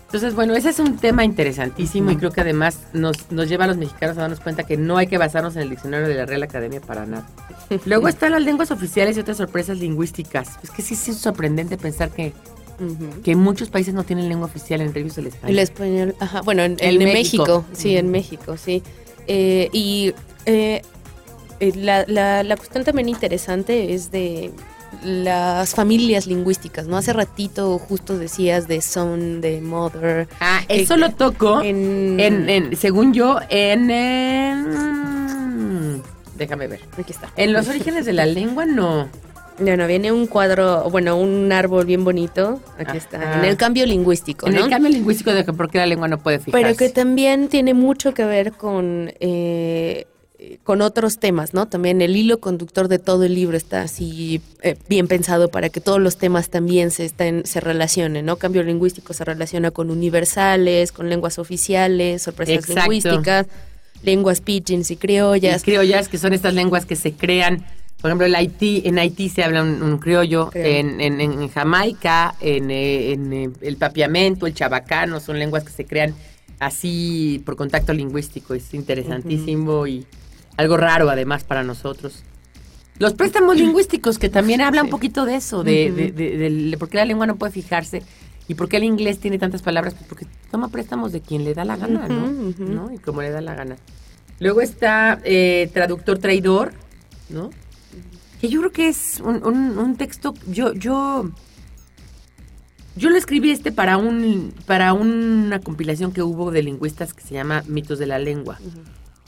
Entonces, 0.05 0.35
bueno, 0.35 0.53
ese 0.55 0.69
es 0.69 0.79
un 0.79 0.97
tema 0.97 1.23
interesantísimo 1.23 2.11
y 2.11 2.17
creo 2.17 2.31
que 2.31 2.41
además 2.41 2.79
nos, 2.91 3.31
nos 3.31 3.47
lleva 3.47 3.63
a 3.63 3.67
los 3.67 3.77
mexicanos 3.77 4.17
a 4.17 4.21
darnos 4.21 4.41
cuenta 4.41 4.63
que 4.63 4.75
no 4.75 4.97
hay 4.97 5.07
que 5.07 5.17
basarnos 5.17 5.55
en 5.55 5.61
el 5.61 5.69
diccionario 5.69 6.07
de 6.09 6.15
la 6.15 6.25
Real 6.25 6.43
Academia 6.43 6.81
para 6.81 7.05
nada. 7.05 7.25
Luego 7.85 8.09
están 8.09 8.33
las 8.33 8.41
lenguas 8.43 8.71
oficiales 8.71 9.15
y 9.15 9.21
otras 9.21 9.37
sorpresas 9.37 9.77
lingüísticas. 9.77 10.59
Es 10.61 10.69
que 10.71 10.81
sí, 10.81 10.95
sí 10.95 11.11
es 11.11 11.17
sorprendente 11.17 11.77
pensar 11.77 12.09
que, 12.09 12.33
que 13.23 13.37
muchos 13.37 13.69
países 13.69 13.93
no 13.93 14.03
tienen 14.03 14.27
lengua 14.27 14.47
oficial 14.47 14.81
entre 14.81 15.01
ellos 15.01 15.17
el 15.17 15.27
español. 15.27 15.51
El 15.51 15.59
español, 15.59 16.15
ajá, 16.19 16.41
bueno, 16.41 16.63
en, 16.63 16.75
En 16.79 17.01
en 17.01 17.13
México. 17.13 17.43
México. 17.45 17.65
sí, 17.71 17.95
en 17.95 18.11
México, 18.11 18.57
sí. 18.57 18.83
Eh, 19.27 19.69
y 19.71 20.13
eh, 20.45 20.81
eh, 21.61 21.71
la, 21.75 22.03
la, 22.07 22.43
la 22.43 22.57
cuestión 22.57 22.83
también 22.83 23.07
interesante 23.07 23.93
es 23.93 24.11
de 24.11 24.51
las 25.03 25.73
familias 25.73 26.27
lingüísticas, 26.27 26.85
¿no? 26.87 26.97
Hace 26.97 27.13
ratito 27.13 27.77
justo 27.79 28.17
decías 28.17 28.67
de 28.67 28.81
son, 28.81 29.41
de 29.41 29.61
mother. 29.61 30.27
Ah, 30.39 30.61
que- 30.67 30.81
eso 30.81 30.97
lo 30.97 31.11
toco. 31.11 31.61
En, 31.61 32.19
En, 32.19 32.49
en- 32.49 32.75
según 32.77 33.13
yo, 33.13 33.39
en, 33.49 33.89
en- 33.91 36.01
Déjame 36.37 36.67
ver. 36.67 36.81
Aquí 36.97 37.11
está. 37.11 37.29
En 37.37 37.53
los 37.53 37.67
orígenes 37.67 38.05
de 38.05 38.13
la 38.13 38.25
lengua, 38.25 38.65
no. 38.65 39.07
Bueno, 39.59 39.85
viene 39.85 40.11
un 40.11 40.25
cuadro, 40.25 40.89
bueno, 40.89 41.15
un 41.17 41.51
árbol 41.51 41.85
bien 41.85 42.03
bonito. 42.03 42.59
Aquí 42.79 42.91
Ajá. 42.91 42.97
está. 42.97 43.37
En 43.39 43.45
el 43.45 43.57
cambio 43.57 43.85
lingüístico, 43.85 44.47
En 44.47 44.55
¿no? 44.55 44.63
el 44.63 44.69
cambio 44.71 44.89
lingüístico 44.91 45.31
de 45.33 45.45
que 45.45 45.53
por 45.53 45.69
qué 45.69 45.77
la 45.77 45.85
lengua 45.85 46.07
no 46.07 46.17
puede 46.17 46.39
fijarse. 46.39 46.63
Pero 46.65 46.75
que 46.77 46.89
también 46.89 47.47
tiene 47.47 47.75
mucho 47.75 48.15
que 48.15 48.25
ver 48.25 48.53
con, 48.53 49.11
eh, 49.19 50.07
con 50.63 50.81
otros 50.81 51.19
temas, 51.19 51.53
¿no? 51.53 51.67
También 51.67 52.01
el 52.01 52.15
hilo 52.15 52.39
conductor 52.39 52.87
de 52.87 52.97
todo 52.99 53.23
el 53.25 53.35
libro 53.35 53.55
está 53.55 53.83
así 53.83 54.41
eh, 54.63 54.75
bien 54.89 55.07
pensado 55.07 55.49
para 55.49 55.69
que 55.69 55.81
todos 55.81 55.99
los 55.99 56.17
temas 56.17 56.49
también 56.49 56.89
se, 56.91 57.05
estén, 57.05 57.45
se 57.45 57.59
relacionen, 57.59 58.25
¿no? 58.25 58.37
Cambio 58.37 58.63
lingüístico 58.63 59.13
se 59.13 59.23
relaciona 59.23 59.69
con 59.71 59.89
universales, 59.91 60.91
con 60.91 61.09
lenguas 61.09 61.37
oficiales, 61.39 62.23
sorpresas 62.23 62.55
Exacto. 62.55 62.81
lingüísticas, 62.91 63.47
lenguas 64.03 64.41
pidgins 64.41 64.89
y 64.91 64.95
criollas. 64.97 65.61
Y 65.61 65.65
criollas, 65.65 66.07
que 66.09 66.17
son 66.17 66.33
estas 66.33 66.53
lenguas 66.55 66.85
que 66.85 66.95
se 66.95 67.13
crean. 67.13 67.63
Por 68.01 68.09
ejemplo, 68.09 68.25
el 68.25 68.33
Haití, 68.33 68.81
en 68.85 68.97
Haití 68.97 69.29
se 69.29 69.43
habla 69.43 69.61
un, 69.61 69.83
un 69.83 69.99
criollo, 69.99 70.49
Criollo. 70.49 70.69
en, 70.69 71.01
en- 71.01 71.21
en 71.21 71.49
Jamaica, 71.49 72.33
en, 72.41 72.71
eh, 72.71 73.11
en, 73.11 73.31
eh, 73.33 73.49
el 73.61 73.77
papiamento, 73.77 74.47
el 74.47 74.55
chabacano, 74.55 75.19
son 75.19 75.37
lenguas 75.37 75.63
que 75.63 75.71
se 75.71 75.85
crean 75.85 76.15
así 76.59 77.41
por 77.45 77.55
contacto 77.55 77.93
lingüístico. 77.93 78.55
Es 78.55 78.73
interesantísimo 78.73 79.85
y 79.85 80.05
algo 80.57 80.77
raro 80.77 81.09
además 81.09 81.43
para 81.43 81.63
nosotros. 81.63 82.23
Los 82.99 83.13
préstamos 83.13 83.57
lingüísticos, 83.57 84.19
que 84.19 84.29
también 84.29 84.61
habla 84.61 84.83
un 84.83 84.89
poquito 84.89 85.25
de 85.25 85.35
eso, 85.35 85.63
de, 85.63 85.91
de- 85.91 86.11
de- 86.11 86.37
del- 86.37 86.71
de 86.71 86.77
por 86.77 86.87
qué 86.89 86.97
la 86.97 87.05
lengua 87.05 87.25
no 87.25 87.35
puede 87.35 87.51
fijarse 87.51 88.03
y 88.47 88.53
por 88.55 88.69
qué 88.69 88.77
el 88.77 88.83
inglés 88.83 89.19
tiene 89.19 89.39
tantas 89.39 89.61
palabras, 89.63 89.93
pues 89.95 90.05
porque 90.07 90.27
toma 90.51 90.67
préstamos 90.67 91.11
de 91.11 91.21
quien 91.21 91.43
le 91.43 91.53
da 91.53 91.65
la 91.65 91.77
gana, 91.77 92.07
¿no? 92.07 92.27
¿no? 92.59 92.91
Y 92.93 92.97
como 92.99 93.21
le 93.21 93.31
da 93.31 93.41
la 93.41 93.55
gana. 93.55 93.77
Luego 94.39 94.61
está 94.61 95.19
eh, 95.23 95.69
traductor 95.73 96.19
traidor, 96.19 96.73
¿no? 97.29 97.49
Que 98.39 98.49
yo 98.49 98.59
creo 98.59 98.71
que 98.71 98.87
es 98.89 99.19
un, 99.23 99.43
un- 99.45 99.77
un 99.79 99.95
texto, 99.97 100.33
yo, 100.47 100.73
yo, 100.73 101.29
yo 102.95 103.09
lo 103.09 103.17
escribí 103.17 103.51
este 103.51 103.71
para 103.71 103.97
un, 103.97 104.53
para 104.65 104.93
una 104.93 105.59
compilación 105.59 106.11
que 106.11 106.21
hubo 106.21 106.51
de 106.51 106.61
lingüistas 106.63 107.13
que 107.13 107.23
se 107.23 107.33
llama 107.35 107.63
Mitos 107.67 107.97
de 107.99 108.05
la 108.07 108.19
Lengua. 108.19 108.59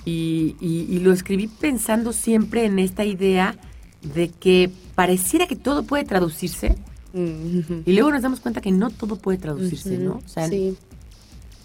Y, 0.06 0.56
y- 0.60 0.86
y 0.90 1.00
lo 1.00 1.12
escribí 1.14 1.48
pensando 1.48 2.14
siempre 2.14 2.66
en 2.66 2.80
esta 2.80 3.06
idea 3.06 3.56
de 4.02 4.30
que 4.30 4.70
pareciera 4.96 5.48
que 5.48 5.56
todo 5.56 5.84
puede 5.84 6.04
traducirse 6.04 6.76
y 7.16 7.94
luego 7.94 8.12
nos 8.12 8.22
damos 8.24 8.40
cuenta 8.40 8.60
que 8.60 8.72
no 8.72 8.90
todo 8.90 9.18
puede 9.18 9.38
traducirse, 9.38 9.98
¿no? 9.98 10.22
O 10.26 10.28
sea, 10.28 10.48
sí. 10.50 10.76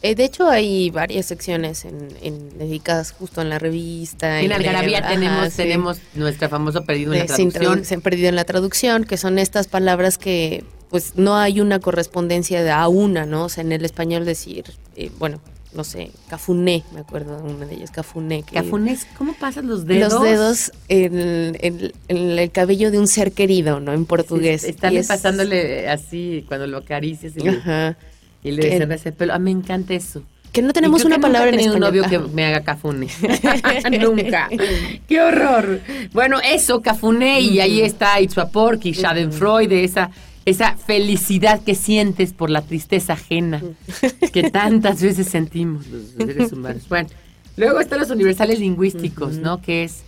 Eh, 0.03 0.15
de 0.15 0.25
hecho, 0.27 0.49
hay 0.49 0.91
varias 0.91 1.27
secciones 1.27 1.85
en, 1.85 2.09
en- 2.23 2.57
dedicadas 2.59 3.11
justo 3.11 3.41
en 3.43 3.49
la 3.49 3.59
revista. 3.59 4.41
en 4.41 4.53
Algarabía 4.53 4.99
Ajá, 5.01 5.09
tenemos, 5.09 5.49
sí. 5.49 5.57
tenemos 5.57 5.99
nuestra 6.15 6.49
famosa 6.49 6.83
perdido 6.83 7.13
en 7.15 7.19
la 7.21 7.25
de 7.25 7.29
traducción. 7.35 7.79
tradu- 7.81 7.85
se 7.85 7.95
han 7.95 8.01
perdido 8.03 8.29
en 8.29 8.37
la 8.37 8.45
traducción, 8.45 9.05
que 9.05 9.17
son 9.17 9.39
estas 9.41 9.67
palabras 9.67 10.17
que 10.19 10.63
pues 10.91 11.15
no 11.17 11.37
hay 11.37 11.61
una 11.61 11.81
correspondencia 11.81 12.63
de 12.63 12.71
a 12.71 12.87
una, 12.89 13.27
¿no? 13.27 13.45
O 13.47 13.49
sea, 13.49 13.63
en 13.65 13.73
el 13.73 13.85
español 13.85 14.25
decir, 14.25 14.65
eh, 14.97 15.11
bueno, 15.19 15.41
no 15.75 15.85
sé, 15.85 16.11
Cafuné, 16.29 16.83
me 16.95 17.01
acuerdo 17.01 17.37
de 17.43 17.53
una 17.55 17.67
de 17.67 17.75
ellas, 17.75 17.91
Cafuné. 17.91 18.43
que- 18.43 18.55
Cafunes, 18.55 19.07
¿cómo 19.19 19.35
pasas 19.35 19.65
los 19.65 19.87
dedos? 19.87 20.13
Los 20.13 20.23
dedos 20.23 20.73
en, 20.89 21.57
en- 21.61 21.93
en 22.09 22.39
el 22.39 22.51
cabello 22.51 22.91
de 22.91 22.99
un 22.99 23.07
ser 23.07 23.33
querido, 23.33 23.79
¿no? 23.81 23.93
En 23.93 24.05
portugués. 24.07 24.63
Sí, 24.63 24.69
están 24.71 24.93
Y 24.95 24.97
es- 24.99 25.09
pasándole 25.09 25.89
así 25.89 26.45
cuando 26.49 26.67
lo 26.67 26.79
acaricias 26.79 27.35
y 27.37 27.41
le, 27.41 27.61
y 28.43 28.51
le 28.53 28.63
desenredas 28.63 29.05
el 29.07 29.13
pelo. 29.13 29.35
Ah, 29.35 29.39
me 29.39 29.51
encanta 29.51 29.95
eso. 29.95 30.23
Que 30.53 30.63
no 30.63 30.73
tenemos 30.73 31.05
una 31.05 31.17
que 31.17 31.19
nunca 31.21 31.29
palabra 31.29 31.51
he 31.51 31.53
en 31.53 31.57
tenido 31.59 31.75
un 31.75 31.81
novio 31.81 32.05
que 32.09 32.19
me 32.19 32.47
haga 32.47 32.63
cafune. 32.65 33.09
nunca. 34.01 34.49
¡Qué 35.07 35.21
horror! 35.21 35.81
Bueno, 36.15 36.39
eso, 36.43 36.81
cafune, 36.81 37.41
y 37.43 37.61
ahí 37.61 37.83
está 37.83 38.19
Itzuapork 38.21 38.85
y 38.87 38.95
Schadenfreude, 38.95 39.85
esa, 39.85 40.11
esa 40.49 40.77
felicidad 40.77 41.63
que 41.63 41.75
sientes 41.75 42.33
por 42.33 42.51
la 42.51 42.63
tristeza 42.63 43.15
ajena 43.15 43.63
que 44.33 44.51
tantas 44.51 45.03
veces 45.03 45.29
sentimos 45.29 45.87
los 45.89 46.03
seres 46.11 46.53
humanos. 46.53 46.89
Bueno, 46.89 47.09
luego 47.57 47.81
están 47.81 48.01
los 48.01 48.11
universales 48.11 48.59
lingüísticos, 48.61 49.37
¿no? 49.37 49.61
Que 49.61 49.85
es. 49.85 50.05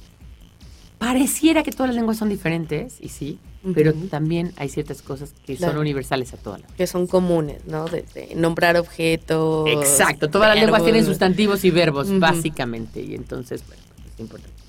Pareciera 0.98 1.62
que 1.62 1.72
todas 1.72 1.88
las 1.88 1.96
lenguas 1.96 2.18
son 2.18 2.28
diferentes, 2.28 2.98
y 3.00 3.08
sí, 3.08 3.38
pero 3.74 3.94
también 3.94 4.52
hay 4.56 4.68
ciertas 4.68 5.00
cosas 5.00 5.32
que 5.46 5.56
son 5.56 5.78
universales 5.78 6.34
a 6.34 6.36
todas 6.36 6.60
las 6.60 6.72
que 6.72 6.86
son 6.86 7.06
comunes, 7.06 7.64
¿no? 7.66 7.86
Desde 7.86 8.34
nombrar 8.34 8.76
objetos. 8.76 9.66
Exacto, 9.68 10.28
todas 10.28 10.48
las 10.50 10.62
lenguas 10.62 10.84
tienen 10.84 11.06
sustantivos 11.06 11.64
y 11.64 11.70
verbos, 11.70 12.18
básicamente, 12.18 13.00
y 13.02 13.14
entonces, 13.14 13.62
bueno, 13.66 13.82
pues, 13.96 14.14
es 14.14 14.20
importante. 14.20 14.59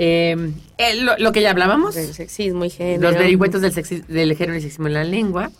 Eh, 0.00 0.52
eh, 0.78 0.94
lo, 1.02 1.18
lo 1.18 1.32
que 1.32 1.42
ya 1.42 1.50
hablábamos, 1.50 1.96
Del 1.96 2.14
sexismo 2.14 2.64
y 2.64 2.70
género. 2.70 3.10
los 3.10 3.18
vericuetos 3.18 3.60
del, 3.60 3.74
sexi- 3.74 4.06
del 4.06 4.36
género 4.36 4.56
y 4.56 4.60
sexismo 4.62 4.86
en 4.86 4.94
la 4.94 5.02
lengua. 5.04 5.50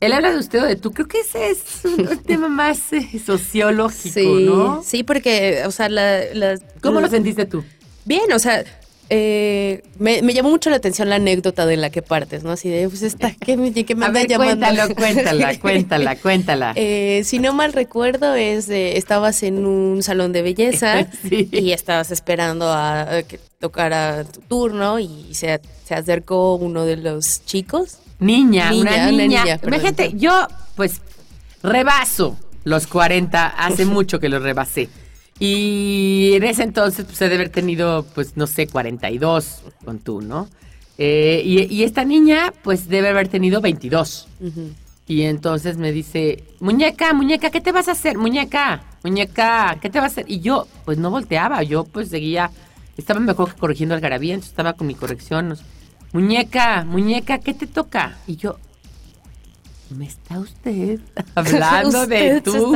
Él 0.00 0.12
habla 0.12 0.30
de 0.32 0.38
usted 0.38 0.62
o 0.62 0.66
de 0.66 0.76
tú, 0.76 0.92
creo 0.92 1.08
que 1.08 1.20
ese 1.20 1.48
es 1.50 1.62
un, 1.84 2.06
un 2.06 2.18
tema 2.24 2.48
más 2.48 2.92
eh, 2.92 3.08
sociológico, 3.24 4.12
Sí, 4.12 4.44
¿no? 4.44 4.82
sí, 4.84 5.02
porque, 5.02 5.62
o 5.66 5.70
sea, 5.70 5.88
la, 5.88 6.22
la- 6.34 6.58
¿Cómo 6.82 7.00
lo 7.00 7.08
sentiste 7.08 7.46
tú? 7.46 7.64
Bien, 8.04 8.30
o 8.34 8.38
sea, 8.38 8.62
eh, 9.10 9.82
me, 9.98 10.22
me 10.22 10.32
llamó 10.34 10.50
mucho 10.50 10.70
la 10.70 10.76
atención 10.76 11.08
la 11.08 11.16
anécdota 11.16 11.66
de 11.66 11.76
la 11.76 11.90
que 11.90 12.02
partes, 12.02 12.42
¿no? 12.42 12.50
Así 12.52 12.68
de, 12.68 12.88
pues 12.88 13.02
está, 13.02 13.32
que 13.34 13.56
me, 13.56 13.72
que 13.72 13.94
me 13.94 14.04
A 14.04 14.08
anda 14.08 14.20
ver, 14.20 14.28
llamando. 14.28 14.66
cuéntalo, 14.66 14.94
cuéntala, 14.94 15.58
cuéntala, 15.60 16.16
cuéntala. 16.16 16.72
Eh, 16.76 17.22
si 17.24 17.38
no 17.38 17.52
mal 17.52 17.72
recuerdo, 17.72 18.34
es 18.34 18.66
de, 18.66 18.96
estabas 18.96 19.42
en 19.42 19.64
un 19.66 20.02
salón 20.02 20.32
de 20.32 20.42
belleza 20.42 21.06
Sí. 21.28 21.48
y 21.52 21.72
estabas 21.72 22.10
esperando 22.10 22.68
a, 22.68 23.16
a 23.18 23.22
que 23.22 23.38
tocara 23.60 24.24
tu 24.24 24.40
turno 24.42 24.98
y 24.98 25.34
se, 25.34 25.60
se 25.84 25.94
acercó 25.94 26.54
uno 26.56 26.84
de 26.84 26.96
los 26.96 27.44
chicos. 27.44 27.98
Niña, 28.18 28.70
Niña, 28.70 28.90
una 28.92 29.10
niña. 29.10 29.42
niña. 29.44 29.60
Imagínate, 29.66 30.12
yo, 30.14 30.46
pues, 30.76 31.00
rebaso 31.62 32.36
los 32.64 32.86
40, 32.86 33.46
hace 33.46 33.84
mucho 33.84 34.18
que 34.20 34.28
los 34.28 34.42
rebasé. 34.42 34.88
Y 35.46 36.32
en 36.36 36.44
ese 36.44 36.62
entonces, 36.62 37.04
pues, 37.04 37.20
he 37.20 37.28
de 37.28 37.34
haber 37.34 37.50
tenido, 37.50 38.06
pues, 38.14 38.34
no 38.34 38.46
sé, 38.46 38.66
42 38.66 39.60
con 39.84 39.98
tú, 39.98 40.22
¿no? 40.22 40.48
Eh, 40.96 41.42
y, 41.44 41.74
y 41.74 41.82
esta 41.82 42.02
niña, 42.04 42.54
pues, 42.62 42.88
debe 42.88 43.08
haber 43.10 43.28
tenido 43.28 43.60
22. 43.60 44.26
Y 45.06 45.22
entonces 45.22 45.76
me 45.76 45.92
dice, 45.92 46.44
muñeca, 46.60 47.12
muñeca, 47.12 47.50
¿qué 47.50 47.60
te 47.60 47.72
vas 47.72 47.88
a 47.88 47.92
hacer? 47.92 48.16
Muñeca, 48.16 48.84
muñeca, 49.02 49.76
¿qué 49.82 49.90
te 49.90 49.98
vas 49.98 50.12
a 50.12 50.12
hacer? 50.12 50.24
Y 50.28 50.40
yo, 50.40 50.66
pues, 50.86 50.96
no 50.96 51.10
volteaba, 51.10 51.62
yo, 51.62 51.84
pues, 51.84 52.08
seguía, 52.08 52.50
estaba 52.96 53.20
mejor 53.20 53.52
que 53.52 53.60
corrigiendo 53.60 53.94
algarabía, 53.94 54.32
entonces 54.32 54.52
estaba 54.52 54.72
con 54.72 54.86
mi 54.86 54.94
corrección. 54.94 55.50
no 55.50 55.56
sé. 55.56 55.64
Muñeca, 56.14 56.86
muñeca, 56.86 57.38
¿qué 57.38 57.52
te 57.52 57.66
toca? 57.66 58.16
Y 58.26 58.36
yo, 58.36 58.56
¿me 59.96 60.06
está 60.06 60.38
usted 60.38 61.00
hablando 61.34 62.06
de 62.06 62.36
Usted 62.36 62.42
tú? 62.42 62.74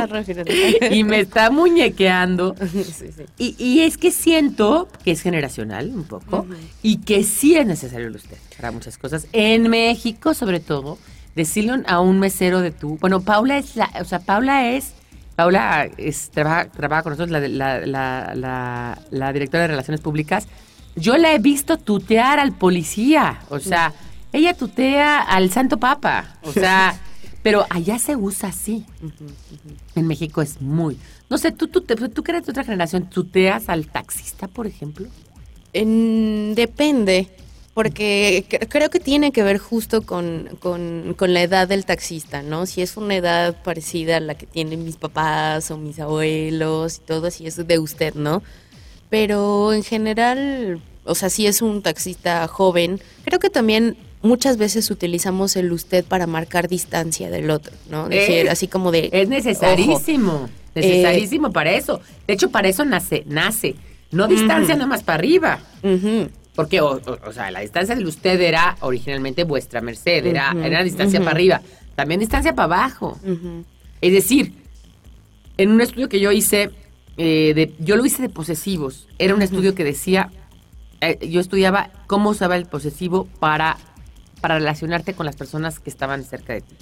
y 0.91 1.03
me 1.03 1.19
está 1.21 1.49
muñequeando. 1.49 2.55
Sí, 2.69 2.83
sí. 2.83 3.23
Y, 3.37 3.55
y 3.63 3.81
es 3.81 3.97
que 3.97 4.11
siento 4.11 4.87
que 5.03 5.11
es 5.11 5.21
generacional 5.21 5.91
un 5.93 6.03
poco 6.03 6.45
y 6.81 6.97
que 6.97 7.23
sí 7.23 7.55
es 7.55 7.65
necesario 7.65 8.07
el 8.07 8.15
usted 8.15 8.37
para 8.57 8.71
muchas 8.71 8.97
cosas. 8.97 9.27
En 9.31 9.69
México, 9.69 10.33
sobre 10.33 10.59
todo, 10.59 10.97
decirle 11.35 11.83
a 11.87 11.99
un 11.99 12.19
mesero 12.19 12.61
de 12.61 12.71
tú. 12.71 12.97
Bueno, 13.01 13.21
Paula 13.21 13.57
es 13.57 13.75
la, 13.75 13.89
o 13.99 14.05
sea, 14.05 14.19
Paula 14.19 14.69
es, 14.69 14.93
Paula 15.35 15.89
es, 15.97 16.29
trabaja, 16.29 16.69
trabaja 16.69 17.03
con 17.03 17.11
nosotros, 17.13 17.31
la, 17.31 17.79
la, 17.85 18.99
la 19.09 19.33
directora 19.33 19.63
de 19.63 19.67
Relaciones 19.69 20.01
Públicas. 20.01 20.47
Yo 20.95 21.17
la 21.17 21.33
he 21.33 21.39
visto 21.39 21.77
tutear 21.77 22.39
al 22.39 22.51
policía, 22.53 23.39
o 23.49 23.59
sea, 23.59 23.93
ella 24.31 24.53
tutea 24.53 25.21
al 25.21 25.49
Santo 25.49 25.77
Papa, 25.77 26.35
o 26.43 26.51
sea, 26.51 26.99
pero 27.43 27.65
allá 27.69 27.99
se 27.99 28.15
usa 28.15 28.49
así. 28.49 28.85
En 29.95 30.07
México 30.07 30.41
es 30.41 30.61
muy. 30.61 30.97
No 31.29 31.37
sé, 31.37 31.51
tú, 31.51 31.67
tú, 31.67 31.81
te- 31.81 31.95
tú 31.95 32.23
que 32.23 32.31
eres 32.31 32.45
de 32.45 32.51
otra 32.51 32.63
generación, 32.63 33.09
¿tuteas 33.09 33.69
al 33.69 33.87
taxista, 33.87 34.47
por 34.47 34.67
ejemplo? 34.67 35.07
En- 35.73 36.55
depende, 36.55 37.27
porque 37.73 38.45
cre- 38.49 38.67
creo 38.67 38.89
que 38.89 38.99
tiene 38.99 39.31
que 39.31 39.43
ver 39.43 39.57
justo 39.59 40.01
con, 40.01 40.49
con- 40.59 41.13
con 41.17 41.33
la 41.33 41.41
edad 41.43 41.67
del 41.67 41.85
taxista, 41.85 42.41
¿no? 42.41 42.65
Si 42.65 42.81
es 42.81 42.97
una 42.97 43.15
edad 43.15 43.61
parecida 43.63 44.17
a 44.17 44.19
la 44.19 44.35
que 44.35 44.45
tienen 44.47 44.83
mis 44.83 44.95
papás 44.97 45.69
o 45.71 45.77
mis 45.77 45.99
abuelos 45.99 46.97
y 46.97 47.01
todo, 47.01 47.29
si 47.31 47.45
es 47.47 47.55
de 47.67 47.79
usted, 47.79 48.15
¿no? 48.15 48.41
Pero 49.09 49.73
en 49.73 49.83
general, 49.83 50.81
o 51.05 51.15
sea, 51.15 51.29
si 51.29 51.47
es 51.47 51.61
un 51.61 51.81
taxista 51.81 52.47
joven, 52.47 52.99
creo 53.23 53.39
que 53.39 53.49
también 53.49 53.97
muchas 54.21 54.57
veces 54.57 54.89
utilizamos 54.91 55.55
el 55.55 55.71
usted 55.71 56.03
para 56.05 56.27
marcar 56.27 56.67
distancia 56.67 57.29
del 57.29 57.49
otro, 57.51 57.73
¿no? 57.89 58.09
Decir, 58.09 58.45
Es- 58.47 58.51
así 58.51 58.67
como 58.67 58.91
de... 58.91 59.09
Es 59.11 59.29
necesarísimo, 59.29 60.49
necesarísimo 60.75 61.51
para 61.51 61.71
eso. 61.73 62.01
De 62.27 62.33
hecho, 62.33 62.49
para 62.51 62.67
eso 62.67 62.85
nace, 62.85 63.23
nace. 63.27 63.75
No 64.11 64.27
distancia 64.27 64.75
nada 64.75 64.87
más 64.87 65.03
para 65.03 65.19
arriba. 65.19 65.59
"Ojo". 65.83 66.29
Porque, 66.55 66.81
o, 66.81 66.95
o- 66.97 67.29
o 67.29 67.31
sea, 67.31 67.51
la 67.51 67.61
distancia 67.61 67.95
del 67.95 68.05
usted 68.07 68.41
era 68.41 68.75
originalmente 68.81 69.43
vuestra 69.45 69.79
merced, 69.81 70.25
era, 70.25 70.53
era 70.63 70.83
distancia 70.83 71.19
para 71.19 71.31
arriba. 71.31 71.61
También 71.95 72.19
distancia 72.19 72.53
para 72.55 72.65
abajo. 72.65 73.17
Es 74.01 74.11
decir, 74.11 74.53
en 75.57 75.71
un 75.71 75.79
estudio 75.81 76.09
que 76.09 76.19
yo 76.19 76.31
hice, 76.31 76.71
eh, 77.17 77.53
de, 77.55 77.73
yo 77.79 77.95
lo 77.95 78.05
hice 78.05 78.21
de 78.21 78.29
posesivos. 78.29 79.07
Era 79.19 79.35
un 79.35 79.41
estudio 79.41 79.75
que 79.75 79.83
decía, 79.83 80.31
eh, 81.01 81.17
yo 81.29 81.39
estudiaba 81.39 81.91
cómo 82.07 82.29
usaba 82.31 82.55
el 82.57 82.65
posesivo 82.65 83.27
para, 83.39 83.77
para 84.41 84.55
relacionarte 84.55 85.13
con 85.13 85.25
las 85.25 85.35
personas 85.35 85.79
que 85.79 85.89
estaban 85.89 86.23
cerca 86.23 86.53
de 86.53 86.61
ti. 86.61 86.75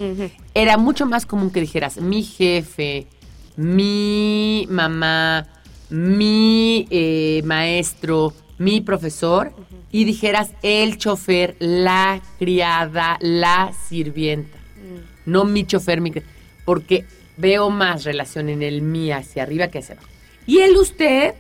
Era 0.54 0.78
mucho 0.78 1.06
más 1.06 1.26
común 1.26 1.52
que 1.52 1.62
dijeras 1.62 1.98
mi 1.98 2.24
jefe, 2.24 3.08
mi 3.56 4.68
mamá, 4.70 5.48
mi 5.90 6.88
eh, 6.90 7.42
maestro, 7.46 8.34
mi 8.58 8.82
profesor, 8.82 9.54
y 9.92 10.04
dijeras 10.04 10.52
el 10.62 10.98
chofer, 10.98 11.56
la 11.60 12.22
criada, 12.38 13.18
la 13.22 13.72
sirvienta 13.88 14.58
no 15.28 15.46
mi 15.46 15.66
chofer, 15.68 16.02
mi... 16.02 16.12
porque 16.66 17.06
veo 17.36 17.70
más 17.70 18.04
relación 18.04 18.50
en 18.50 18.64
el 18.64 18.82
mí 18.82 19.12
hacia 19.12 19.44
arriba 19.44 19.68
que 19.68 19.80
hacia 19.80 19.94
abajo. 19.94 20.10
Y 20.48 20.60
el 20.60 20.76
usted 20.78 21.36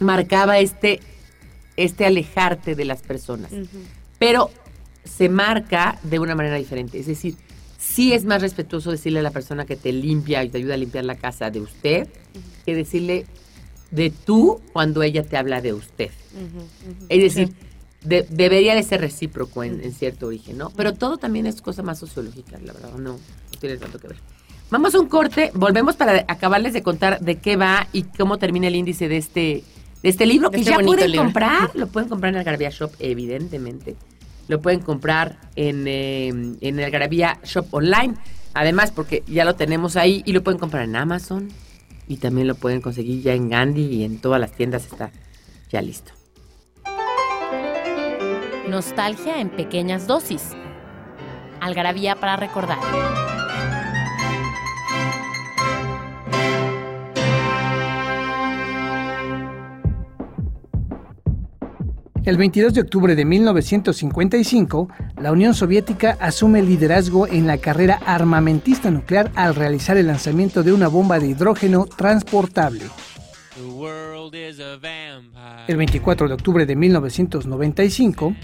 marcaba 0.00 0.58
este, 0.58 1.00
este 1.76 2.06
alejarte 2.06 2.74
de 2.74 2.84
las 2.84 3.02
personas, 3.02 3.52
pero 4.18 4.50
se 5.04 5.28
marca 5.28 5.98
de 6.02 6.18
una 6.18 6.34
manera 6.34 6.56
diferente. 6.56 6.98
Es 6.98 7.06
decir, 7.06 7.36
sí 7.78 8.12
es 8.12 8.24
más 8.24 8.40
respetuoso 8.42 8.90
decirle 8.90 9.20
a 9.20 9.22
la 9.22 9.30
persona 9.30 9.64
que 9.66 9.76
te 9.76 9.92
limpia 9.92 10.42
y 10.44 10.48
te 10.48 10.58
ayuda 10.58 10.74
a 10.74 10.78
limpiar 10.78 11.04
la 11.04 11.16
casa 11.16 11.50
de 11.50 11.60
usted 11.60 12.08
que 12.64 12.74
decirle 12.74 13.26
de 13.90 14.10
tú 14.10 14.60
cuando 14.72 15.02
ella 15.02 15.22
te 15.22 15.36
habla 15.36 15.60
de 15.60 15.72
usted. 15.74 16.10
Es 17.08 17.22
decir, 17.22 17.52
de- 18.02 18.26
debería 18.28 18.74
de 18.74 18.82
ser 18.82 19.00
recíproco 19.00 19.62
en, 19.62 19.82
en 19.84 19.92
cierto 19.92 20.26
origen, 20.26 20.58
¿no? 20.58 20.70
Pero 20.70 20.94
todo 20.94 21.16
también 21.18 21.46
es 21.46 21.60
cosa 21.62 21.82
más 21.82 21.98
sociológica, 21.98 22.58
la 22.64 22.72
verdad, 22.72 22.92
no, 22.94 23.12
no 23.12 23.18
tiene 23.60 23.76
tanto 23.76 23.98
que 23.98 24.08
ver. 24.08 24.16
Vamos 24.70 24.94
a 24.94 25.00
un 25.00 25.06
corte, 25.08 25.50
volvemos 25.54 25.94
para 25.96 26.24
acabarles 26.26 26.72
de 26.72 26.82
contar 26.82 27.20
de 27.20 27.36
qué 27.38 27.56
va 27.56 27.86
y 27.92 28.02
cómo 28.02 28.38
termina 28.38 28.66
el 28.66 28.74
índice 28.74 29.08
de 29.08 29.18
este, 29.18 29.62
de 30.02 30.08
este 30.08 30.26
libro, 30.26 30.50
que 30.50 30.58
Este 30.60 30.70
ya 30.70 30.78
pueden 30.80 31.12
libro. 31.12 31.24
comprar, 31.26 31.70
lo 31.74 31.86
pueden 31.86 32.08
comprar 32.08 32.32
en 32.32 32.38
Algarabía 32.38 32.70
Shop, 32.70 32.90
evidentemente. 32.98 33.94
Lo 34.48 34.60
pueden 34.60 34.80
comprar 34.80 35.38
en, 35.56 35.86
eh, 35.86 36.28
en 36.28 36.78
el 36.78 36.84
Algarabía 36.84 37.38
Shop 37.44 37.66
online. 37.72 38.14
Además, 38.52 38.92
porque 38.92 39.22
ya 39.26 39.44
lo 39.44 39.54
tenemos 39.54 39.96
ahí 39.96 40.22
y 40.26 40.32
lo 40.32 40.42
pueden 40.42 40.58
comprar 40.58 40.84
en 40.84 40.96
Amazon. 40.96 41.48
Y 42.06 42.18
también 42.18 42.46
lo 42.46 42.54
pueden 42.54 42.80
conseguir 42.80 43.22
ya 43.22 43.32
en 43.32 43.48
Gandhi 43.48 43.86
y 43.86 44.04
en 44.04 44.18
todas 44.18 44.40
las 44.40 44.52
tiendas 44.52 44.84
está 44.84 45.10
ya 45.70 45.80
listo. 45.80 46.12
Nostalgia 48.68 49.40
en 49.40 49.50
pequeñas 49.50 50.06
dosis. 50.06 50.50
Algarabía 51.60 52.16
para 52.16 52.36
recordar. 52.36 53.23
El 62.24 62.38
22 62.38 62.72
de 62.72 62.80
octubre 62.80 63.14
de 63.14 63.26
1955, 63.26 64.88
la 65.20 65.30
Unión 65.30 65.52
Soviética 65.52 66.16
asume 66.20 66.60
el 66.60 66.66
liderazgo 66.66 67.26
en 67.26 67.46
la 67.46 67.58
carrera 67.58 68.00
armamentista 68.06 68.90
nuclear 68.90 69.30
al 69.34 69.54
realizar 69.54 69.98
el 69.98 70.06
lanzamiento 70.06 70.62
de 70.62 70.72
una 70.72 70.88
bomba 70.88 71.18
de 71.18 71.26
hidrógeno 71.26 71.84
transportable. 71.84 72.84
El 75.68 75.76
24 75.76 76.28
de 76.28 76.34
octubre 76.34 76.64
de 76.64 76.74
1995, 76.74 78.34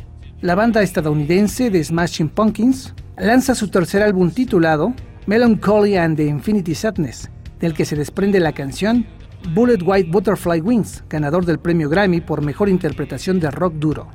la 0.43 0.55
banda 0.55 0.83
estadounidense 0.83 1.71
de 1.71 1.83
Smashing 1.83 2.29
Pumpkins 2.29 2.95
lanza 3.17 3.55
su 3.55 3.69
tercer 3.69 4.03
álbum 4.03 4.31
titulado 4.31 4.93
Melancholy 5.25 5.97
and 5.97 6.19
the 6.19 6.27
Infinity 6.27 6.75
Sadness, 6.75 7.31
del 7.59 7.73
que 7.73 7.87
se 7.87 7.97
desprende 7.97 8.41
la 8.41 8.53
canción 8.53 9.07
Bullet 9.49 9.83
White 9.83 10.11
Butterfly 10.11 10.61
Wings, 10.61 11.03
ganador 11.09 11.45
del 11.45 11.59
premio 11.59 11.89
Grammy 11.89 12.21
por 12.21 12.43
mejor 12.43 12.69
interpretación 12.69 13.41
de 13.41 13.51
rock 13.51 13.75
duro. 13.75 14.09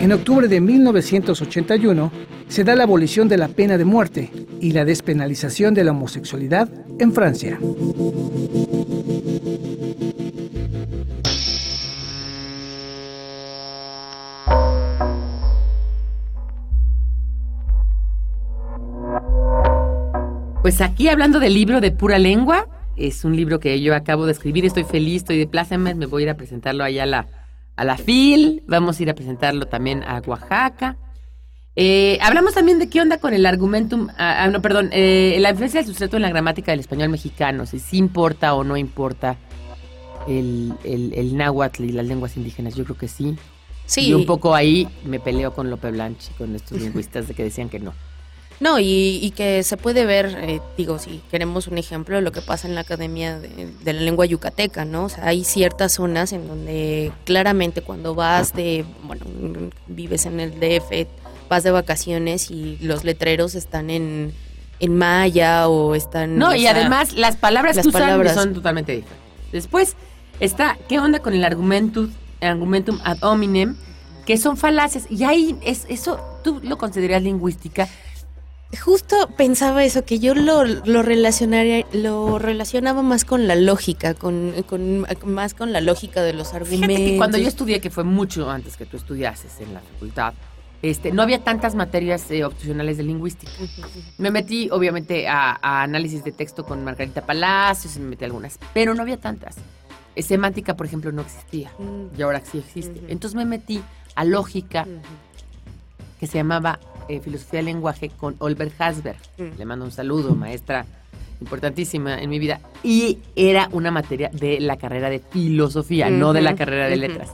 En 0.00 0.12
octubre 0.12 0.48
de 0.48 0.60
1981 0.60 2.12
se 2.48 2.64
da 2.64 2.74
la 2.74 2.84
abolición 2.84 3.28
de 3.28 3.36
la 3.36 3.48
pena 3.48 3.76
de 3.76 3.84
muerte 3.84 4.30
y 4.60 4.72
la 4.72 4.84
despenalización 4.84 5.74
de 5.74 5.84
la 5.84 5.90
homosexualidad 5.90 6.68
en 6.98 7.12
Francia. 7.12 7.58
Pues 20.68 20.82
aquí 20.82 21.08
hablando 21.08 21.40
del 21.40 21.54
libro 21.54 21.80
de 21.80 21.92
pura 21.92 22.18
lengua, 22.18 22.68
es 22.94 23.24
un 23.24 23.34
libro 23.34 23.58
que 23.58 23.80
yo 23.80 23.94
acabo 23.94 24.26
de 24.26 24.32
escribir, 24.32 24.66
estoy 24.66 24.84
feliz, 24.84 25.22
estoy 25.22 25.38
de 25.38 25.46
plácemes, 25.46 25.96
me 25.96 26.04
voy 26.04 26.20
a 26.20 26.24
ir 26.24 26.28
a 26.28 26.36
presentarlo 26.36 26.84
allá 26.84 27.04
a 27.04 27.06
la, 27.06 27.26
a 27.74 27.84
la 27.86 27.96
FIL, 27.96 28.64
vamos 28.66 29.00
a 29.00 29.02
ir 29.02 29.08
a 29.08 29.14
presentarlo 29.14 29.64
también 29.64 30.02
a 30.02 30.20
Oaxaca. 30.26 30.98
Eh, 31.74 32.18
hablamos 32.20 32.52
también 32.52 32.78
de 32.78 32.90
qué 32.90 33.00
onda 33.00 33.16
con 33.16 33.32
el 33.32 33.46
argumentum, 33.46 34.08
ah, 34.18 34.44
ah, 34.44 34.48
no, 34.48 34.60
perdón, 34.60 34.90
eh, 34.92 35.38
la 35.40 35.52
influencia 35.52 35.80
del 35.80 35.86
sustrato 35.86 36.16
en 36.16 36.22
la 36.22 36.28
gramática 36.28 36.72
del 36.72 36.80
español 36.80 37.08
mexicano, 37.08 37.64
si 37.64 37.78
sí 37.78 37.96
importa 37.96 38.52
o 38.52 38.62
no 38.62 38.76
importa 38.76 39.38
el, 40.28 40.74
el, 40.84 41.14
el 41.14 41.34
náhuatl 41.34 41.84
y 41.84 41.92
las 41.92 42.04
lenguas 42.04 42.36
indígenas, 42.36 42.74
yo 42.74 42.84
creo 42.84 42.98
que 42.98 43.08
sí. 43.08 43.38
Sí. 43.86 44.08
Y 44.08 44.12
un 44.12 44.26
poco 44.26 44.54
ahí 44.54 44.86
me 45.06 45.18
peleo 45.18 45.54
con 45.54 45.70
Lope 45.70 45.90
Blanche, 45.92 46.30
con 46.36 46.54
estos 46.54 46.78
lingüistas 46.82 47.26
de 47.26 47.32
que 47.32 47.42
decían 47.42 47.70
que 47.70 47.80
no. 47.80 47.94
No, 48.60 48.80
y, 48.80 49.20
y 49.22 49.30
que 49.30 49.62
se 49.62 49.76
puede 49.76 50.04
ver, 50.04 50.36
eh, 50.40 50.60
digo, 50.76 50.98
si 50.98 51.20
queremos 51.30 51.68
un 51.68 51.78
ejemplo, 51.78 52.20
lo 52.20 52.32
que 52.32 52.42
pasa 52.42 52.66
en 52.66 52.74
la 52.74 52.80
Academia 52.80 53.38
de, 53.38 53.72
de 53.84 53.92
la 53.92 54.00
Lengua 54.00 54.26
Yucateca, 54.26 54.84
¿no? 54.84 55.04
O 55.04 55.08
sea, 55.08 55.26
hay 55.26 55.44
ciertas 55.44 55.92
zonas 55.92 56.32
en 56.32 56.48
donde 56.48 57.12
claramente 57.24 57.82
cuando 57.82 58.16
vas 58.16 58.54
de, 58.54 58.84
bueno, 59.04 59.26
vives 59.86 60.26
en 60.26 60.40
el 60.40 60.58
DF, 60.58 61.06
vas 61.48 61.62
de 61.62 61.70
vacaciones 61.70 62.50
y 62.50 62.78
los 62.80 63.04
letreros 63.04 63.54
están 63.54 63.90
en, 63.90 64.32
en 64.80 64.96
maya 64.96 65.68
o 65.68 65.94
están... 65.94 66.36
No, 66.36 66.50
o 66.50 66.54
y 66.54 66.62
sea, 66.62 66.72
además 66.72 67.12
las 67.12 67.36
palabras 67.36 67.76
las 67.76 67.84
que 67.84 67.90
usan 67.90 68.02
palabras. 68.02 68.34
son 68.34 68.54
totalmente 68.54 68.92
diferentes. 68.92 69.28
Después 69.52 69.94
está, 70.40 70.76
¿qué 70.88 70.98
onda 70.98 71.20
con 71.20 71.32
el 71.32 71.44
argumentum, 71.44 72.10
argumentum 72.40 72.98
ad 73.04 73.18
hominem? 73.22 73.76
Que 74.26 74.36
son 74.36 74.56
falaces. 74.56 75.06
Y 75.08 75.24
ahí, 75.24 75.56
es, 75.62 75.86
eso, 75.88 76.20
¿tú 76.44 76.60
lo 76.62 76.76
consideras 76.76 77.22
lingüística? 77.22 77.88
Justo 78.84 79.16
pensaba 79.36 79.82
eso, 79.84 80.04
que 80.04 80.18
yo 80.18 80.34
lo, 80.34 80.62
lo, 80.64 81.02
relacionaría, 81.02 81.86
lo 81.92 82.38
relacionaba 82.38 83.00
más 83.02 83.24
con 83.24 83.48
la 83.48 83.56
lógica, 83.56 84.12
con, 84.12 84.52
con- 84.68 85.06
más 85.24 85.54
con 85.54 85.72
la 85.72 85.80
lógica 85.80 86.22
de 86.22 86.34
los 86.34 86.52
argumentos. 86.52 86.88
Fíjate 86.96 87.10
que 87.12 87.16
cuando 87.16 87.38
yo 87.38 87.48
estudié, 87.48 87.80
que 87.80 87.88
fue 87.88 88.04
mucho 88.04 88.50
antes 88.50 88.76
que 88.76 88.84
tú 88.84 88.98
estudiases 88.98 89.58
en 89.60 89.72
la 89.72 89.80
facultad, 89.80 90.34
este, 90.82 91.12
no 91.12 91.22
había 91.22 91.42
tantas 91.42 91.74
materias 91.74 92.30
eh, 92.30 92.44
opcionales 92.44 92.98
de 92.98 93.04
lingüística. 93.04 93.50
Me 94.18 94.30
metí, 94.30 94.68
obviamente, 94.70 95.26
a, 95.28 95.58
a 95.62 95.82
análisis 95.82 96.22
de 96.22 96.32
texto 96.32 96.64
con 96.66 96.84
Margarita 96.84 97.24
Palacios, 97.24 97.96
me 97.96 98.04
metí 98.10 98.24
a 98.24 98.26
algunas, 98.26 98.58
pero 98.74 98.94
no 98.94 99.00
había 99.02 99.16
tantas. 99.16 99.56
Eh, 100.14 100.22
semántica, 100.22 100.76
por 100.76 100.84
ejemplo, 100.84 101.10
no 101.10 101.22
existía, 101.22 101.72
Mm. 101.78 102.18
y 102.18 102.22
ahora 102.22 102.42
sí 102.44 102.58
existe. 102.58 103.00
Entonces 103.08 103.34
me 103.34 103.46
metí 103.46 103.82
a 104.14 104.24
lógica. 104.24 104.86
Que 106.18 106.26
se 106.26 106.38
llamaba 106.38 106.78
eh, 107.08 107.20
Filosofía 107.20 107.58
del 107.58 107.66
Lenguaje, 107.66 108.10
con 108.10 108.36
Olbert 108.38 108.80
Hasberg. 108.80 109.18
Mm. 109.38 109.58
Le 109.58 109.64
mando 109.64 109.84
un 109.84 109.92
saludo, 109.92 110.34
maestra 110.34 110.84
importantísima 111.40 112.20
en 112.20 112.28
mi 112.30 112.38
vida. 112.38 112.60
Y 112.82 113.18
era 113.36 113.68
una 113.72 113.90
materia 113.90 114.30
de 114.32 114.60
la 114.60 114.76
carrera 114.76 115.08
de 115.10 115.20
filosofía, 115.20 116.10
no 116.10 116.32
de 116.32 116.42
la 116.42 116.56
carrera 116.56 116.88
de 116.88 116.96
letras 116.96 117.30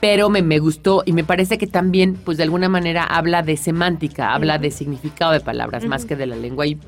pero 0.00 0.30
me, 0.30 0.42
me 0.42 0.58
gustó 0.58 1.02
y 1.04 1.12
me 1.12 1.24
parece 1.24 1.58
que 1.58 1.66
también, 1.66 2.14
pues 2.14 2.38
de 2.38 2.44
alguna 2.44 2.68
manera 2.68 3.04
habla 3.04 3.42
de 3.42 3.56
semántica, 3.56 4.32
habla 4.32 4.58
de 4.58 4.70
significado 4.70 5.32
de 5.32 5.40
palabras 5.40 5.84
más 5.84 6.06
que 6.06 6.16
de 6.16 6.26
la 6.26 6.36
lengua 6.36 6.66
y, 6.66 6.78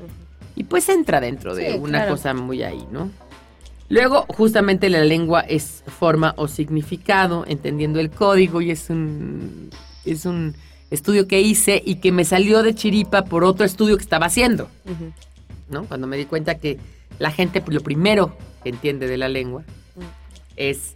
y 0.55 0.63
pues 0.63 0.89
entra 0.89 1.21
dentro 1.21 1.53
de 1.53 1.73
Sí, 1.73 1.77
una 1.77 1.99
claro. 1.99 2.13
cosa 2.13 2.33
muy 2.33 2.63
ahí, 2.63 2.85
¿no? 2.91 3.11
Luego, 3.89 4.25
justamente 4.29 4.89
la 4.89 5.03
lengua 5.03 5.41
es 5.41 5.83
forma 5.85 6.33
o 6.37 6.47
significado, 6.47 7.45
entendiendo 7.47 7.99
el 7.99 8.09
código 8.09 8.61
y 8.61 8.71
es 8.71 8.89
un, 8.89 9.69
es 10.05 10.25
un 10.25 10.55
estudio 10.93 11.27
que 11.27 11.41
hice 11.41 11.81
y 11.85 11.95
que 11.95 12.11
me 12.11 12.23
salió 12.25 12.63
de 12.63 12.75
chiripa 12.75 13.25
por 13.25 13.43
otro 13.43 13.65
estudio 13.65 13.97
que 13.97 14.03
estaba 14.03 14.27
haciendo. 14.27 14.69
¿no? 15.69 15.85
Cuando 15.85 16.07
me 16.07 16.17
di 16.17 16.25
cuenta 16.25 16.55
que 16.55 16.77
la 17.19 17.31
gente, 17.31 17.63
lo 17.67 17.81
primero 17.81 18.35
que 18.63 18.69
entiende 18.69 19.07
de 19.07 19.17
la 19.17 19.27
lengua 19.29 19.63
Mm. 19.95 20.01
es, 20.57 20.93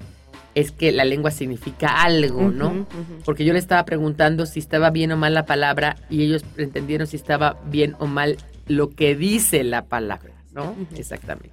es 0.55 0.71
que 0.71 0.91
la 0.91 1.05
lengua 1.05 1.29
significa 1.31 2.01
algo, 2.01 2.49
¿no? 2.49 2.87
Porque 3.25 3.45
yo 3.45 3.53
le 3.53 3.59
estaba 3.59 3.85
preguntando 3.85 4.45
si 4.47 4.59
estaba 4.59 4.89
bien 4.89 5.11
o 5.11 5.17
mal 5.17 5.33
la 5.35 5.45
palabra 5.45 5.97
y 6.09 6.23
ellos 6.23 6.43
entendieron 6.57 7.05
si 7.07 7.15
estaba 7.15 7.59
bien 7.69 7.95
o 7.99 8.07
mal 8.07 8.37
lo 8.67 8.89
que 8.89 9.15
dice 9.15 9.63
la 9.63 9.83
palabra, 9.85 10.31
¿no? 10.53 10.75
Exactamente. 10.95 11.51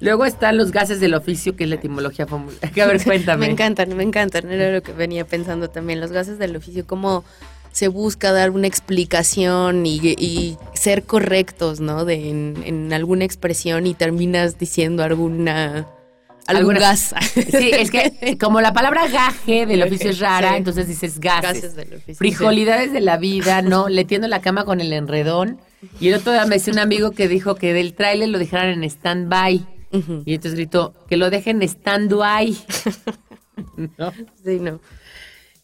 Luego 0.00 0.24
están 0.24 0.56
los 0.56 0.70
gases 0.70 1.00
del 1.00 1.14
oficio, 1.14 1.56
que 1.56 1.64
es 1.64 1.70
la 1.70 1.74
etimología 1.76 2.26
formal. 2.28 2.54
A 2.62 2.86
ver, 2.86 3.02
cuéntame. 3.04 3.46
Me 3.46 3.52
encantan, 3.52 3.96
me 3.96 4.04
encantan. 4.04 4.48
Era 4.52 4.72
lo 4.72 4.82
que 4.84 4.92
venía 4.92 5.24
pensando 5.26 5.68
también. 5.68 6.00
Los 6.00 6.12
gases 6.12 6.38
del 6.38 6.54
oficio, 6.54 6.86
cómo 6.86 7.24
se 7.78 7.86
busca 7.88 8.32
dar 8.32 8.50
una 8.50 8.66
explicación 8.66 9.86
y, 9.86 9.98
y 10.02 10.56
ser 10.74 11.04
correctos, 11.04 11.78
¿no? 11.80 12.04
De, 12.04 12.28
en, 12.28 12.54
en 12.64 12.92
alguna 12.92 13.24
expresión 13.24 13.86
y 13.86 13.94
terminas 13.94 14.58
diciendo 14.58 15.02
alguna. 15.04 15.86
Algún 16.46 16.76
Alguna- 16.76 16.80
gas. 16.80 17.14
Sí, 17.34 17.70
es 17.72 17.90
que 17.90 18.36
como 18.40 18.60
la 18.62 18.72
palabra 18.72 19.06
gaje 19.06 19.66
del 19.66 19.82
oficio 19.82 20.10
es 20.10 20.18
rara, 20.18 20.50
Sí. 20.52 20.56
entonces 20.56 20.88
dices 20.88 21.20
gases. 21.20 21.52
Gases 21.62 21.76
del 21.76 21.92
oficio. 21.94 22.14
Frijolidades 22.16 22.90
de 22.92 23.00
la 23.00 23.16
vida, 23.18 23.60
¿no? 23.62 23.88
Le 23.90 24.04
tiendo 24.06 24.26
la 24.28 24.40
cama 24.40 24.64
con 24.64 24.80
el 24.80 24.92
enredón. 24.94 25.60
Y 26.00 26.08
el 26.08 26.14
otro 26.14 26.32
día 26.32 26.46
me 26.46 26.56
decía 26.56 26.72
un 26.72 26.78
amigo 26.80 27.10
que 27.12 27.28
dijo 27.28 27.54
que 27.54 27.74
del 27.74 27.92
tráiler 27.94 28.30
lo 28.30 28.38
dejaran 28.38 28.70
en 28.70 28.84
stand-by. 28.84 29.66
Ujú. 29.92 30.22
Y 30.24 30.34
entonces 30.34 30.54
gritó, 30.56 30.94
que 31.08 31.16
lo 31.18 31.28
dejen 31.30 31.62
stand-by. 31.62 32.56
¿No? 33.98 34.12
Sí, 34.44 34.58
no. 34.60 34.80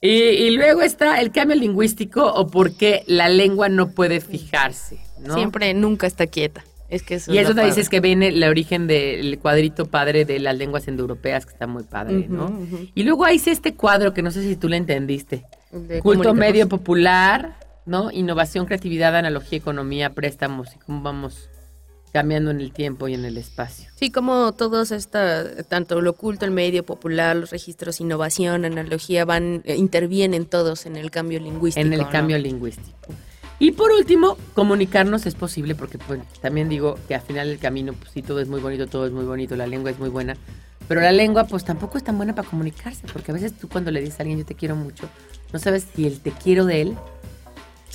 Y, 0.04 0.08
y 0.08 0.50
luego 0.50 0.82
está 0.82 1.18
el 1.22 1.32
cambio 1.32 1.56
lingüístico 1.56 2.26
o 2.26 2.48
por 2.48 2.76
qué 2.76 3.04
la 3.06 3.30
lengua 3.30 3.70
no 3.70 3.92
puede 3.92 4.20
fijarse, 4.20 4.98
¿no? 5.18 5.34
Siempre, 5.34 5.72
nunca 5.72 6.06
está 6.06 6.26
quieta. 6.26 6.62
Es 6.90 7.02
que 7.02 7.14
eso 7.14 7.32
Y 7.32 7.38
es 7.38 7.44
eso 7.44 7.54
te 7.54 7.64
dices 7.64 7.88
que 7.88 8.00
viene 8.00 8.28
el 8.28 8.44
origen 8.44 8.86
del 8.86 9.38
cuadrito 9.38 9.86
padre 9.86 10.26
de 10.26 10.38
las 10.40 10.58
lenguas 10.58 10.86
indoeuropeas, 10.88 11.46
que 11.46 11.52
está 11.52 11.66
muy 11.66 11.84
padre, 11.84 12.26
¿no? 12.28 12.54
Y 12.94 13.04
luego 13.04 13.24
hay 13.24 13.40
este 13.44 13.72
cuadro 13.72 14.12
que 14.12 14.20
no 14.20 14.30
sé 14.30 14.42
si 14.42 14.56
tú 14.56 14.68
le 14.68 14.76
entendiste. 14.76 15.46
De 15.72 16.00
Culto 16.00 16.34
medio 16.34 16.68
popular, 16.68 17.56
¿no? 17.86 18.10
Innovación, 18.10 18.66
creatividad, 18.66 19.16
analogía, 19.16 19.56
economía, 19.56 20.10
préstamos 20.10 20.68
y 20.76 20.78
cómo 20.80 21.00
vamos 21.00 21.48
cambiando 22.14 22.52
en 22.52 22.60
el 22.60 22.70
tiempo 22.70 23.08
y 23.08 23.14
en 23.14 23.24
el 23.24 23.36
espacio. 23.36 23.90
Sí, 23.96 24.12
como 24.12 24.52
todos 24.52 24.92
esta, 24.92 25.64
tanto 25.64 26.00
lo 26.00 26.10
oculto, 26.10 26.44
el 26.44 26.52
medio 26.52 26.86
popular, 26.86 27.34
los 27.34 27.50
registros, 27.50 28.00
innovación, 28.00 28.64
analogía, 28.64 29.24
van, 29.24 29.62
eh, 29.64 29.74
intervienen 29.74 30.46
todos 30.46 30.86
en 30.86 30.94
el 30.94 31.10
cambio 31.10 31.40
lingüístico. 31.40 31.84
en 31.84 31.92
el 31.92 32.02
¿no? 32.02 32.10
cambio 32.10 32.38
lingüístico. 32.38 33.08
Y 33.58 33.72
por 33.72 33.90
último, 33.90 34.38
comunicarnos 34.54 35.26
es 35.26 35.34
posible, 35.34 35.74
porque 35.74 35.98
pues, 35.98 36.20
también 36.40 36.68
digo 36.68 36.96
que 37.08 37.16
al 37.16 37.20
final 37.20 37.48
del 37.48 37.58
camino, 37.58 37.94
pues 37.94 38.12
sí, 38.12 38.22
todo 38.22 38.38
es 38.38 38.46
muy 38.46 38.60
bonito, 38.60 38.86
todo 38.86 39.06
es 39.06 39.12
muy 39.12 39.24
bonito, 39.24 39.56
la 39.56 39.66
lengua 39.66 39.90
es 39.90 39.98
muy 39.98 40.08
buena, 40.08 40.36
pero 40.86 41.00
la 41.00 41.10
lengua 41.10 41.48
pues 41.48 41.64
tampoco 41.64 41.98
es 41.98 42.04
tan 42.04 42.16
buena 42.16 42.32
para 42.32 42.48
comunicarse, 42.48 43.08
porque 43.12 43.32
a 43.32 43.34
veces 43.34 43.54
tú 43.54 43.68
cuando 43.68 43.90
le 43.90 44.00
dices 44.00 44.20
a 44.20 44.22
alguien 44.22 44.38
yo 44.38 44.46
te 44.46 44.54
quiero 44.54 44.76
mucho, 44.76 45.08
no 45.52 45.58
sabes 45.58 45.84
si 45.96 46.06
el 46.06 46.20
te 46.20 46.30
quiero 46.30 46.64
de 46.64 46.82
él 46.82 46.96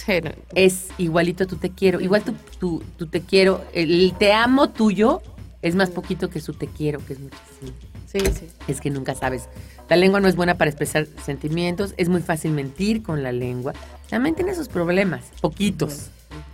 Sí, 0.05 0.21
no. 0.23 0.31
es 0.55 0.87
igualito 0.97 1.45
tu 1.47 1.55
te 1.57 1.69
quiero. 1.71 1.99
Igual 1.99 2.23
tu, 2.23 2.33
tu, 2.59 2.83
tu 2.97 3.07
te 3.07 3.21
quiero, 3.21 3.63
el 3.73 4.13
te 4.17 4.33
amo 4.33 4.69
tuyo 4.69 5.21
es 5.61 5.75
más 5.75 5.89
poquito 5.89 6.29
que 6.29 6.39
su 6.39 6.53
te 6.53 6.67
quiero, 6.67 6.99
que 7.05 7.13
es 7.13 7.19
muchísimo. 7.19 7.71
sí, 8.07 8.19
sí. 8.19 8.47
Es 8.67 8.79
que 8.81 8.89
nunca 8.89 9.13
sabes. 9.15 9.49
La 9.89 9.95
lengua 9.95 10.19
no 10.19 10.27
es 10.27 10.35
buena 10.35 10.55
para 10.57 10.69
expresar 10.69 11.07
sentimientos, 11.25 11.93
es 11.97 12.09
muy 12.09 12.21
fácil 12.21 12.51
mentir 12.51 13.01
con 13.03 13.23
la 13.23 13.31
lengua. 13.31 13.73
También 14.09 14.35
tiene 14.35 14.53
sus 14.55 14.67
problemas, 14.67 15.25
poquitos, 15.41 16.09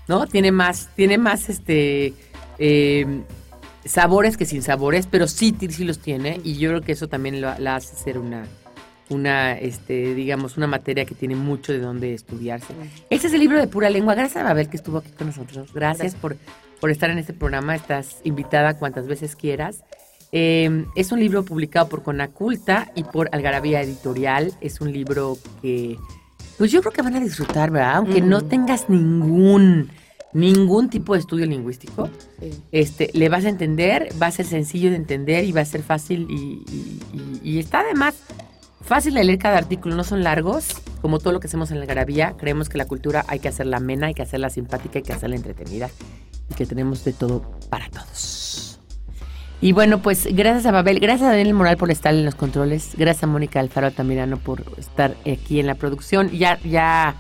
¿no? 0.08 0.26
Tiene 0.26 0.52
más, 0.52 0.90
tiene 0.96 1.18
más 1.18 1.50
este, 1.50 2.14
eh, 2.60 3.22
sabores 3.84 4.38
que 4.38 4.46
sin 4.46 4.62
sabores, 4.64 5.08
pero 5.08 5.28
sí, 5.28 5.56
sí 5.70 5.84
los 5.84 6.00
tiene 6.00 6.40
y 6.44 6.56
yo 6.58 6.70
creo 6.70 6.82
que 6.82 6.94
eso 6.94 7.08
también 7.08 7.42
lo- 7.42 7.58
la 7.60 7.76
hace 7.76 7.96
ser 7.96 8.18
una, 8.18 8.46
una 9.10 9.54
este, 9.58 10.14
digamos, 10.16 10.58
una 10.58 10.68
materia 10.68 11.06
que 11.06 11.14
tiene 11.16 11.36
mucho 11.36 11.72
de 11.74 11.80
dónde 11.80 12.14
estudiarse. 12.14 12.74
Este 13.10 13.28
es 13.28 13.34
el 13.34 13.40
libro 13.40 13.60
de 13.60 13.68
pura 13.68 13.90
lengua. 13.90 14.16
Gracias 14.16 14.38
a 14.38 14.44
Babel 14.44 14.70
que 14.70 14.78
estuvo 14.78 14.98
aquí 15.00 15.12
con 15.12 15.28
nosotros. 15.28 15.74
Gracias, 15.74 16.16
por, 16.16 16.38
por 16.82 16.90
estar 16.92 17.10
en 17.10 17.18
este 17.20 17.34
programa. 17.34 17.76
Estás 17.76 18.18
invitada 18.24 18.78
cuantas 18.80 19.08
veces 19.08 19.36
quieras. 19.36 19.84
Eh, 20.32 20.86
es 20.96 21.12
un 21.12 21.20
libro 21.20 21.46
publicado 21.46 21.88
por 21.88 22.04
Conaculta 22.04 22.92
y 22.96 23.04
por 23.04 23.30
Algarabía 23.32 23.82
Editorial. 23.82 24.54
Es 24.60 24.82
un 24.82 24.92
libro 24.92 25.38
que, 25.62 25.98
pues 26.58 26.72
yo 26.72 26.82
creo 26.82 26.92
que 26.92 27.02
van 27.04 27.16
a 27.16 27.20
disfrutar, 27.20 27.70
¿verdad? 27.72 27.98
Aunque 27.98 28.22
no 28.22 28.42
tengas 28.44 28.90
ningún, 28.90 29.90
ningún 30.34 30.90
tipo 30.90 31.14
de 31.14 31.20
estudio 31.20 31.46
lingüístico, 31.46 32.10
este, 32.72 33.12
le 33.14 33.30
vas 33.30 33.46
a 33.46 33.50
entender, 33.50 34.10
va 34.22 34.28
a 34.28 34.32
ser 34.32 34.46
sencillo 34.46 34.90
de 34.90 34.98
entender 34.98 35.46
y 35.46 35.52
va 35.54 35.62
a 35.62 35.66
ser 35.66 35.84
fácil 35.84 36.28
y, 36.30 36.64
y- 36.70 37.00
y- 37.14 37.52
y 37.52 37.60
está 37.60 37.80
además 37.82 38.16
fácil 38.86 39.14
de 39.14 39.24
leer 39.24 39.40
cada 39.40 39.58
artículo, 39.58 39.96
no 39.96 40.04
son 40.04 40.24
largos, 40.24 40.68
como 41.02 41.20
todo 41.20 41.34
lo 41.34 41.40
que 41.40 41.48
hacemos 41.48 41.72
en 41.72 41.78
la 41.78 41.84
Algarabía. 41.84 42.36
Creemos 42.38 42.70
que 42.70 42.78
la 42.78 42.86
cultura 42.86 43.26
hay 43.28 43.40
que 43.40 43.48
hacerla 43.48 43.78
amena, 43.78 44.08
hay 44.08 44.14
que 44.14 44.22
hacerla 44.22 44.50
simpática, 44.50 45.00
hay 45.00 45.04
que 45.04 45.14
hacerla 45.14 45.36
entretenida 45.36 45.90
y 46.50 46.54
que 46.56 46.66
tenemos 46.66 47.04
de 47.04 47.14
todo 47.14 47.42
para 47.70 47.90
todos. 47.90 48.80
Y 49.62 49.72
bueno, 49.72 50.02
pues 50.02 50.28
gracias 50.32 50.66
a 50.66 50.72
Babel, 50.72 51.00
gracias 51.00 51.30
a 51.30 51.32
Daniel 51.32 51.54
Moral 51.54 51.78
por 51.78 51.90
estar 51.90 52.14
en 52.14 52.26
los 52.26 52.36
controles, 52.36 52.92
gracias 52.98 53.24
a 53.24 53.28
Mónica 53.28 53.60
Alfaro 53.60 53.88
Altamirano 53.88 54.38
por 54.38 54.64
estar 54.78 55.16
aquí 55.22 55.60
en 55.60 55.68
la 55.68 55.76
producción. 55.76 56.30
Ya, 56.30 56.60
ya, 56.60 57.16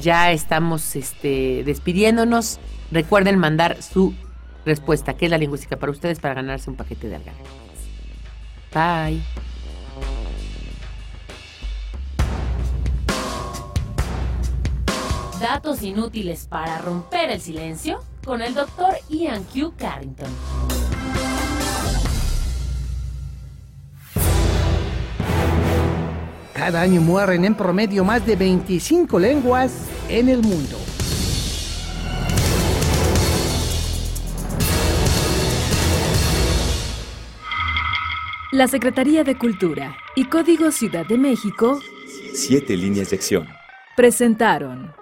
ya 0.00 0.30
estamos 0.32 0.94
este, 0.94 1.64
despidiéndonos. 1.64 2.60
Recuerden 2.90 3.38
mandar 3.38 3.82
su 3.82 4.14
respuesta, 4.64 5.14
que 5.14 5.24
es 5.24 5.30
la 5.30 5.38
lingüística 5.38 5.76
para 5.76 5.90
ustedes, 5.90 6.20
para 6.20 6.34
ganarse 6.34 6.70
un 6.70 6.76
paquete 6.76 7.08
de 7.08 7.16
algarabías. 7.16 7.48
Bye. 8.72 9.51
Datos 15.42 15.82
inútiles 15.82 16.46
para 16.46 16.78
romper 16.78 17.30
el 17.30 17.40
silencio 17.40 18.00
con 18.24 18.40
el 18.42 18.54
doctor 18.54 18.94
Ian 19.08 19.42
Q. 19.42 19.74
Carrington. 19.76 20.30
Cada 26.54 26.80
año 26.80 27.00
mueren 27.00 27.44
en 27.44 27.56
promedio 27.56 28.04
más 28.04 28.24
de 28.24 28.36
25 28.36 29.18
lenguas 29.18 29.88
en 30.08 30.28
el 30.28 30.42
mundo. 30.42 30.78
La 38.52 38.68
Secretaría 38.68 39.24
de 39.24 39.36
Cultura 39.36 39.96
y 40.14 40.26
Código 40.26 40.70
Ciudad 40.70 41.04
de 41.04 41.18
México 41.18 41.80
Siete 42.32 42.76
líneas 42.76 43.10
de 43.10 43.16
acción. 43.16 43.48
presentaron 43.96 45.01